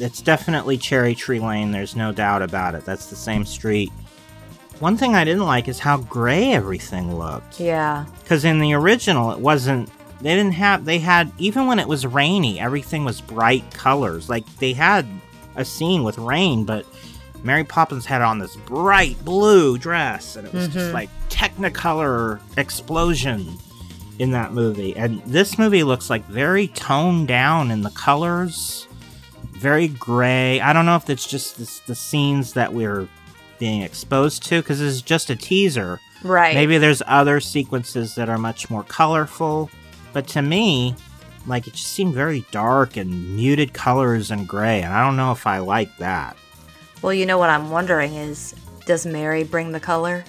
[0.00, 1.70] It's definitely Cherry Tree Lane.
[1.70, 2.84] There's no doubt about it.
[2.84, 3.92] That's the same street.
[4.80, 7.60] One thing I didn't like is how gray everything looked.
[7.60, 8.06] Yeah.
[8.22, 9.88] Because in the original, it wasn't.
[10.22, 10.84] They didn't have.
[10.84, 14.28] They had even when it was rainy, everything was bright colors.
[14.28, 15.06] Like they had
[15.56, 16.86] a scene with rain, but
[17.42, 20.92] Mary Poppins had on this bright blue dress, and it was just Mhm.
[20.94, 23.58] like Technicolor explosion
[24.18, 24.94] in that movie.
[24.96, 28.86] And this movie looks like very toned down in the colors,
[29.52, 30.60] very gray.
[30.60, 33.08] I don't know if it's just this, the scenes that we're
[33.58, 36.00] being exposed to because this is just a teaser.
[36.22, 36.54] Right.
[36.54, 39.70] Maybe there's other sequences that are much more colorful,
[40.12, 40.94] but to me,
[41.46, 45.32] like it just seemed very dark and muted colors and gray, and I don't know
[45.32, 46.36] if I like that.
[47.02, 48.54] Well, you know what I'm wondering is,
[48.86, 50.24] does Mary bring the color?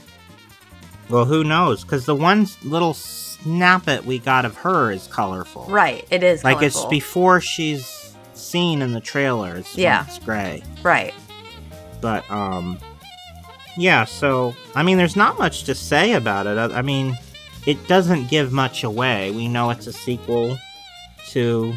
[1.10, 1.84] Well, who knows?
[1.84, 5.65] Because the one little snippet we got of her is colorful.
[5.65, 6.07] Right.
[6.10, 6.43] It is.
[6.43, 9.77] Like it's before she's seen in the trailers.
[9.77, 10.05] Yeah.
[10.07, 10.64] It's gray.
[10.81, 11.14] Right.
[12.01, 12.80] But, um,
[13.77, 16.57] yeah, so, I mean, there's not much to say about it.
[16.57, 17.18] I, I mean,
[17.65, 19.31] it doesn't give much away.
[19.31, 20.57] We know it's a sequel
[21.30, 21.73] to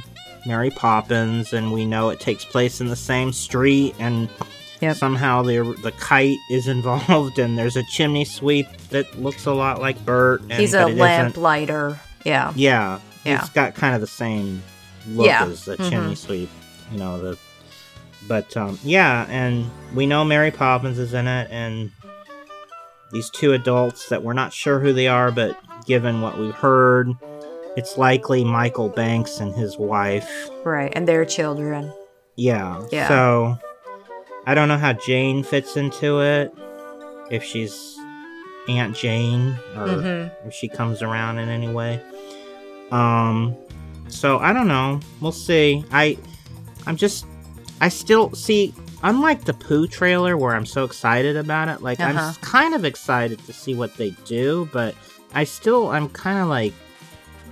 [0.46, 4.28] Mary Poppins, and we know it takes place in the same street, and
[4.82, 4.96] Yep.
[4.96, 9.80] somehow the the kite is involved, and there's a chimney sweep that looks a lot
[9.80, 10.42] like Bert.
[10.42, 10.98] And, He's a but it isn't.
[11.00, 11.98] lamplighter.
[12.24, 12.52] Yeah.
[12.54, 13.40] Yeah, Yeah.
[13.40, 14.62] It's got kind of the same
[15.08, 15.44] look Yeah.
[15.46, 15.88] as the Mhm.
[15.90, 16.50] chimney sweep,
[16.92, 17.18] you know.
[17.20, 17.38] The
[18.28, 21.90] but um, yeah, and we know Mary Poppins is in it, and
[23.12, 25.56] these two adults that we're not sure who they are, but
[25.86, 27.10] given what we've heard,
[27.76, 30.30] it's likely Michael Banks and his wife.
[30.64, 30.92] Right.
[30.94, 31.92] And their children.
[32.36, 32.84] Yeah.
[32.92, 33.08] Yeah.
[33.08, 33.58] So
[34.46, 36.52] I don't know how Jane fits into it.
[37.30, 37.96] If she's
[38.68, 40.48] Aunt Jane or Mm-hmm.
[40.48, 42.00] if she comes around in any way.
[42.90, 43.56] Um
[44.08, 45.00] so I don't know.
[45.20, 45.84] We'll see.
[45.90, 46.16] I
[46.86, 47.26] I'm just
[47.80, 48.72] I still see
[49.02, 52.28] unlike the Pooh trailer where I'm so excited about it, like I'm Uh-huh.
[52.28, 54.94] s- kind of excited to see what they do, but
[55.36, 56.72] I still I'm kind of like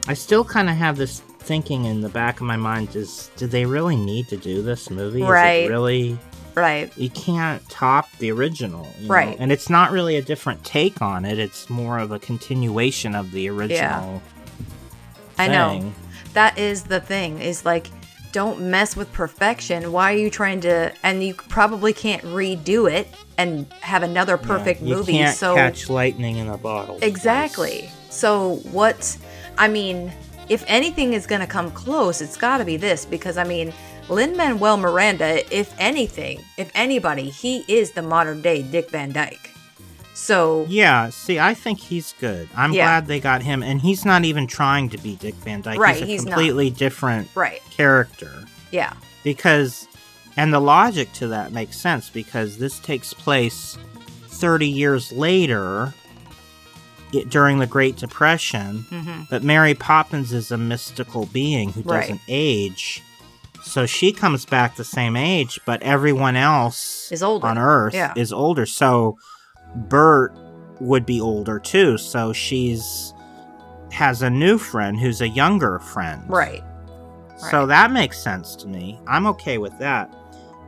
[0.08, 3.46] I still kind of have this thinking in the back of my mind is do
[3.46, 5.22] they really need to do this movie?
[5.22, 5.66] Is Right.
[5.66, 6.18] it really
[6.54, 6.90] Right.
[6.96, 9.14] you can't top the original, you know?
[9.14, 9.36] Right.
[9.38, 11.38] And it's not really a different take on it.
[11.38, 13.76] It's more of a continuation of the original.
[13.78, 14.20] Yeah.
[15.36, 15.92] I know.
[16.32, 17.40] That is the thing.
[17.40, 17.88] Is like,
[18.32, 19.92] don't mess with perfection.
[19.92, 20.92] Why are you trying to?
[21.02, 23.08] And you probably can't redo it
[23.38, 25.12] and have another perfect Yeah, movie.
[25.12, 26.98] You can't so catch lightning in a bottle.
[27.02, 27.90] Exactly.
[28.10, 29.16] So what
[29.58, 30.12] I mean,
[30.48, 33.72] if anything is going to come close, it's got to be this because I mean,
[34.08, 39.50] Lin Manuel Miranda, if anything, if anybody, he is the modern day Dick Van Dyke.
[40.14, 42.48] So Yeah, see, I think he's good.
[42.56, 42.84] I'm Yeah.
[42.84, 45.78] glad they got him, and he's not even trying to be Dick Van Dyke.
[45.78, 46.34] Right, he's a he's not.
[46.34, 48.30] completely different right, character.
[48.70, 48.92] yeah,
[49.24, 49.88] Because,
[50.36, 53.78] and the logic to that makes sense because this takes place
[54.28, 55.94] 30 years later
[57.14, 62.00] i during the Great Depression, hmm but Mary Poppins is a mystical being who Right.
[62.02, 63.02] doesn't age.
[63.62, 68.12] So she comes back the same age, but everyone else is older on Earth Yeah.
[68.16, 68.66] is older.
[68.66, 69.16] So
[69.74, 70.32] Bert
[70.80, 71.96] would be older too.
[71.96, 73.14] So she's
[73.92, 76.22] has a new friend who's a younger friend.
[76.28, 76.62] right.
[77.50, 78.98] So that makes sense to me.
[79.06, 80.12] I'm okay with that.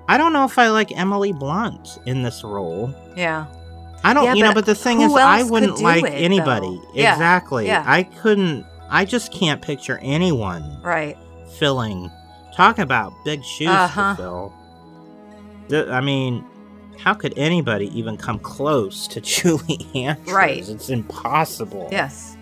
[0.09, 2.95] I don't know if I like Emily Blunt in this role.
[3.17, 3.47] Yeah,
[4.05, 6.81] I don't, Yeah, you know, but the thing is, I wouldn't like it, anybody.
[6.95, 7.67] Yeah, Exactly.
[7.67, 7.83] yeah.
[7.87, 11.17] I couldn't, I just can't picture anyone right.
[11.59, 12.11] filling.
[12.55, 14.11] Talk about big shoes Uh-huh.
[14.13, 14.55] to fill.
[15.69, 16.45] The- I mean,
[16.99, 20.33] how could anybody even come close to Julie Andrews?
[20.33, 20.69] Right.
[20.69, 21.89] It's impossible.
[21.91, 22.37] Yes.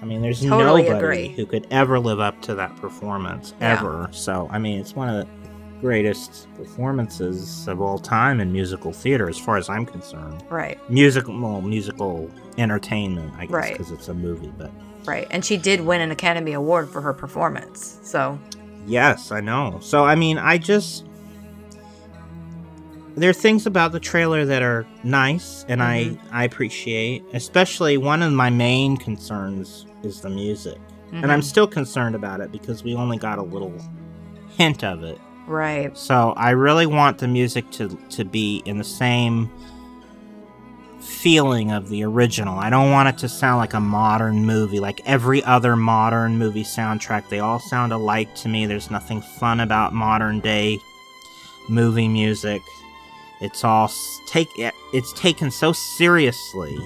[0.00, 1.28] I mean, there's Totally nobody agree.
[1.30, 4.08] who could ever live up to that performance, ever.
[4.12, 5.37] So, I mean, it's one of the
[5.80, 10.42] greatest performances of all time in musical theater, as far as I'm concerned.
[10.50, 10.78] Right.
[10.90, 13.72] Musical, well, musical entertainment, I guess, Right.
[13.72, 14.52] because it's a movie.
[14.58, 14.70] But
[15.06, 15.26] Right.
[15.30, 17.98] And she did win an Academy Award for her performance.
[18.02, 18.38] So
[18.86, 19.78] yes, I know.
[19.80, 21.04] So, I mean, I just.
[23.14, 25.84] There are things about the trailer that are nice and Mhm.
[26.30, 27.24] I, I appreciate.
[27.32, 30.78] Especially one of my main concerns is the music.
[31.12, 31.44] And I'm mhm.
[31.44, 33.72] still concerned about it because we only got a little
[34.56, 35.18] hint of it.
[35.48, 35.96] Right.
[35.96, 39.50] So I really want the music to to be in the same
[41.00, 42.58] feeling of the original.
[42.58, 46.64] I don't want it to sound like a modern movie, like every other modern movie
[46.64, 47.28] soundtrack.
[47.28, 48.66] They all sound alike to me.
[48.66, 50.78] There's nothing fun about modern day
[51.68, 52.62] movie music.
[53.40, 53.90] It's all
[54.26, 54.48] take
[54.92, 56.76] it's taken so seriously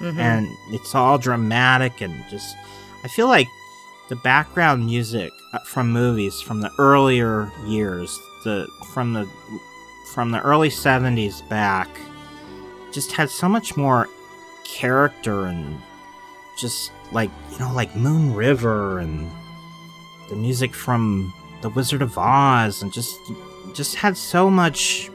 [0.00, 0.18] Mhm.
[0.18, 2.56] and it's all dramatic and just
[3.04, 3.46] i feel like
[4.10, 9.24] the background music uh, from movies from the earlier years the from the
[10.12, 11.88] from the early 70s back
[12.92, 14.08] just had so much more
[14.64, 15.80] character and
[16.58, 19.30] just like you know like moon river and
[20.28, 21.32] the music from
[21.62, 23.16] the wizard of oz and just
[23.74, 25.08] just had so much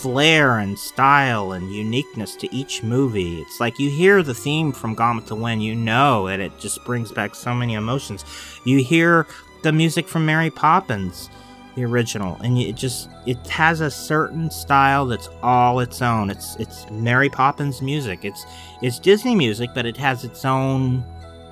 [0.00, 3.40] flair and style and uniqueness to each movie.
[3.40, 6.58] It's like you hear the theme from Gone with the Wind, you know, and it
[6.58, 8.24] just brings back so many emotions.
[8.64, 9.26] You hear
[9.62, 11.30] the music from Mary Poppins,
[11.74, 16.30] the original, and it just it has a certain style that's all its own.
[16.30, 18.24] It's it's Mary Poppins music.
[18.24, 18.44] It's
[18.82, 21.04] it's Disney music, but it has its own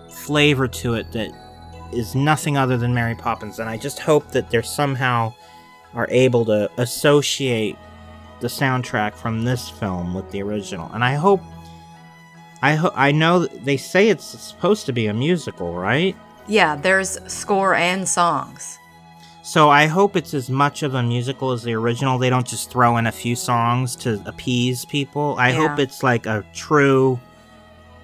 [0.09, 1.31] flavor to it that
[1.93, 3.59] is nothing other than Mary Poppins.
[3.59, 5.33] And I just hope that they're somehow
[5.95, 7.77] are able to associate
[8.45, 10.91] the soundtrack from this film with the original.
[10.93, 11.41] And I hope
[12.61, 16.15] I ho- I know they say it's supposed to be a musical, right?
[16.47, 18.79] Yeah, there's score and songs.
[19.43, 22.19] So I hope it's as much of a musical as the original.
[22.19, 25.37] They don't just throw in a few songs to appease people.
[25.39, 25.67] I Yeah.
[25.69, 27.19] hope it's like a true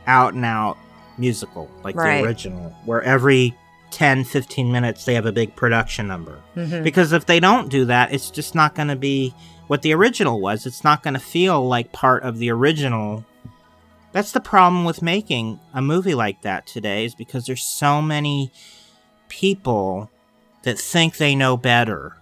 [0.06, 0.78] out and out
[1.18, 2.22] musical like Right.
[2.22, 3.54] the original where every
[3.90, 6.38] 10 15 minutes they have a big production number.
[6.56, 6.82] Mhm.
[6.82, 9.34] Because if they don't do that, it's just not going to be
[9.70, 10.66] what the original was.
[10.66, 13.24] It's not going to feel like part of the original.
[14.10, 18.50] That's the problem with making a movie like that today, is because there's so many
[19.28, 20.10] people
[20.64, 22.16] that think they know better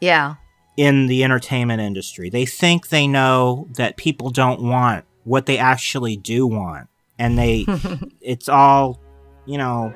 [0.00, 0.36] Yeah.
[0.76, 2.30] in the entertainment industry.
[2.30, 6.88] They think they know that people don't want what they actually do want.
[7.18, 7.66] And they,
[8.20, 9.00] it's all,
[9.44, 9.92] you know,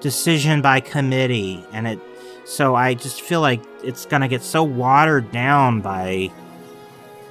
[0.00, 1.64] decision by committee.
[1.72, 2.00] And it,
[2.44, 6.30] so I just feel like it's going to get so watered down by,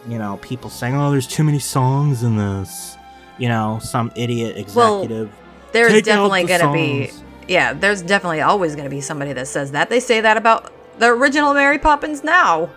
[0.07, 2.97] you know, people saying, oh, there's too many songs in this.
[3.37, 5.27] You know, some idiot executive.
[5.29, 5.39] Well.
[5.71, 7.11] There's definitely the going to be.
[7.47, 9.89] Yeah, there's definitely always going to be somebody that says that.
[9.89, 12.69] They say that about the original Mary Poppins now.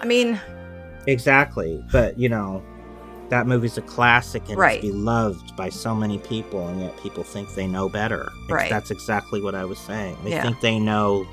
[0.00, 0.40] I mean,
[1.06, 1.84] Exactly.
[1.92, 2.62] But, you know,
[3.28, 4.78] that movie's a classic and Right.
[4.82, 8.30] it's beloved by so many people, and yet people think they know better.
[8.48, 8.70] Right.
[8.70, 10.16] That's exactly what I was saying.
[10.24, 10.42] They Yeah.
[10.42, 11.26] think they know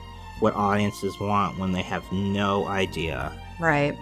[0.44, 3.32] what audiences want when they have no idea.
[3.60, 3.98] Right.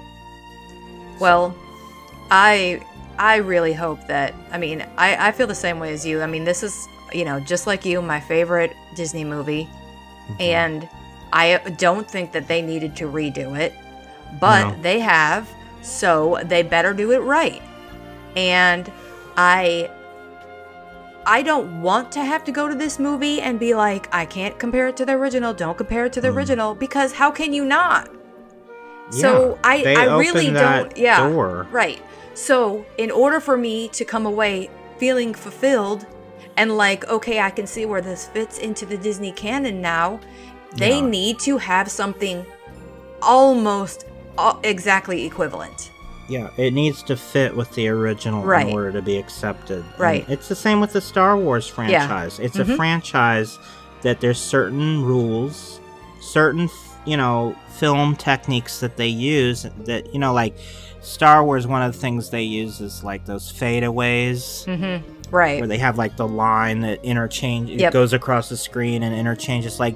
[1.20, 1.56] Well,
[2.32, 2.82] I
[3.20, 6.22] I really hope that I mean, I, I feel the same way as you.
[6.22, 9.70] I mean, this is, you know, just like you, my favorite Disney movie.
[10.30, 10.42] Mhm.
[10.42, 10.90] And
[11.32, 13.74] I don't think that they needed to redo it,
[14.40, 14.82] but No.
[14.82, 15.48] they have,
[15.84, 17.62] so they better do it right.
[18.36, 18.92] And
[19.38, 19.90] I
[21.26, 24.58] I don't want to have to go to this movie and be like, I can't
[24.58, 25.54] compare it to the original.
[25.54, 26.36] Don't compare it to the Mm.
[26.36, 28.10] original because how can you not?
[29.10, 31.28] So I I really don't yeah.
[31.30, 31.68] door.
[31.72, 32.02] Right.
[32.34, 36.06] So, in order for me to come away feeling fulfilled
[36.56, 40.20] and like, okay, I can see where this fits into the Disney canon now,
[40.78, 41.06] they Yeah.
[41.18, 42.46] need to have something
[43.22, 44.06] almost
[44.38, 45.92] uh, exactly equivalent.
[46.32, 48.66] Yeah, it needs to fit with the original Right.
[48.68, 49.84] in order to be accepted.
[49.92, 50.26] And Right.
[50.30, 52.38] it's the same with the Star Wars franchise.
[52.40, 52.46] Yeah.
[52.46, 52.74] It's Mhm.
[52.74, 53.60] a franchise
[54.02, 55.80] that there's certain rules,
[56.22, 56.70] certain,
[57.06, 60.56] you know, film techniques that they use that, you know, like
[61.02, 65.04] Star Wars, one of the things they use is like those fadeaways Mm-hmm.
[65.36, 65.60] Right.
[65.60, 67.94] where they have like the line that interchange it Yep.
[67.94, 69.96] goes across the screen and interchanges like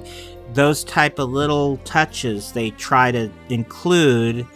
[0.54, 4.46] those type of little touches they try to include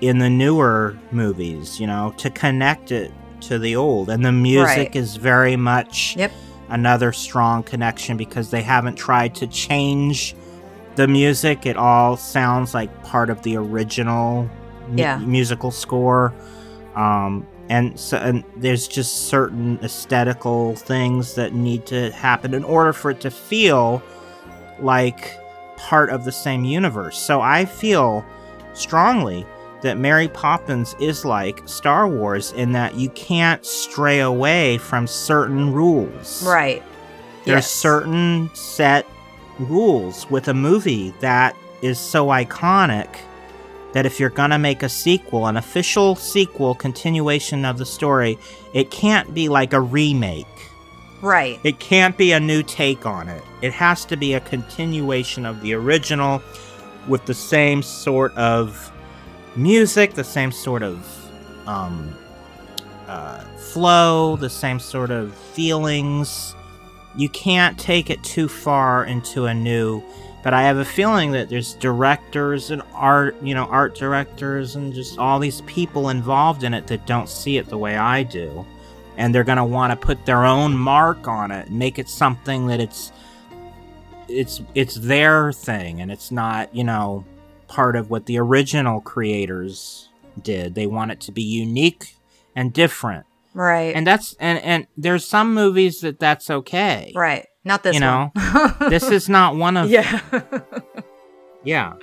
[0.00, 4.76] in the newer movies you know to connect it to the old and the music
[4.76, 4.96] Right.
[4.96, 6.32] is very much Yep.
[6.68, 10.34] another strong connection because they haven't tried to change
[10.96, 14.48] the music it all sounds like part of the original
[14.88, 16.32] mu- musical score
[16.96, 22.92] um, and so and there's just certain aesthetical things that need to happen in order
[22.92, 24.02] for it to feel
[24.80, 25.38] like
[25.76, 27.16] part of the same universe.
[27.16, 28.24] So I feel
[28.74, 29.46] strongly
[29.82, 35.72] that Mary Poppins is like Star Wars in that you can't stray away from certain
[35.72, 36.44] rules.
[36.46, 36.82] Right.
[37.44, 37.70] There's Yes.
[37.70, 39.06] certain set
[39.58, 43.08] rules with a movie that is so iconic
[43.92, 48.38] that if you're gonna make a sequel, an official sequel, continuation of the story,
[48.72, 50.46] it can't be like a remake.
[51.22, 51.58] Right.
[51.64, 53.42] It can't be a new take on it.
[53.62, 56.40] It has to be a continuation of the original
[57.08, 58.92] with the same sort of
[59.56, 62.16] music, the same sort of um,
[63.06, 66.54] uh, flow, the same sort of feelings.
[67.16, 70.02] You can't take it too far into a new.
[70.42, 74.94] But I have a feeling that there's directors and art, you know, art directors and
[74.94, 78.64] just all these people involved in it that don't see it the way I do
[79.20, 82.66] and they're going to want to put their own mark on it make it something
[82.66, 83.12] that it's
[84.28, 87.24] it's it's their thing and it's not you know
[87.70, 90.08] part of what the original creators
[90.42, 92.16] did they want it to be unique
[92.56, 93.24] and different
[93.54, 93.94] Right.
[93.94, 97.46] and that's and and there's some movies that that's okay right.
[97.64, 98.32] Not this You know,
[98.88, 100.20] this is not one of yeah.
[101.64, 101.94] yeah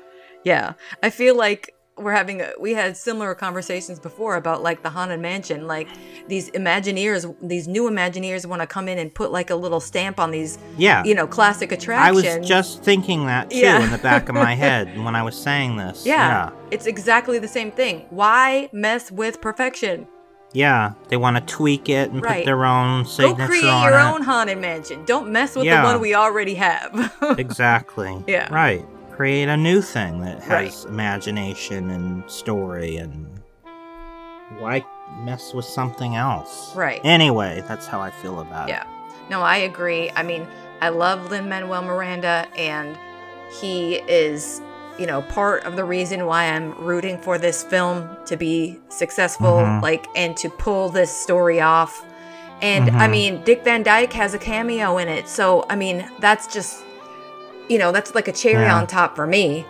[0.43, 0.73] yeah.
[1.03, 5.19] I feel like we're having a, we had similar conversations before about like the haunted
[5.19, 5.87] mansion like
[6.27, 10.19] these imagineers these new imagineers want to come in and put like a little stamp
[10.19, 11.03] on these Yeah.
[11.03, 13.83] you know classic attractions I was just thinking that too Yeah.
[13.83, 16.05] in the back of my head when I was saying this.
[16.05, 20.07] yeah, it's exactly the same thing why mess with perfection
[20.53, 20.93] Yeah.
[21.09, 22.37] They want to tweak it and Right.
[22.37, 24.03] put their own signature go create your it.
[24.03, 25.81] own haunted mansion don't mess with Yeah.
[25.81, 26.91] the one we already have
[27.39, 28.23] exactly.
[28.27, 28.53] Yeah.
[28.53, 28.85] Right.
[29.17, 30.49] Create a new thing that has
[30.85, 30.85] Right.
[30.91, 33.25] imagination and story and
[34.59, 34.85] why
[35.23, 36.71] mess with something else?
[36.75, 37.01] Right.
[37.03, 38.73] Anyway, that's how I feel about it.
[38.73, 38.83] Yeah.
[39.27, 40.11] No, I agree.
[40.15, 40.47] I mean,
[40.83, 42.95] I love Lin Manuel Miranda, and
[43.59, 44.61] he is,
[44.99, 49.57] you know, part of the reason why I'm rooting for this film to be successful,
[49.63, 49.81] Mhm.
[49.81, 52.05] like, and to pull this story off.
[52.61, 53.11] And I Mhm.
[53.11, 56.83] mean, Dick Van Dyke has a cameo in it, so I mean, that's just,
[57.67, 58.77] you know, that's like a cherry Yeah.
[58.77, 59.65] on top for me.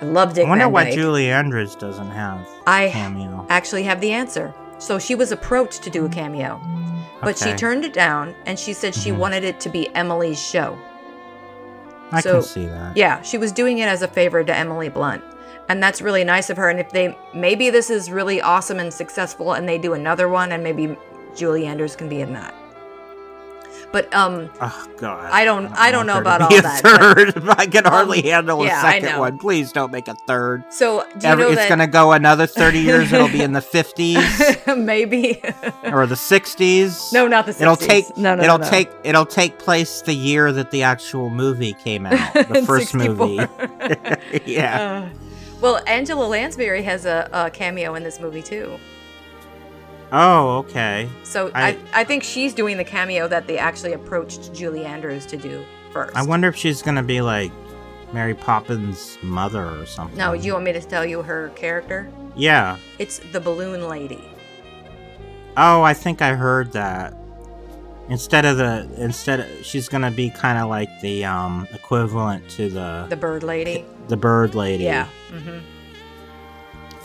[0.00, 0.90] I love Dick I wonder why.
[0.90, 3.46] Julie Andrews doesn't have I cameo.
[3.48, 4.52] actually have the answer.
[4.78, 6.60] So she was approached to do a cameo,
[7.22, 9.18] but she turned it down and she said she Mhm.
[9.18, 10.76] wanted it to be Emily's show.
[12.10, 12.96] I so- can see that.
[12.96, 15.22] Yeah, she was doing it as a favor to Emily Blunt.
[15.68, 16.68] And that's really nice of her.
[16.68, 20.50] And if they maybe this is really awesome and successful and they do another one
[20.52, 20.96] and maybe
[21.36, 22.52] Julie Andrews can be in that.
[23.92, 25.30] But um Oh God.
[25.30, 27.48] I don't- I don't know about all a that, but- Third.
[27.58, 29.38] I can hardly handle yeah, a second one.
[29.38, 30.64] Please don't make a third.
[30.70, 33.12] so do you Every, it's that gonna go another thirty years.
[33.12, 34.18] It'll be in the fifties
[34.66, 35.42] maybe
[35.84, 37.12] or the sixties.
[37.12, 37.60] No, not the 60s.
[37.60, 38.16] It'll take.
[38.16, 38.70] No, no, it'll no, no.
[38.70, 38.88] take.
[39.04, 42.32] It'll take place the year that the actual movie came out.
[42.34, 43.26] The first 64.
[43.26, 43.46] movie.
[44.50, 45.08] yeah.
[45.12, 45.16] Uh,
[45.60, 48.78] well, Angela Lansbury has a, a cameo in this movie too.
[50.12, 51.08] Oh, okay.
[51.24, 55.24] So I, I- I, think she's doing the cameo that they actually approached Julie Andrews
[55.26, 56.14] to do first.
[56.14, 57.50] I wonder if she's gonna be like
[58.12, 60.18] Mary Poppins' mother or something.
[60.18, 62.10] No, you want me to tell you her character?
[62.36, 62.76] Yeah.
[62.98, 64.22] It's the balloon lady.
[65.56, 67.14] Oh, I think I heard that.
[68.08, 72.68] Instead of the instead of, she's gonna be kind of like the um equivalent to
[72.68, 73.84] the The bird lady.
[74.08, 74.84] the bird lady.
[74.84, 75.06] Yeah.
[75.30, 75.58] hmm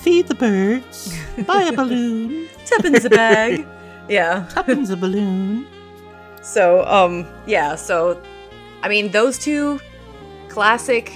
[0.08, 1.14] Feed the birds.
[1.46, 2.48] Buy a balloon.
[2.66, 3.68] Tuppence a bag.
[4.08, 4.48] yeah.
[4.50, 5.68] Tuppence a balloon.
[6.42, 8.22] So, um, yeah, so,
[8.84, 9.82] I mean, those two
[10.48, 11.12] classic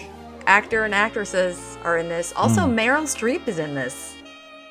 [0.46, 2.34] actor and actresses are in this.
[2.36, 2.74] Also, Mm.
[2.78, 4.14] Meryl Streep is in this,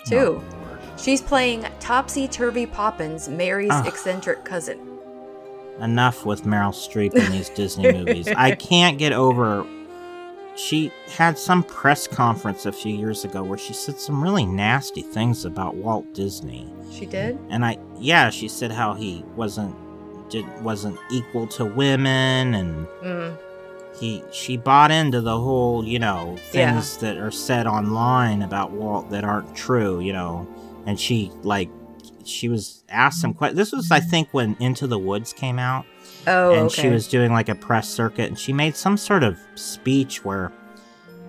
[0.04, 0.44] too.
[0.98, 3.86] She's playing Topsy Turvy Poppins, Mary's Ugh.
[3.86, 4.78] eccentric cousin.
[5.80, 8.28] Enough with Meryl Streep in these Disney movies.
[8.28, 9.64] I can't get over.
[10.66, 15.02] She had some press conference a few years ago where she said some really nasty
[15.02, 16.68] things about Walt Disney.
[16.92, 17.38] She did?
[17.50, 19.74] and I yeah, she said how he wasn't
[20.28, 23.36] did wasn't equal to women and Mm.
[23.98, 26.72] he she bought into the whole, you know, Yeah.
[26.74, 30.46] things that are said online about Walt that aren't true, you know.
[30.86, 31.70] And she like
[32.24, 33.56] she was asked some questions.
[33.56, 35.86] This was I think when Into the Woods came out
[36.26, 36.82] Oh, and okay.
[36.82, 40.52] she was doing like a press circuit and she made some sort of speech where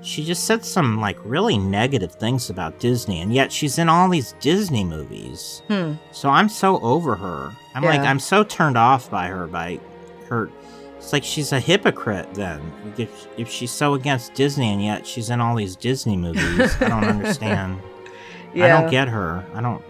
[0.01, 4.09] she just said some like really negative things about Disney and yet she's in all
[4.09, 5.61] these Disney movies.
[5.67, 5.93] Hmm.
[6.11, 7.51] So I'm so over her.
[7.75, 9.79] I'm like I'm so turned off by her by
[10.27, 10.49] her
[10.97, 12.61] it's like she's a hypocrite then.
[12.97, 16.75] If if she's so against Disney and yet she's in all these Disney movies.
[16.79, 17.81] I don't understand.
[18.53, 19.43] I don't get her.
[19.55, 19.83] I don't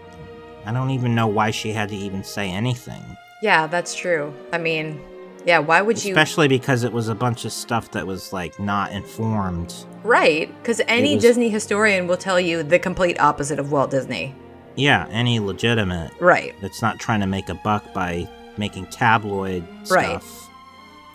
[0.64, 3.02] I don't even know why she had to even say anything.
[3.42, 4.32] Yeah, that's true.
[4.52, 5.00] I mean,
[5.44, 6.12] yeah, why would you?
[6.12, 9.74] Especially because it was a bunch of stuff that was like not informed.
[10.04, 14.34] Right, because any was- Disney historian will tell you the complete opposite of Walt Disney.
[14.76, 16.54] Yeah, any legitimate Right.
[16.62, 20.22] that's not trying to make a buck by making tabloid Right.
[20.22, 20.48] stuff.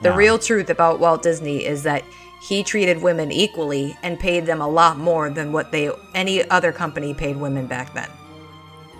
[0.04, 0.16] The Yeah.
[0.16, 2.04] real truth about Walt Disney is that
[2.48, 6.72] he treated women equally and paid them a lot more than what they any other
[6.72, 8.10] company paid women back then.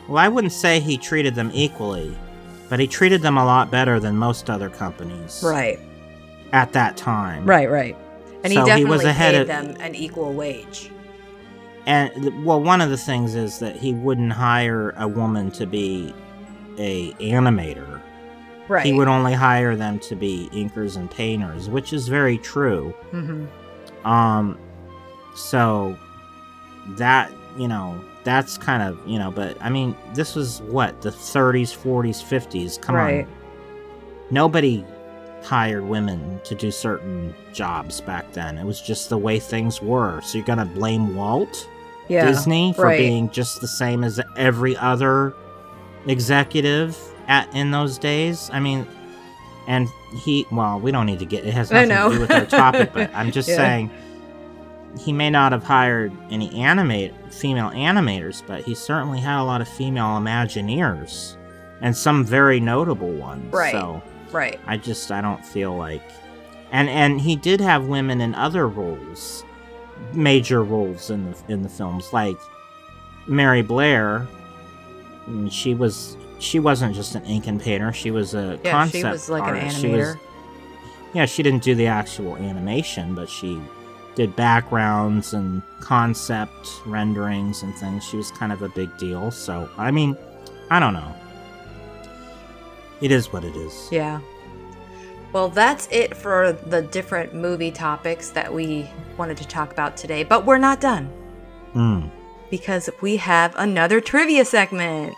[0.08, 2.18] Well, I wouldn't say he treated them equally,
[2.70, 5.42] but he treated them a lot better than most other companies.
[5.46, 5.80] Right.
[6.54, 7.46] At that time.
[7.46, 7.96] Right, right.
[8.44, 10.92] And So he he definitely was ahead paid of- them an equal wage.
[11.86, 16.14] And well, one of the things is that he wouldn't hire a woman to be
[16.78, 18.02] a animator.
[18.68, 18.86] Right.
[18.86, 22.94] He would only hire them to be inkers and painters, which is very true.
[23.12, 23.46] hmm
[24.06, 24.58] Um,
[25.36, 25.98] so
[26.98, 31.12] that you know that's kind of you know, but I mean, this was what the
[31.12, 32.78] 30s, 40s, 50s.
[32.82, 33.26] Come Right.
[33.26, 33.32] on,
[34.32, 34.84] nobody
[35.44, 38.58] hired women to do certain jobs back then.
[38.58, 40.20] It was just the way things were.
[40.22, 41.70] So you're gonna blame Walt
[42.10, 42.26] Yeah.
[42.26, 42.98] Disney for right.
[42.98, 45.34] being just the same as every other
[46.06, 46.98] executive
[47.30, 48.50] at in those days?
[48.52, 48.86] I mean,
[49.68, 49.88] and
[50.22, 52.92] he well, we don't need to get it has nothing to do with our topic,
[52.94, 53.56] but I'm just Yeah.
[53.56, 53.92] saying
[55.00, 59.62] he may not have hired any animate female animators, but he certainly had a lot
[59.62, 61.38] of female Imagineers
[61.82, 63.54] and some very notable ones.
[63.54, 63.72] Right.
[63.72, 64.02] So
[64.32, 64.60] Right.
[64.68, 66.02] I just I don't feel like
[66.72, 69.44] and and he did have women in other roles,
[70.14, 72.38] major roles in the in the films like
[73.28, 74.28] Mary Blair.
[75.26, 77.94] I mean, she was she wasn't just an ink and painter.
[77.94, 79.80] She was a Yeah, concept she was like an artist.
[79.82, 80.20] She was- animator.
[81.14, 83.60] yeah, she didn't do the actual animation, but she
[84.18, 88.04] did backgrounds and concept renderings and things.
[88.04, 89.30] She was kind of a big deal.
[89.30, 90.18] So, I mean,
[90.72, 91.14] I don't know.
[93.00, 93.88] It is what it is.
[93.92, 94.20] Yeah.
[95.34, 100.24] Well, that's it for the different movie topics that we wanted to talk about today,
[100.24, 101.12] but we're not done
[101.76, 102.10] Mm.
[102.50, 105.14] because we have another trivia segment.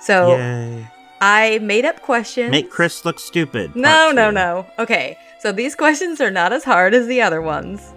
[0.00, 0.86] So Yay.
[1.20, 2.50] I made up questions.
[2.50, 3.76] Make Chris look stupid.
[3.76, 4.64] No, no, no.
[4.78, 7.92] Okay, so these questions are not as hard as the other ones.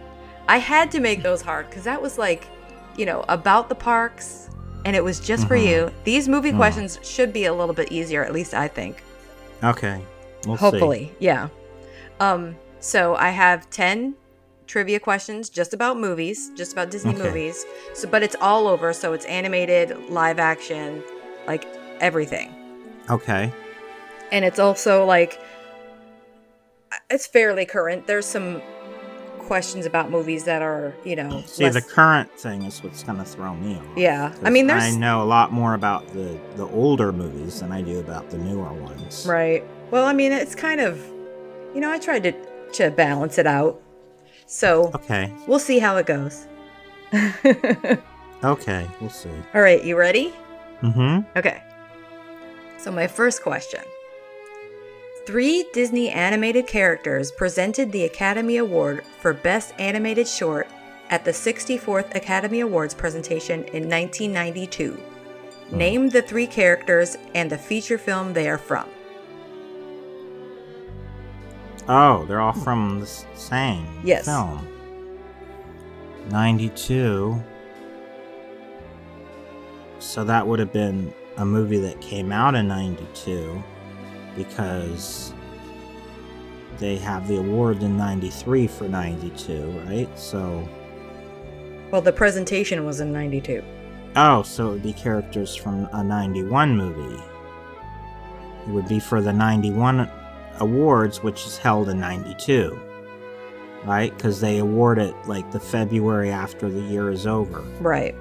[0.50, 2.48] I had to make those hard because that was like,
[2.98, 4.50] you know, about the parks
[4.84, 5.66] and it was just for Mhm.
[5.68, 5.92] you.
[6.06, 6.58] These movie Mhm.
[6.58, 9.04] questions should be a little bit easier, at least I think.
[9.64, 10.02] Okay.
[10.46, 10.62] We'll see.
[10.62, 11.50] Hopefully, yeah.
[12.20, 14.16] Um, so I have 10
[14.68, 17.24] trivia questions just about movies, just about Disney Okay.
[17.24, 17.66] movies.
[17.94, 21.04] So but it's all over, so it's animated, live action,
[21.48, 21.66] like
[22.02, 22.54] everything.
[23.10, 23.52] Okay.
[24.32, 25.40] and it's also like
[27.10, 28.06] it's fairly current.
[28.08, 28.62] There's some
[29.50, 33.18] questions about movies that are, you know, See, less- the current thing is what's going
[33.18, 33.84] to throw me off.
[33.98, 34.34] yeah.
[34.44, 37.82] I mean, there's I know a lot more about the the older movies than I
[37.82, 39.26] do about the newer ones.
[39.28, 39.64] right.
[39.92, 41.04] Well, I mean, it's kind of,
[41.74, 42.32] you know, I tried to
[42.78, 43.82] to balance it out.
[44.46, 45.34] So Okay.
[45.48, 46.48] we'll see how it goes.
[48.42, 48.88] Okay.
[49.02, 49.30] We'll see.
[49.54, 50.34] All right, you ready?
[50.82, 51.38] Mm-hmm.
[51.38, 51.62] Okay.
[52.78, 53.82] So, my first question
[55.30, 60.68] Three Disney animated characters presented the Academy Award for Best Animated Short
[61.12, 64.94] at the 64th Academy Awards presentation in 1992.
[64.94, 65.78] Hmm.
[65.78, 68.90] Name the three characters and the feature film they are from.
[71.88, 74.26] Oh, they're all from the same Yes.
[74.26, 74.68] film.
[76.32, 77.40] 92.
[80.00, 83.64] So that would have been a movie that came out in 92
[84.44, 85.34] because
[86.80, 90.08] they have the award in 93 for 92, right?
[90.18, 90.68] So,
[91.92, 93.62] Well, the presentation was in 92.
[94.16, 97.22] oh, so it would be characters from a 91 movie.
[98.66, 100.10] It would be for the 91
[100.60, 102.80] awards, which is held in 92.
[103.86, 104.16] Right?
[104.16, 107.62] Because they award it like the February after the year is over.
[107.82, 108.16] Right.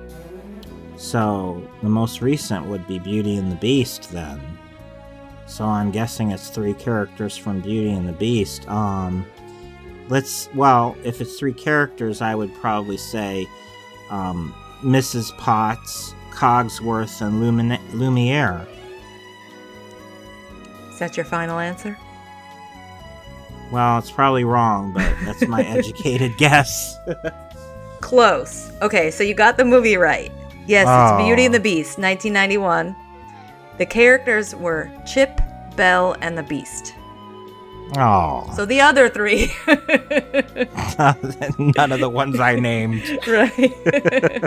[0.96, 4.40] So the most recent would be Beauty and the Beast then.
[5.48, 8.68] So I'm guessing it's three characters from Beauty and the Beast.
[8.68, 9.26] Um
[10.08, 13.46] let's well, if it's three characters, I would probably say
[14.10, 15.36] um Mrs.
[15.38, 18.66] Potts, Cogsworth, and Lumin- Lumiere.
[20.92, 21.96] Is that your final answer?
[23.72, 26.96] Well, it's probably wrong, but that's my educated guess.
[28.00, 28.70] Close.
[28.82, 30.30] Okay, so you got the movie right.
[30.66, 31.16] Yes, Oh.
[31.18, 32.94] it's Beauty and the Beast, 1991.
[33.78, 35.40] The characters were Chip,
[35.76, 36.94] Belle, and the Beast.
[37.96, 39.50] Oh, So the other three.
[39.66, 39.78] none
[41.90, 43.02] of the ones I named.
[43.26, 44.42] right.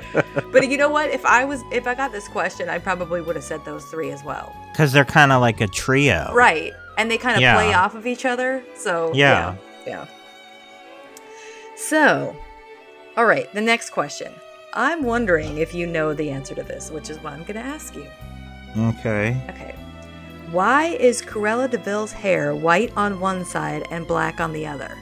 [0.52, 1.10] but you know what?
[1.10, 4.12] If I was if I got this question, I probably would have said those three
[4.12, 4.56] as well.
[4.72, 6.32] Because they're kind of like a trio.
[6.34, 6.72] Right.
[7.00, 7.56] And they kind of Yeah.
[7.56, 8.64] play off of each other.
[8.76, 9.56] So Yeah.
[9.88, 9.88] yeah.
[9.88, 10.06] Yeah.
[11.76, 12.36] So,
[13.18, 14.32] all right, the next question.
[14.74, 17.62] I'm wondering if you know the answer to this, which is what I'm going to
[17.62, 18.06] ask you.
[18.78, 19.42] Okay.
[19.50, 19.76] Okay.
[20.52, 24.98] Why is Cruella De Vil's hair white on one side and black on the other?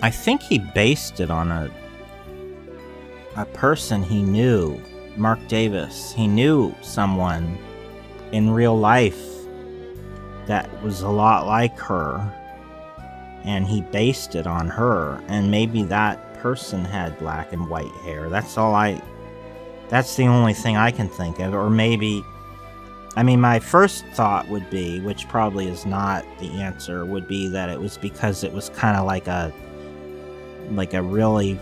[0.00, 1.70] I think he based it on a
[3.36, 4.78] a person he knew,
[5.16, 6.12] Marc Davis.
[6.12, 7.58] He knew someone
[8.32, 9.20] in real life
[10.46, 12.20] that was a lot like her,
[13.44, 15.22] and he based it on her.
[15.28, 18.28] And maybe that person had black and white hair.
[18.28, 19.00] That's all I.
[19.88, 22.24] That's the only thing I can think of, or maybe.
[23.14, 27.46] I mean, my first thought would be, which probably is not the answer, would be
[27.48, 29.52] that it was because it was kind of like a
[30.70, 31.58] like a really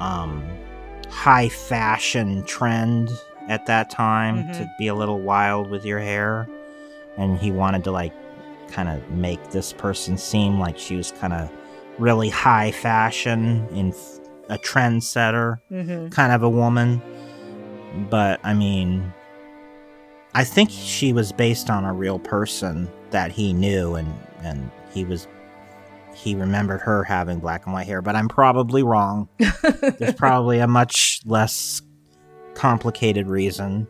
[0.00, 0.42] um
[1.10, 3.10] high fashion trend
[3.48, 4.52] at that time Mhm.
[4.58, 6.46] to be a little wild with your hair
[7.16, 8.12] and he wanted to like
[8.70, 11.50] kind of make this person seem like she was kind of
[11.98, 14.18] really high fashion in f-
[14.48, 16.08] a trendsetter Mm-hmm.
[16.08, 17.02] kind of a woman
[18.10, 19.12] but i mean
[20.34, 24.12] i think she was based on a real person that he knew and
[24.42, 25.26] and he was
[26.14, 29.28] he remembered her having black and white hair, but I'm probably wrong.
[29.98, 31.80] There's probably a much less
[32.54, 33.86] complicated reason.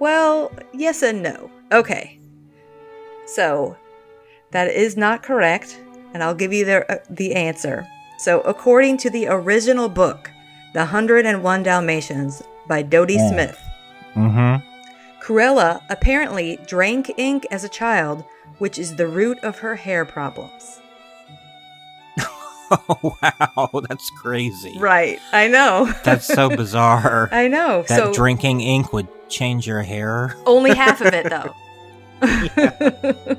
[0.00, 1.50] Well, yes and no.
[1.72, 2.18] Okay.
[3.24, 3.74] So,
[4.50, 5.80] that is not correct,
[6.14, 7.86] and I'll give you the, uh, the answer.
[8.18, 10.30] So, according to the original book,
[10.72, 13.30] The 101 Dalmatians by Dodie Yeah.
[13.30, 13.60] Smith,
[14.16, 14.64] Mm-hmm.
[15.22, 18.24] Cruella apparently drank ink as a child,
[18.58, 20.80] which is the root of her hair problems.
[22.70, 24.76] Oh wow, that's crazy.
[24.78, 25.18] Right.
[25.32, 25.90] I know.
[26.04, 27.28] That's so bizarre.
[27.32, 27.82] I know.
[27.88, 30.36] that so drinking ink would change your hair.
[30.46, 31.54] only half of it though.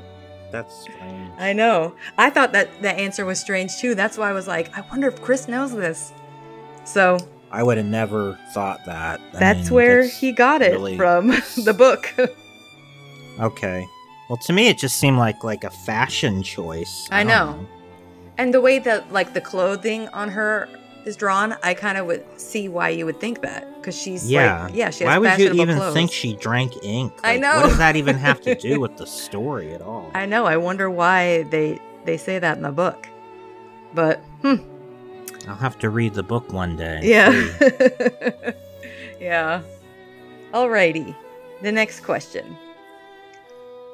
[0.50, 1.30] That's strange.
[1.38, 1.94] I know.
[2.18, 3.94] I thought that the answer was strange too.
[3.94, 6.12] That's why I was like, I wonder if Chris knows this.
[6.84, 7.18] So
[7.52, 9.20] I would have never thought that.
[9.34, 11.28] I that's mean, where that's he got it really- from
[11.64, 12.12] the book.
[13.38, 13.86] Okay.
[14.28, 17.08] Well, to me, it just seemed like like a fashion choice.
[17.10, 17.66] I don't know.
[18.38, 20.68] and the way that like the clothing on her
[21.04, 24.64] is drawn, I kind of would see why you would think that because she's Yeah.
[24.64, 25.94] like, yeah, she has Why would you even clothes.
[25.94, 27.12] think she drank ink?
[27.24, 27.56] I know.
[27.56, 30.10] What does that even have to do with the story at all?
[30.14, 30.46] I know.
[30.46, 33.08] I wonder why they they say that in the book.
[33.94, 34.56] But hmm,
[35.48, 37.00] I'll have to read the book one day.
[37.02, 37.30] yeah,
[39.20, 39.62] yeah.
[40.52, 41.14] Alrighty,
[41.62, 42.56] the next question.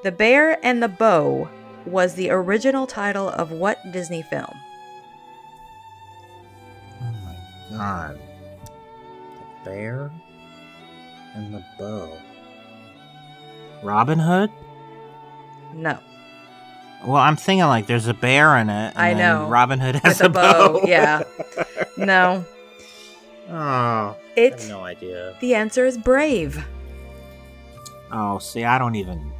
[0.02, 1.48] The Bear and the Bow
[1.86, 4.54] was the original title of what Disney film?
[7.02, 7.12] Oh
[7.70, 8.18] my god.
[9.66, 10.10] The bear
[11.34, 12.16] and the bow.
[13.82, 14.50] Robin Hood?
[15.74, 15.98] No,
[17.04, 18.92] Well, I'm thinking like there's a bear in it.
[18.94, 19.48] and I know.
[19.48, 20.72] Robin Hood has with a a bow.
[20.80, 20.86] bow.
[20.86, 21.22] yeah,
[21.96, 22.44] no.
[23.50, 24.66] Oh, I It.
[24.68, 25.34] no idea.
[25.40, 26.64] The answer is Brave.
[28.12, 29.32] Oh, see, I don't even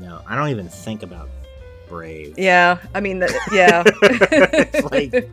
[0.00, 0.22] know.
[0.26, 1.28] I don't even think about
[1.88, 2.38] Brave.
[2.38, 3.84] Yeah, I mean, the, yeah.
[4.02, 5.30] it's like,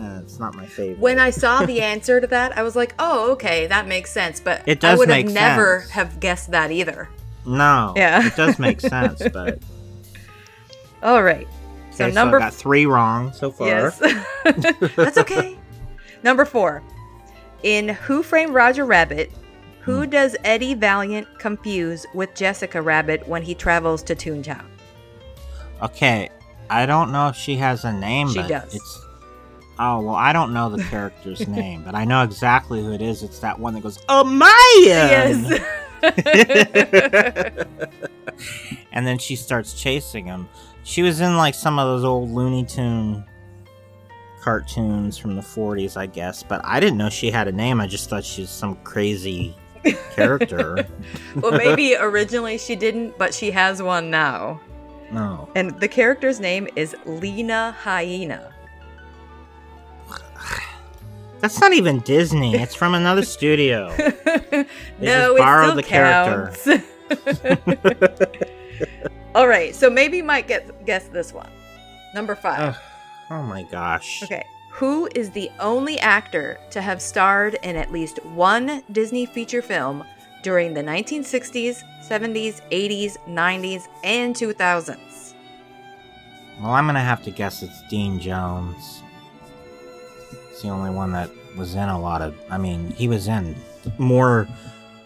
[0.00, 0.98] uh, it's not my favorite.
[0.98, 4.40] when I saw the answer to that, I was like, "Oh, okay, that makes sense."
[4.40, 5.90] But It does I would have make never sense.
[5.92, 7.08] have guessed that either.
[7.46, 8.26] no, Yeah.
[8.26, 9.58] it does make sense, but
[11.02, 11.46] All right.
[11.92, 13.66] So okay, number I got three wrong so far.
[13.66, 13.98] yes,
[14.96, 15.58] that's okay.
[16.22, 16.82] number four.
[17.62, 19.30] In Who Framed Roger Rabbit,
[19.80, 20.10] who Hmm.
[20.10, 24.64] does Eddie Valiant confuse with Jessica Rabbit when he travels to Toontown?
[25.82, 26.28] Okay,
[26.70, 28.74] I don't know if she has a name, She but does.
[28.74, 29.06] it's.
[29.82, 33.22] Oh well, I don't know the character's name, but I know exactly who it is.
[33.22, 35.60] It's that one that goes, "Oh Mayan!" Yes.
[38.92, 40.48] and then she starts chasing him.
[40.84, 43.24] She was in like some of those old Looney Tune
[44.42, 47.80] cartoons from the 40s, I guess, but I didn't know she had a name.
[47.80, 49.54] I just thought she was some crazy
[50.14, 50.86] character.
[51.36, 54.60] well, maybe originally she didn't, but she has one now.
[55.10, 55.48] no.
[55.54, 58.54] And the character's name is Lena Hyena.
[61.40, 62.54] That's not even Disney.
[62.54, 63.88] It's from another studio.
[63.98, 64.66] no,
[65.00, 66.84] just borrowed it the still character.
[69.34, 71.50] All right, so maybe you might get guess this one.
[72.14, 72.60] Number five.
[72.60, 72.76] Ugh.
[73.30, 74.22] oh my gosh.
[74.22, 74.44] Okay.
[74.72, 80.04] Who is the only actor to have starred in at least one Disney feature film
[80.42, 85.34] during the 1960s, 70s, 80s, 90s, and 2000s?
[86.60, 88.99] Well, I'm gonna have to guess it's Dean Jones.
[90.62, 92.34] The only one that was in a lot of.
[92.50, 93.56] I mean, he was in
[93.98, 94.46] more.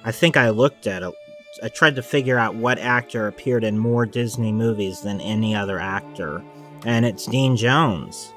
[0.05, 1.15] I think I looked at it.
[1.63, 5.79] I tried to figure out what actor appeared in more Disney movies than any other
[5.79, 6.43] actor,
[6.85, 8.33] and it's Dean Jones.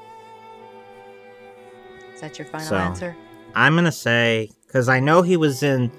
[2.14, 3.16] Is that your final So- answer?
[3.54, 5.90] I'm gonna say because I know he was in.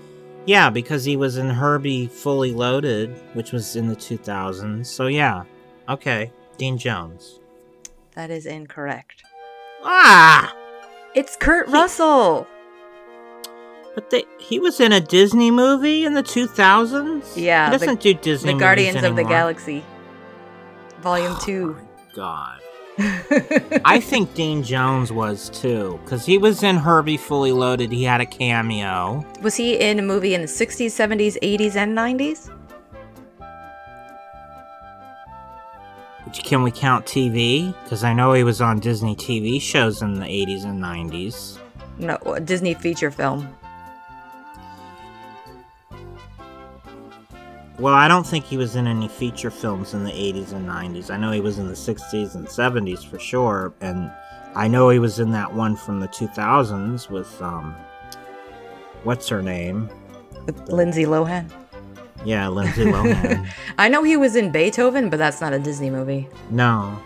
[0.45, 4.89] Yeah, because he was in Herbie Fully Loaded, which was in the 2000s.
[4.89, 5.43] So yeah,
[5.89, 7.39] okay, Dean Jones.
[8.15, 9.23] That is incorrect.
[9.83, 10.53] Ah.
[11.15, 12.47] It's Kurt Russell.
[13.95, 17.35] But they, he was in a Disney movie in the 2000s?
[17.35, 19.23] Yeah, He the- doesn't do Disney The Guardians of the.
[19.23, 19.83] Galaxy.
[21.01, 21.75] Volume 2.
[22.15, 22.59] God.
[23.85, 27.91] I think Dean Jones was too, because he was in Herbie Fully Loaded.
[27.93, 29.25] He had a cameo.
[29.41, 32.49] Was he in a movie in the 60s, 70s, 80s, and 90s?
[36.33, 37.73] Can we count TV?
[37.83, 41.59] Because I know he was on Disney TV shows in the 80s and 90s.
[41.97, 43.55] No, Disney feature film.
[47.79, 51.09] Well, I don't think he was in any feature films in the 80s and 90s.
[51.09, 54.11] I know he was in the 60s and 70s for sure, and
[54.53, 57.73] I know he was in that one from the 2000s with um
[59.03, 59.89] what's her name?
[60.45, 61.49] With Lindsay Lohan.
[62.25, 63.47] Yeah, Lindsay Lohan.
[63.77, 66.27] I know he was in Beethoven, but that's not a Disney movie.
[66.49, 66.99] no.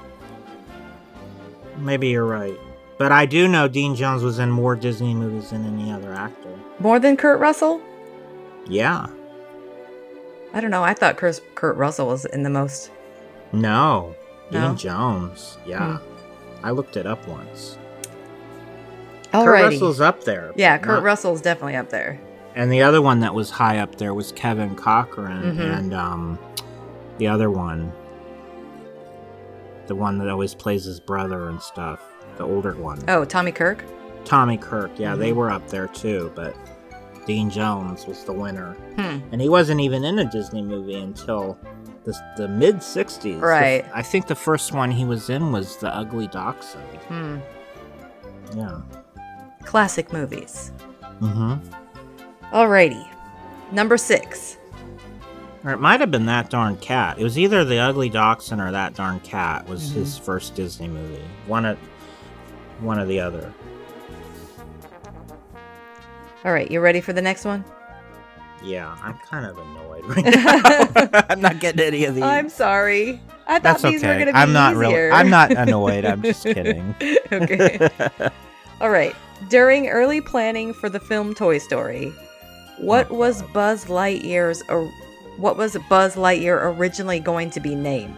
[1.77, 2.59] maybe you're right.
[2.97, 6.49] But I do know Dean Jones was in more Disney movies than any other actor.
[6.79, 7.81] More than Kurt Russell?
[8.67, 9.07] Yeah.
[10.53, 10.83] I don't know.
[10.83, 12.91] I thought Kurt, Kurt Russell was in the most.
[13.51, 14.15] No.
[14.51, 14.67] No?
[14.69, 15.57] Dean Jones.
[15.65, 15.97] Yeah.
[15.97, 16.65] Hmm.
[16.65, 17.77] I looked it up once.
[19.33, 19.45] Alrighty.
[19.45, 20.53] Kurt Russell's up there.
[20.55, 22.19] yeah, Kurt not- Russell's definitely up there.
[22.55, 25.77] And the other one that was high up there was Kevin Corcoran Mhm.
[25.77, 26.39] and um
[27.17, 27.91] the other one
[29.87, 31.99] the one that always plays his brother and stuff.
[32.37, 32.99] The older one.
[33.09, 33.83] Oh, Tommy Kirk?
[34.23, 35.35] Tommy Kirk, yeah, they Mhm.
[35.35, 36.55] were up there too, but
[37.25, 38.75] Dean Jones was the winner.
[38.95, 39.17] Hmm.
[39.33, 41.57] And he wasn't even in a Disney movie until
[42.05, 43.39] the, the mid 60s.
[43.41, 43.85] The- Right.
[43.93, 46.83] I think the first one he was in was The Ugly Dachshund.
[47.09, 47.37] Hmm.
[48.57, 48.77] Yeah.
[49.65, 50.71] Classic movies.
[51.21, 51.53] Mm-hmm.
[52.53, 53.07] Alrighty.
[53.71, 54.57] Number six.
[55.65, 57.17] Or it might have been That Darn Cat.
[57.17, 59.93] It was either The Ugly Dachshund or That Darn Cat was Mhm.
[59.95, 61.23] his first Disney movie.
[61.47, 61.77] One of,
[62.81, 63.51] one or the other.
[66.45, 67.63] All right, you ready for the next one?
[68.61, 70.25] Yeah, I'm kind of annoyed right
[71.05, 71.25] now.
[71.29, 72.23] I'm not getting any of these.
[72.23, 73.21] I'm sorry.
[73.47, 74.15] I thought That's these were okay.
[74.15, 75.09] going to be I'm not really.
[75.11, 76.05] I'm not annoyed.
[76.05, 76.93] I'm just kidding.
[77.31, 77.89] okay.
[78.81, 79.15] All right.
[79.49, 82.13] During early planning for the film Toy Story,
[82.77, 84.85] what was Buzz Lightyear's or
[85.37, 88.15] what was Buzz Lightyear originally going to be named?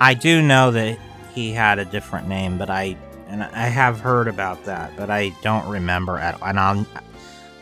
[0.00, 0.98] I do know that
[1.34, 2.96] he had a different name, but I
[3.28, 6.86] and I have heard about that, but I don't remember at all, and I'll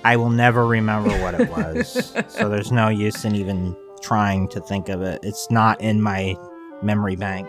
[0.05, 2.13] I will never remember what it was.
[2.29, 5.21] so there's no use in even trying to think of it.
[5.23, 6.37] It's not in my
[6.83, 7.49] memory bank.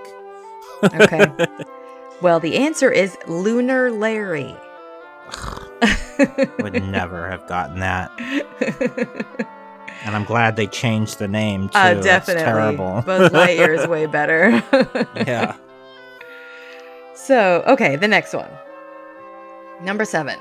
[0.83, 1.27] Okay.
[2.21, 4.55] well, the answer is Lunar Larry.
[6.59, 8.11] Would never have gotten that.
[10.05, 11.77] And I'm glad they changed the name too.
[11.77, 12.43] Uh, That's definitely.
[12.43, 13.01] terrible.
[13.05, 14.49] Buzz Lightyear is way better.
[15.15, 15.55] yeah.
[17.15, 18.49] So, okay, the next one.
[19.81, 20.39] Number seven.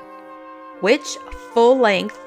[0.79, 1.17] Which
[1.53, 2.17] full length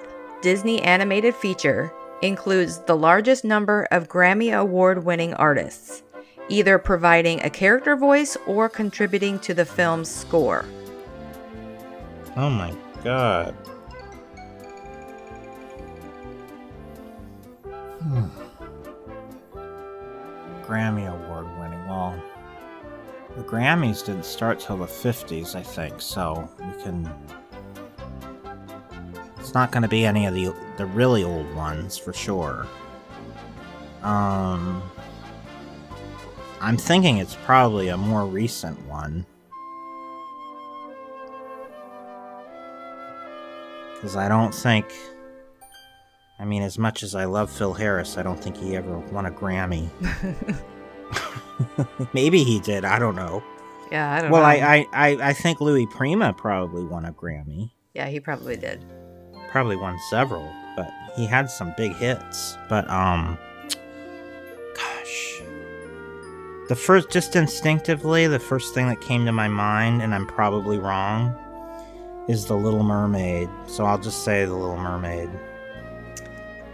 [0.42, 6.02] Disney animated feature includes the largest number of Grammy Award winning artists,
[6.48, 10.64] either providing a character voice or contributing to the film's score?
[12.36, 13.52] Oh my god.
[18.02, 18.26] Hmm.
[20.62, 21.86] Grammy Award winning.
[21.86, 22.20] Well,
[23.36, 27.10] the Grammys didn't start till the 50s, I think, so we can.
[29.38, 32.66] It's not going to be any of the the really old ones for sure.
[34.02, 34.82] Um,
[36.60, 39.26] I'm thinking it's probably a more recent one.
[44.02, 44.92] Because I don't think.
[46.40, 49.26] I mean, as much as I love Phil Harris, I don't think he ever won
[49.26, 49.88] a Grammy.
[52.12, 52.84] Maybe he did.
[52.84, 53.44] I don't know.
[53.92, 54.48] Yeah, I don't Well, know.
[54.48, 57.70] I, I, I, I think Louis Prima probably won a Grammy.
[57.94, 58.84] yeah, he probably did.
[59.50, 62.56] Probably won several, but he had some big hits.
[62.68, 63.38] But, um.
[64.74, 65.42] Gosh.
[66.68, 70.78] The first, just instinctively, the first thing that came to my mind, and I'm probably
[70.78, 71.36] wrong,
[72.32, 73.48] is The Little Mermaid.
[73.66, 75.30] So I'll just say The Little Mermaid.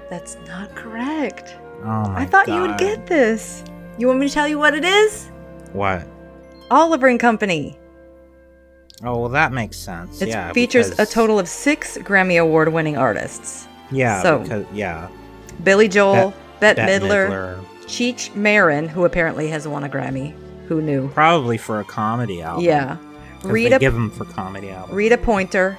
[0.09, 1.57] That's not correct.
[1.81, 3.63] Oh my I thought you would get this.
[3.99, 5.31] You want me to tell you what it is?
[5.73, 6.07] What?
[6.71, 7.79] Oliver and Company.
[9.05, 10.21] Oh, well, that makes sense.
[10.23, 14.67] It yeah, features because- a total of six Grammy Award winning artists Yeah, so- because
[14.73, 15.09] yeah,
[15.63, 20.35] Billy Joel, Bette, Bette Midler, Midler, Cheech Marin, who apparently has won a Grammy.
[20.67, 21.09] Who knew?
[21.11, 22.65] probably for a comedy album.
[22.65, 22.97] Yeah.
[23.43, 24.95] They Rita, give them for comedy albums.
[24.95, 25.79] Rita Pointer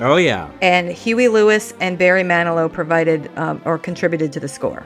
[0.00, 4.84] oh yeah, and Huey Lewis and Barry Manilow provided um, or contributed to the score.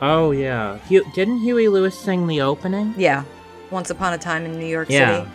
[0.00, 0.78] oh yeah.
[1.14, 2.94] Didn't Huey Lewis sing the opening?
[2.96, 3.24] Yeah.
[3.70, 5.20] Once Upon a Time in New York Yeah.
[5.24, 5.30] City.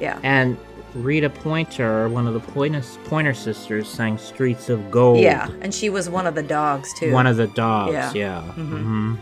[0.00, 0.18] Yeah.
[0.22, 0.56] And
[0.94, 5.48] Rita Pointer, one of the Pointer, sisters, sang "Streets of Gold." Yeah.
[5.62, 7.12] And she was one of the dogs, too.
[7.12, 7.92] one of the dogs.
[7.92, 8.12] Yeah.
[8.14, 8.82] Yeah, Mhm.
[8.82, 9.14] hmm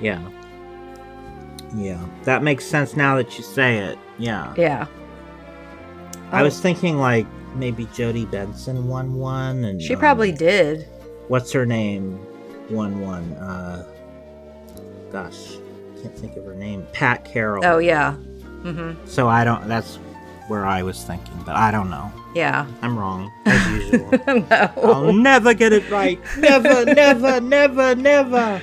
[0.00, 0.20] yeah,
[1.74, 1.98] yeah.
[2.24, 3.98] That makes sense now that you say it.
[4.18, 4.54] Yeah.
[4.56, 4.86] yeah.
[6.32, 10.86] I Oh, was thinking like maybe Jodi Benson won one, and She um, probably did.
[11.28, 12.18] what's her name
[12.70, 13.84] won one uh
[15.12, 15.54] gosh
[16.02, 18.14] can't think of her name pat carroll Oh, yeah.
[18.64, 19.06] Mm-hmm.
[19.06, 19.96] so i don't that's
[20.48, 22.66] where i was thinking but i don't know Yeah.
[22.82, 24.70] i'm wrong as usual no.
[24.82, 28.60] i'll never get it right never never never never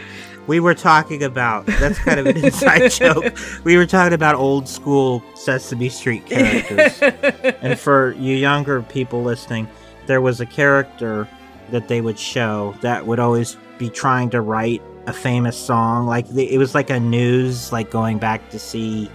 [0.48, 4.68] we were talking about that's kind of an inside joke we were talking about old
[4.68, 7.00] school sesame street characters
[7.62, 9.68] and for you younger people listening,
[10.06, 11.28] there was a character
[11.72, 16.06] that they would show that would always be trying to write a famous song.
[16.06, 19.10] Like it was like a news, like going back to see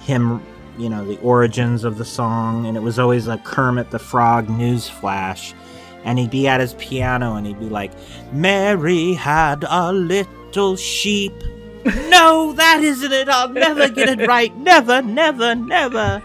[0.00, 0.42] him,
[0.78, 4.48] you know, the origins of the song, and it was always a Kermit the Frog
[4.48, 5.54] news flash.
[6.04, 7.92] And he'd be at his piano and he'd be like,
[8.32, 11.34] Mary had a little sheep.
[11.84, 13.28] no, that isn't it.
[13.28, 14.54] I'll never get it right.
[14.56, 16.22] Never, never, never.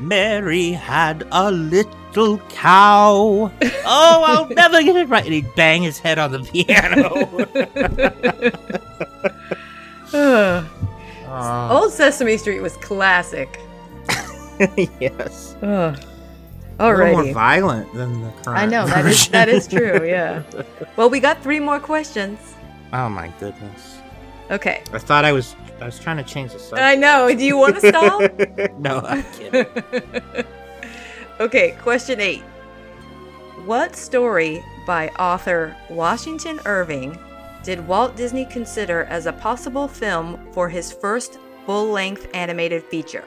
[0.00, 3.50] Mary had a little cow.
[3.86, 5.24] Oh, I'll never get it right.
[5.24, 7.44] And he'd bang his head on the piano.
[10.12, 10.64] Uh,
[11.72, 13.60] Old Sesame Street was classic.
[15.00, 15.56] yes.
[15.62, 15.98] Ugh.
[16.78, 18.58] A little more violent than the current.
[18.58, 20.04] I know that is, that is true.
[20.04, 20.42] Yeah.
[20.96, 22.38] Well, we got three more questions.
[22.92, 23.98] oh my goodness!
[24.50, 24.82] Okay.
[24.92, 25.54] I thought I was.
[25.80, 26.82] I was trying to change the subject.
[26.82, 27.28] I know.
[27.34, 28.20] Do you want to stop?
[28.78, 29.66] no, I'm kidding.
[31.40, 31.72] okay.
[31.82, 32.42] Question eight.
[33.64, 37.18] What story by author Washington Irving
[37.62, 43.24] did Walt Disney consider as a possible film for his first full-length animated feature?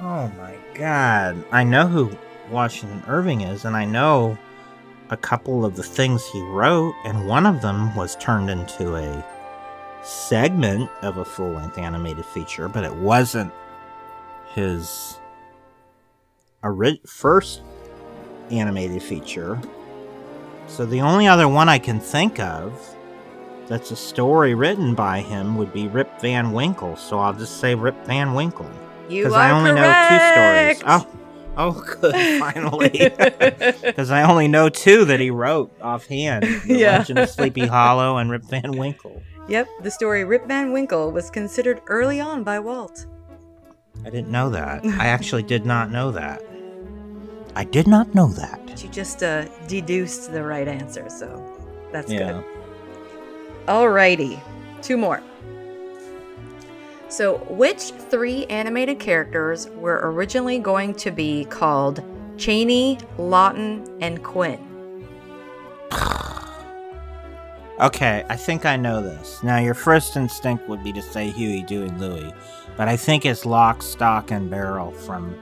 [0.00, 1.44] Oh my god!
[1.50, 2.16] I know who
[2.50, 4.36] Washington Irving is, and I know
[5.10, 9.24] a couple of the things he wrote, and one of them was turned into a
[10.02, 13.52] segment of a full-length animated feature, but it wasn't
[14.54, 15.18] his
[17.06, 17.62] first
[18.50, 19.60] animated feature.
[20.66, 22.96] So the only other one I can think of
[23.66, 26.96] that's a story written by him would be Rip Van Winkle.
[26.96, 28.70] So I'll just say Rip Van Winkle.
[29.12, 30.10] You Because I only correct.
[30.10, 30.82] know two stories.
[30.86, 31.06] Oh,
[31.56, 33.10] oh, good, finally.
[33.82, 36.98] Because I only know two that he wrote offhand: The Yeah.
[36.98, 39.22] Legend of Sleepy Hollow and Rip Van Winkle.
[39.48, 43.06] Yep, the story Rip Van Winkle was considered early on by Walt.
[44.04, 44.84] I didn't know that.
[44.84, 46.42] I actually did not know that.
[47.54, 48.60] I did not know that.
[48.66, 51.26] But you just uh, deduced the right answer, so
[51.92, 52.32] that's Yeah.
[52.32, 52.44] good.
[53.66, 54.40] Alrighty,
[54.80, 55.22] two more.
[57.12, 62.02] So, which three animated characters were originally going to be called
[62.38, 65.06] Chaney, Laughton, and Quinn?
[67.80, 69.42] Okay, I think I know this.
[69.42, 72.32] Now, your first instinct would be to say Huey, Dewey, Louie,
[72.76, 75.36] but I think it's Lock, Stock, and Barrel from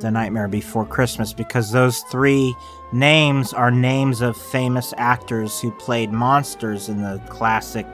[0.00, 2.54] The Nightmare Before Christmas because those three
[2.92, 7.86] names are names of famous actors who played monsters in the classic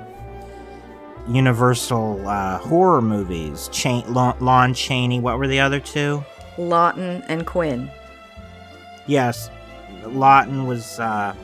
[1.28, 3.68] Universal uh, horror movies.
[3.72, 6.24] Cha- Lon, Lon Chaney, what were the other two?
[6.56, 7.90] Laughton and Quinn.
[9.06, 9.51] Yes,
[10.02, 11.34] Laughton was uh,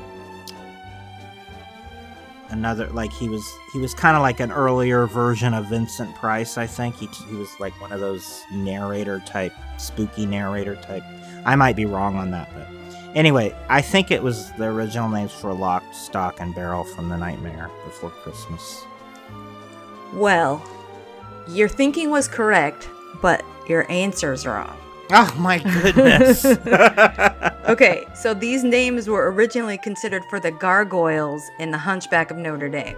[2.50, 6.58] another like he was he was kind of like an earlier version of Vincent Price.
[6.58, 11.04] I think he he was like one of those narrator type, spooky narrator type.
[11.44, 12.66] I might be wrong on that, but
[13.16, 17.16] anyway, I think it was the original names for Lock, Stock, and Barrel from The
[17.16, 18.84] Nightmare Before Christmas.
[20.12, 20.62] Well,
[21.48, 22.88] your thinking was correct,
[23.22, 24.76] but your answer's wrong.
[25.12, 26.44] Oh my goodness!
[27.70, 32.68] Okay, so these names were originally considered for the gargoyles in The Hunchback of Notre
[32.68, 32.96] Dame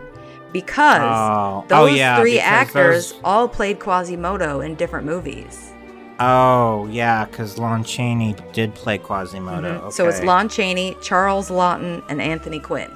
[0.50, 1.64] because Oh.
[1.68, 5.72] those Oh, yeah, three because actors those- all played Quasimodo in different movies.
[6.20, 9.80] Oh yeah, because Lon Chaney did play Quasimodo.
[9.80, 9.92] Mhm.
[9.92, 10.22] So it's.
[10.22, 12.90] Lon Chaney, Charles Laughton, and Anthony Quinn.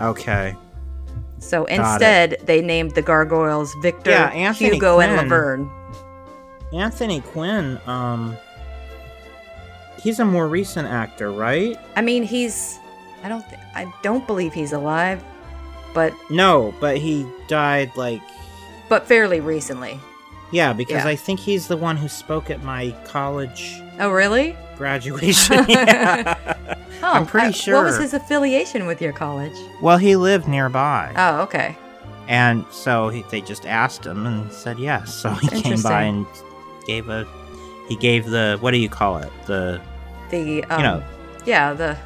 [0.00, 0.56] Okay.
[1.40, 5.70] So instead, they named the gargoyles Victor, Yeah, Anthony Hugo, and Laverne.
[6.72, 8.36] Anthony Quinn, um,
[10.02, 11.78] he's a more recent actor, right?
[11.96, 12.78] I mean, he's
[13.24, 15.22] I don't th- I don't believe he's alive,
[15.94, 18.20] but No, but he died like
[18.88, 19.98] but fairly recently.
[20.50, 21.08] yeah, because Yeah.
[21.10, 24.56] I think he's the one who spoke at my college Oh, really?
[24.76, 25.64] graduation.
[25.68, 26.34] yeah.
[27.02, 29.56] Oh, I'm pretty uh, What was his affiliation with your college?
[29.82, 31.76] Well, he lived nearby, Oh, okay.
[32.28, 35.12] and so he, they just asked him and said yes.
[35.14, 36.26] So he came by and
[36.86, 37.26] gave a
[37.88, 39.80] he gave the what do you call it the
[40.30, 41.04] The um, know,
[41.44, 41.96] yeah, the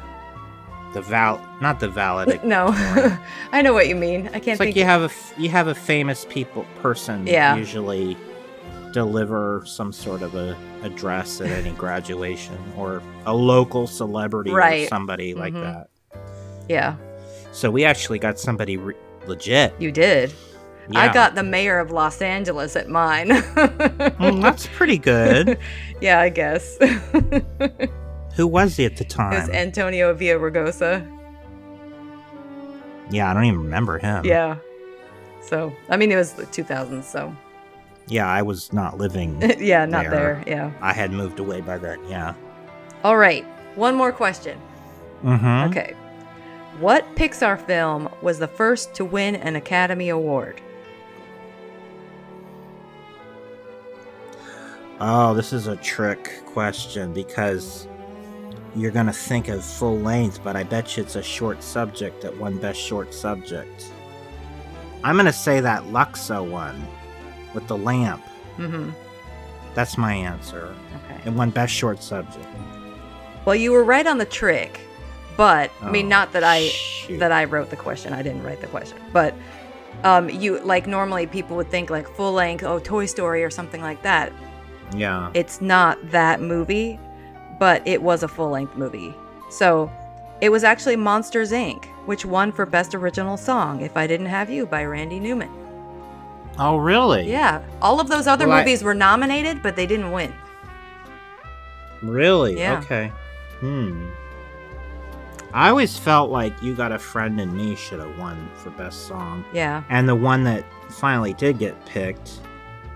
[0.93, 2.67] the val not the valedict no,
[3.51, 4.27] I know what you mean.
[4.29, 7.55] I can't It's like you have a f- you have a famous people person Yeah.
[7.55, 8.17] usually
[8.93, 15.33] deliver some sort of a address at any graduation or a local celebrity or somebody
[15.33, 15.61] like Mhm.
[15.63, 15.89] that.
[16.69, 16.95] yeah,
[17.51, 18.95] So we actually got somebody re-
[19.27, 19.73] legit.
[19.79, 20.31] you did.
[20.95, 23.29] I got the mayor of Los Angeles at mine.
[24.23, 25.57] Mm, that's pretty good.
[26.01, 26.77] yeah, I guess.
[28.35, 29.33] Who was he at the time?
[29.33, 29.49] It was?
[29.49, 31.07] Antonio Villaraigosa.
[33.11, 34.25] yeah, I don't even remember him.
[34.25, 34.57] Yeah.
[35.41, 37.35] So, I mean, it was the 2000s, so
[38.07, 39.41] Yeah, I was not living.
[39.59, 40.11] yeah, not There.
[40.11, 40.43] there.
[40.47, 40.71] Yeah.
[40.81, 41.99] I had moved away by then.
[42.07, 42.33] Yeah.
[43.03, 43.45] All right.
[43.75, 44.59] One more question.
[45.23, 45.69] Mm-hmm.
[45.71, 45.95] Okay.
[46.79, 50.59] What Pixar film was the first to win an Academy Award?
[54.99, 57.87] Oh, this is a trick question because
[58.75, 62.21] you're going to think of full length, but I bet you it's a short subject
[62.21, 63.91] that won Best Short Subject.
[65.03, 66.87] I'm going to say that Luxo one
[67.53, 68.23] with the lamp.
[68.57, 68.89] Mm-hmm.
[69.73, 70.73] That's my answer.
[71.05, 71.21] Okay.
[71.25, 72.45] It won Best Short Subject.
[73.45, 74.79] Well, you were right on the trick,
[75.35, 77.19] but I mean, Oh, not that I shoot.
[77.19, 78.13] that I wrote the question.
[78.13, 79.33] I didn't write the question, but
[80.03, 83.81] um, you like normally people would think like full length, oh, Toy Story or something
[83.81, 84.31] like that.
[84.95, 85.31] Yeah.
[85.33, 86.99] It's not that movie,
[87.59, 89.13] but it was a full length movie.
[89.49, 89.91] So
[90.41, 94.49] it was actually Monsters Inc., which won for Best Original Song, If I Didn't Have
[94.49, 95.49] You by Randy Newman.
[96.59, 97.29] Oh, really?
[97.29, 97.61] Yeah.
[97.81, 100.33] All of those other Well, I- movies were nominated, but they didn't win.
[102.01, 102.57] Really?
[102.59, 102.79] Yeah.
[102.79, 103.11] Okay.
[103.59, 104.07] Hmm.
[105.53, 109.07] I always felt like You Got a Friend in Me should have won for Best
[109.07, 109.45] Song.
[109.53, 109.83] Yeah.
[109.89, 112.39] And the one that finally did get picked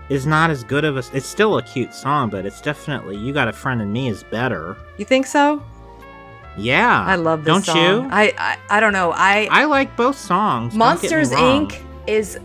[0.08, 1.02] is not as good of a.
[1.12, 4.24] It's still a cute song, but it's definitely You Got a Friend in Me is
[4.24, 4.76] better.
[4.96, 5.62] You think so?
[6.56, 7.04] Yeah.
[7.06, 7.76] I love this Don't song.
[8.04, 8.08] you?
[8.10, 9.12] I, I I don't know.
[9.14, 10.74] I I like both songs.
[10.74, 11.30] don't get me Monsters.
[11.30, 11.80] Inc.
[12.08, 12.38] is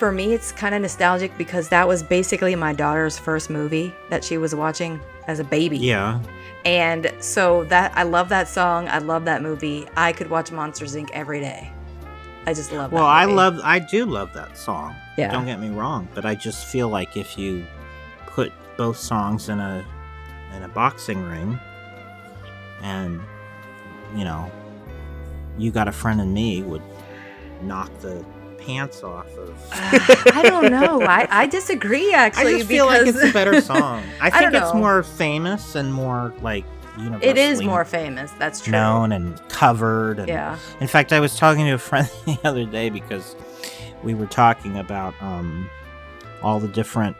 [0.00, 4.24] for me it's kind of nostalgic because that was basically my daughter's first movie that
[4.24, 4.98] she was watching
[5.28, 5.76] as a baby.
[5.76, 6.22] Yeah.
[6.64, 8.88] And so that I love that song.
[8.88, 9.86] I love that movie.
[9.96, 11.10] I could watch Monsters Inc.
[11.12, 11.70] every day.
[12.46, 13.60] I just love Well, I love.
[13.62, 14.96] I do love that song.
[15.18, 15.30] Yeah.
[15.30, 17.66] Don't get me wrong, but I just feel like if you
[18.26, 19.84] put both songs in a
[20.56, 21.60] in a boxing ring,
[22.80, 23.20] and
[24.16, 24.50] you know,
[25.58, 26.82] you got a friend in me would
[27.62, 28.24] knock the
[28.60, 29.54] pants off of.
[29.72, 31.02] I don't know.
[31.02, 34.02] I, I disagree actually I just feel like it's a better song.
[34.20, 36.64] I I think don't it's more famous and more like
[37.22, 38.30] it is more famous.
[38.32, 38.72] That's true.
[38.72, 40.18] known and covered.
[40.18, 40.58] And Yeah.
[40.80, 43.34] In fact, I was talking to a friend the other day because
[44.02, 45.68] we were talking about um,
[46.42, 47.16] all the different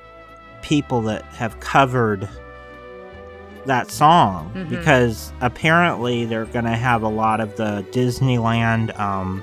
[0.63, 2.29] people that have covered
[3.67, 4.69] that song Mhm.
[4.71, 9.43] because apparently they're going to have a lot of the Disneyland um,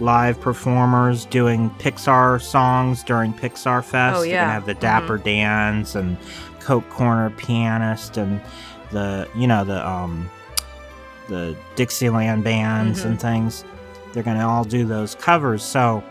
[0.00, 4.18] live performers doing Pixar songs during Pixar Fest.
[4.18, 4.32] Oh, yeah.
[4.32, 6.16] They're gonna have the Dapper Dans and
[6.60, 8.40] Coke Corner pianist and
[8.90, 10.28] the you know the um
[11.28, 13.06] the Dixieland bands Mhm.
[13.06, 13.64] and things.
[14.12, 15.62] They're gonna all do those covers.
[15.62, 16.02] So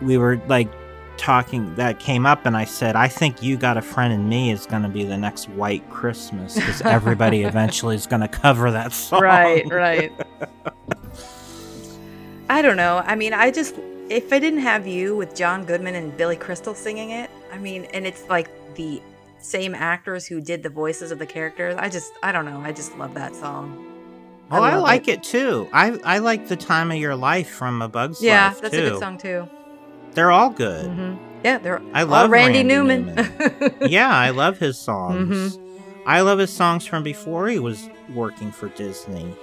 [0.00, 0.68] we were like
[1.16, 4.50] talking that came up and I said, I think you got a friend in me
[4.52, 9.20] is gonna be the next white Christmas because everybody eventually is gonna cover that song.
[9.22, 10.12] Right, right.
[12.50, 13.02] I don't know.
[13.06, 13.76] I mean, I just
[14.08, 17.84] if I didn't have you with John Goodman and Billy Crystal singing it, I mean,
[17.94, 19.00] and it's like the
[19.38, 21.76] same actors who did the voices of the characters.
[21.78, 22.60] I just I don't know.
[22.60, 23.86] I just love that song.
[24.50, 25.22] Oh, I, like it.
[25.22, 25.68] too.
[25.72, 28.74] I I like the time of your life from A Bug's Yeah, Life Yeah, that's
[28.74, 28.84] too.
[28.86, 29.48] a good song too.
[30.14, 30.90] They're all good.
[30.90, 31.14] hmm
[31.44, 33.72] Yeah, they're I love Randy, Randy Newman.
[33.88, 35.56] yeah, I love his songs.
[35.56, 36.02] Mm-hmm.
[36.04, 39.36] I love his songs from before he was working for Disney.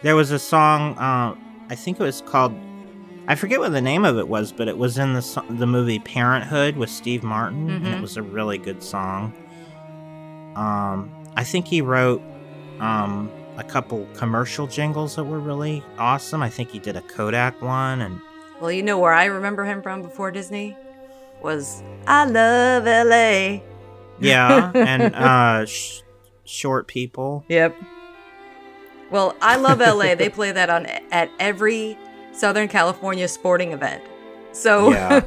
[0.00, 1.34] There was a song, uh,
[1.70, 2.54] I think it was called,
[3.26, 5.98] I forget what the name of it was, but it was in the the movie
[5.98, 8.00] Parenthood with Steve Martin, and it Mhm.
[8.02, 9.32] was a really good song.
[10.56, 12.22] Um, I think he wrote
[12.80, 16.42] um, a couple commercial jingles that were really awesome.
[16.42, 18.20] I think he did a Kodak one, and
[18.60, 20.76] well, you know where I remember him from before Disney
[21.42, 23.62] was I love L.A.
[24.20, 26.00] yeah, and uh, sh-
[26.44, 27.44] Short People.
[27.48, 27.76] Yep.
[29.10, 30.14] Well, I love LA.
[30.14, 31.98] they play that on at every
[32.32, 34.02] Southern California sporting event.
[34.52, 35.22] So Yeah.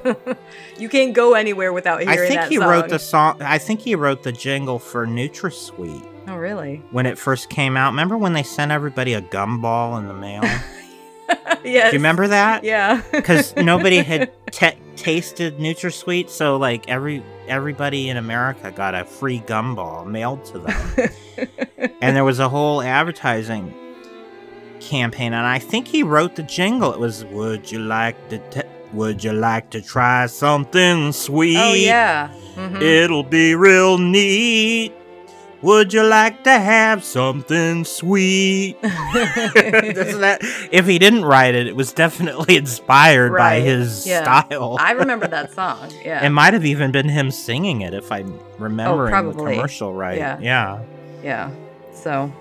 [0.78, 2.26] you can't go anywhere without hearing that.
[2.26, 2.68] I think he song.
[2.70, 3.42] wrote the song.
[3.42, 6.84] I think he wrote the jingle for NutraSweet Oh, really?
[6.92, 7.92] when it first came out.
[7.92, 10.42] Remember when they sent everybody a gumball in the mail?
[10.44, 11.62] yes.
[11.64, 12.64] Do you remember that?
[12.64, 13.02] Yeah.
[13.12, 19.42] Because nobody had t- tasted NutraSweet, so like every everybody in America got a free
[19.42, 21.10] gumball mailed to them,
[22.02, 23.74] and there was a whole advertising
[24.80, 25.34] campaign.
[25.34, 26.94] And I think he wrote the jingle.
[26.94, 28.38] It was, "Would you like to?
[28.50, 32.32] T- would you like to try something sweet?" oh, yeah.
[32.56, 32.82] Mhm.
[32.82, 34.94] It'll be real neat.
[35.62, 38.78] Would you like to have something sweet?
[40.22, 40.40] That,
[40.72, 44.22] if he didn't write it, it was definitely inspired by his yeah.
[44.24, 44.78] style.
[44.80, 45.92] I remember that song.
[46.04, 46.24] Yeah.
[46.24, 50.18] It might have even been him singing it if I'm remembering the commercial right.
[50.18, 50.40] Yeah.
[50.40, 50.84] yeah.
[51.24, 51.52] yeah.
[51.94, 52.32] So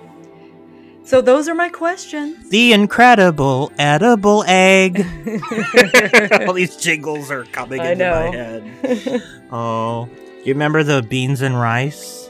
[1.05, 2.51] So those are my questions.
[2.51, 5.07] The incredible edible egg.
[6.47, 8.31] All these jingles are coming I into know.
[8.31, 9.23] my head.
[9.51, 10.09] Oh,
[10.45, 12.30] you remember the beans and rice?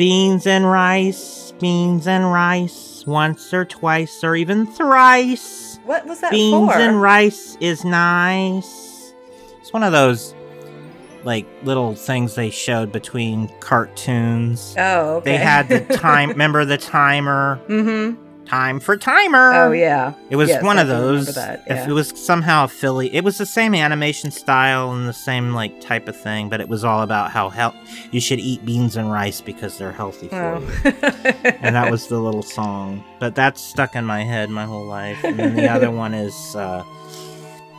[0.00, 5.78] Beans and rice, beans and rice, once or twice or even thrice.
[5.84, 6.36] what was that for?
[6.36, 6.78] Beans for?
[6.78, 9.12] and rice is nice.
[9.60, 10.34] It's one of those
[11.24, 14.74] like little things they showed between cartoons.
[14.78, 15.32] Oh, okay.
[15.32, 16.30] They had the time.
[16.30, 17.60] remember the timer?
[17.68, 18.29] mm-hmm.
[18.50, 19.52] Time for timer.
[19.54, 20.12] Oh yeah.
[20.28, 21.32] It was Yes, one I of those.
[21.36, 25.54] that, If it was somehow Philly, it was the same animation style and the same
[25.54, 27.76] like type of thing, but it was all about how health
[28.10, 30.58] you should eat beans and rice because they're healthy for Oh.
[30.84, 30.92] you.
[31.62, 35.22] And that was the little song, but that's stuck in my head my whole life.
[35.22, 36.82] And then the other one is uh,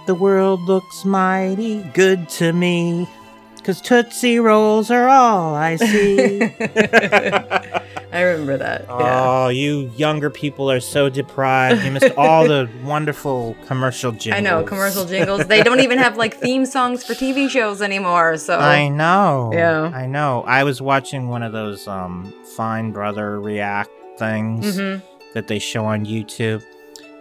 [0.07, 3.09] "The world looks mighty good to me."
[3.63, 6.41] Cause Tootsie Rolls are all I see.
[8.13, 8.81] I remember that.
[8.89, 8.89] Yeah.
[8.89, 11.83] Oh, you younger people are so deprived.
[11.83, 14.37] You missed all the wonderful commercial jingles.
[14.37, 15.45] I know commercial jingles.
[15.45, 18.37] They don't even have like theme songs for TV shows anymore.
[18.37, 19.51] So I know.
[19.53, 19.91] Yeah.
[19.93, 20.43] I know.
[20.45, 25.01] I was watching one of those um Fine Brother React things Mhm.
[25.33, 26.63] that they show on YouTube.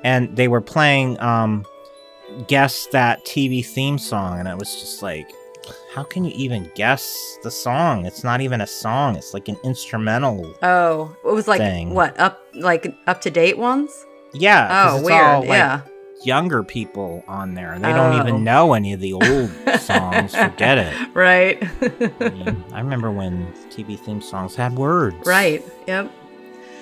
[0.02, 1.64] And they were playing um
[2.48, 5.30] guess that TV theme song and it was just like
[5.92, 8.06] how can you even guess the song?
[8.06, 9.16] It's not even a song.
[9.16, 10.54] It's like an instrumental.
[10.62, 11.94] Oh, it was like Thing.
[11.94, 13.90] what up like up to date ones?
[14.32, 14.68] Yeah.
[14.90, 15.20] Oh, it's weird.
[15.24, 15.80] all, like, yeah.
[16.22, 17.76] younger people on there.
[17.80, 18.20] They don't Oh.
[18.20, 19.50] even know any of the old
[19.80, 20.34] songs.
[20.36, 20.94] Forget it.
[21.14, 21.58] Right.
[22.20, 25.16] I, mean, I remember when TV theme songs had words.
[25.26, 25.64] right.
[25.88, 26.12] Yep.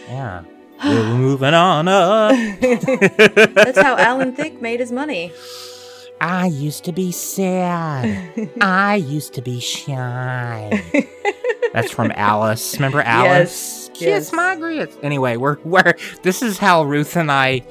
[0.09, 0.43] Yeah.
[0.85, 2.33] We're moving on up.
[2.61, 5.33] That's how Alan Thicke made his money.
[6.21, 8.51] I used to be sad.
[8.61, 10.85] I used to be shy.
[11.73, 12.75] That's from Alice.
[12.75, 13.89] Remember Alice?
[13.95, 14.25] Yes, yes.
[14.29, 14.97] Kiss my grits.
[15.03, 17.63] Anyway, we're we're this is how Ruth and I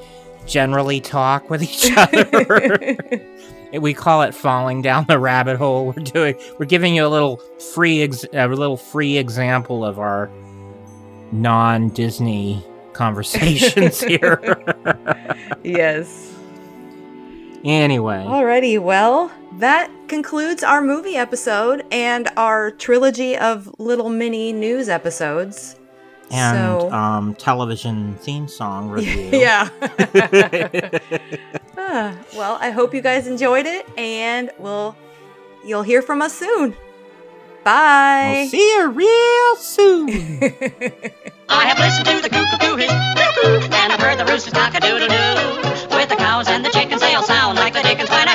[0.46, 2.78] generally talk with each other.
[3.72, 5.86] we call it falling down the rabbit hole.
[5.86, 7.38] We're doing we're giving you a little
[7.74, 10.30] free ex, a little free example of our
[11.32, 12.64] non-Disney
[12.94, 14.40] conversations here.
[15.62, 16.37] yes.
[17.64, 24.88] Anyway, Alrighty, well, that concludes our movie episode and our trilogy of little mini news
[24.88, 25.76] episodes.
[26.30, 29.30] and so, um television theme song review.
[29.32, 29.68] yeah.
[31.90, 34.94] Ah, well, I hope you guys enjoyed it, and we'll
[35.64, 36.76] you'll hear from us soon.
[37.64, 38.32] Bye.
[38.42, 40.08] We'll see you real soon.
[41.48, 44.80] I have listened to the cuckoo his cuckoo, and I've heard the rooster's cock a
[44.80, 45.78] doodle doo
[47.74, 48.27] like the dickens when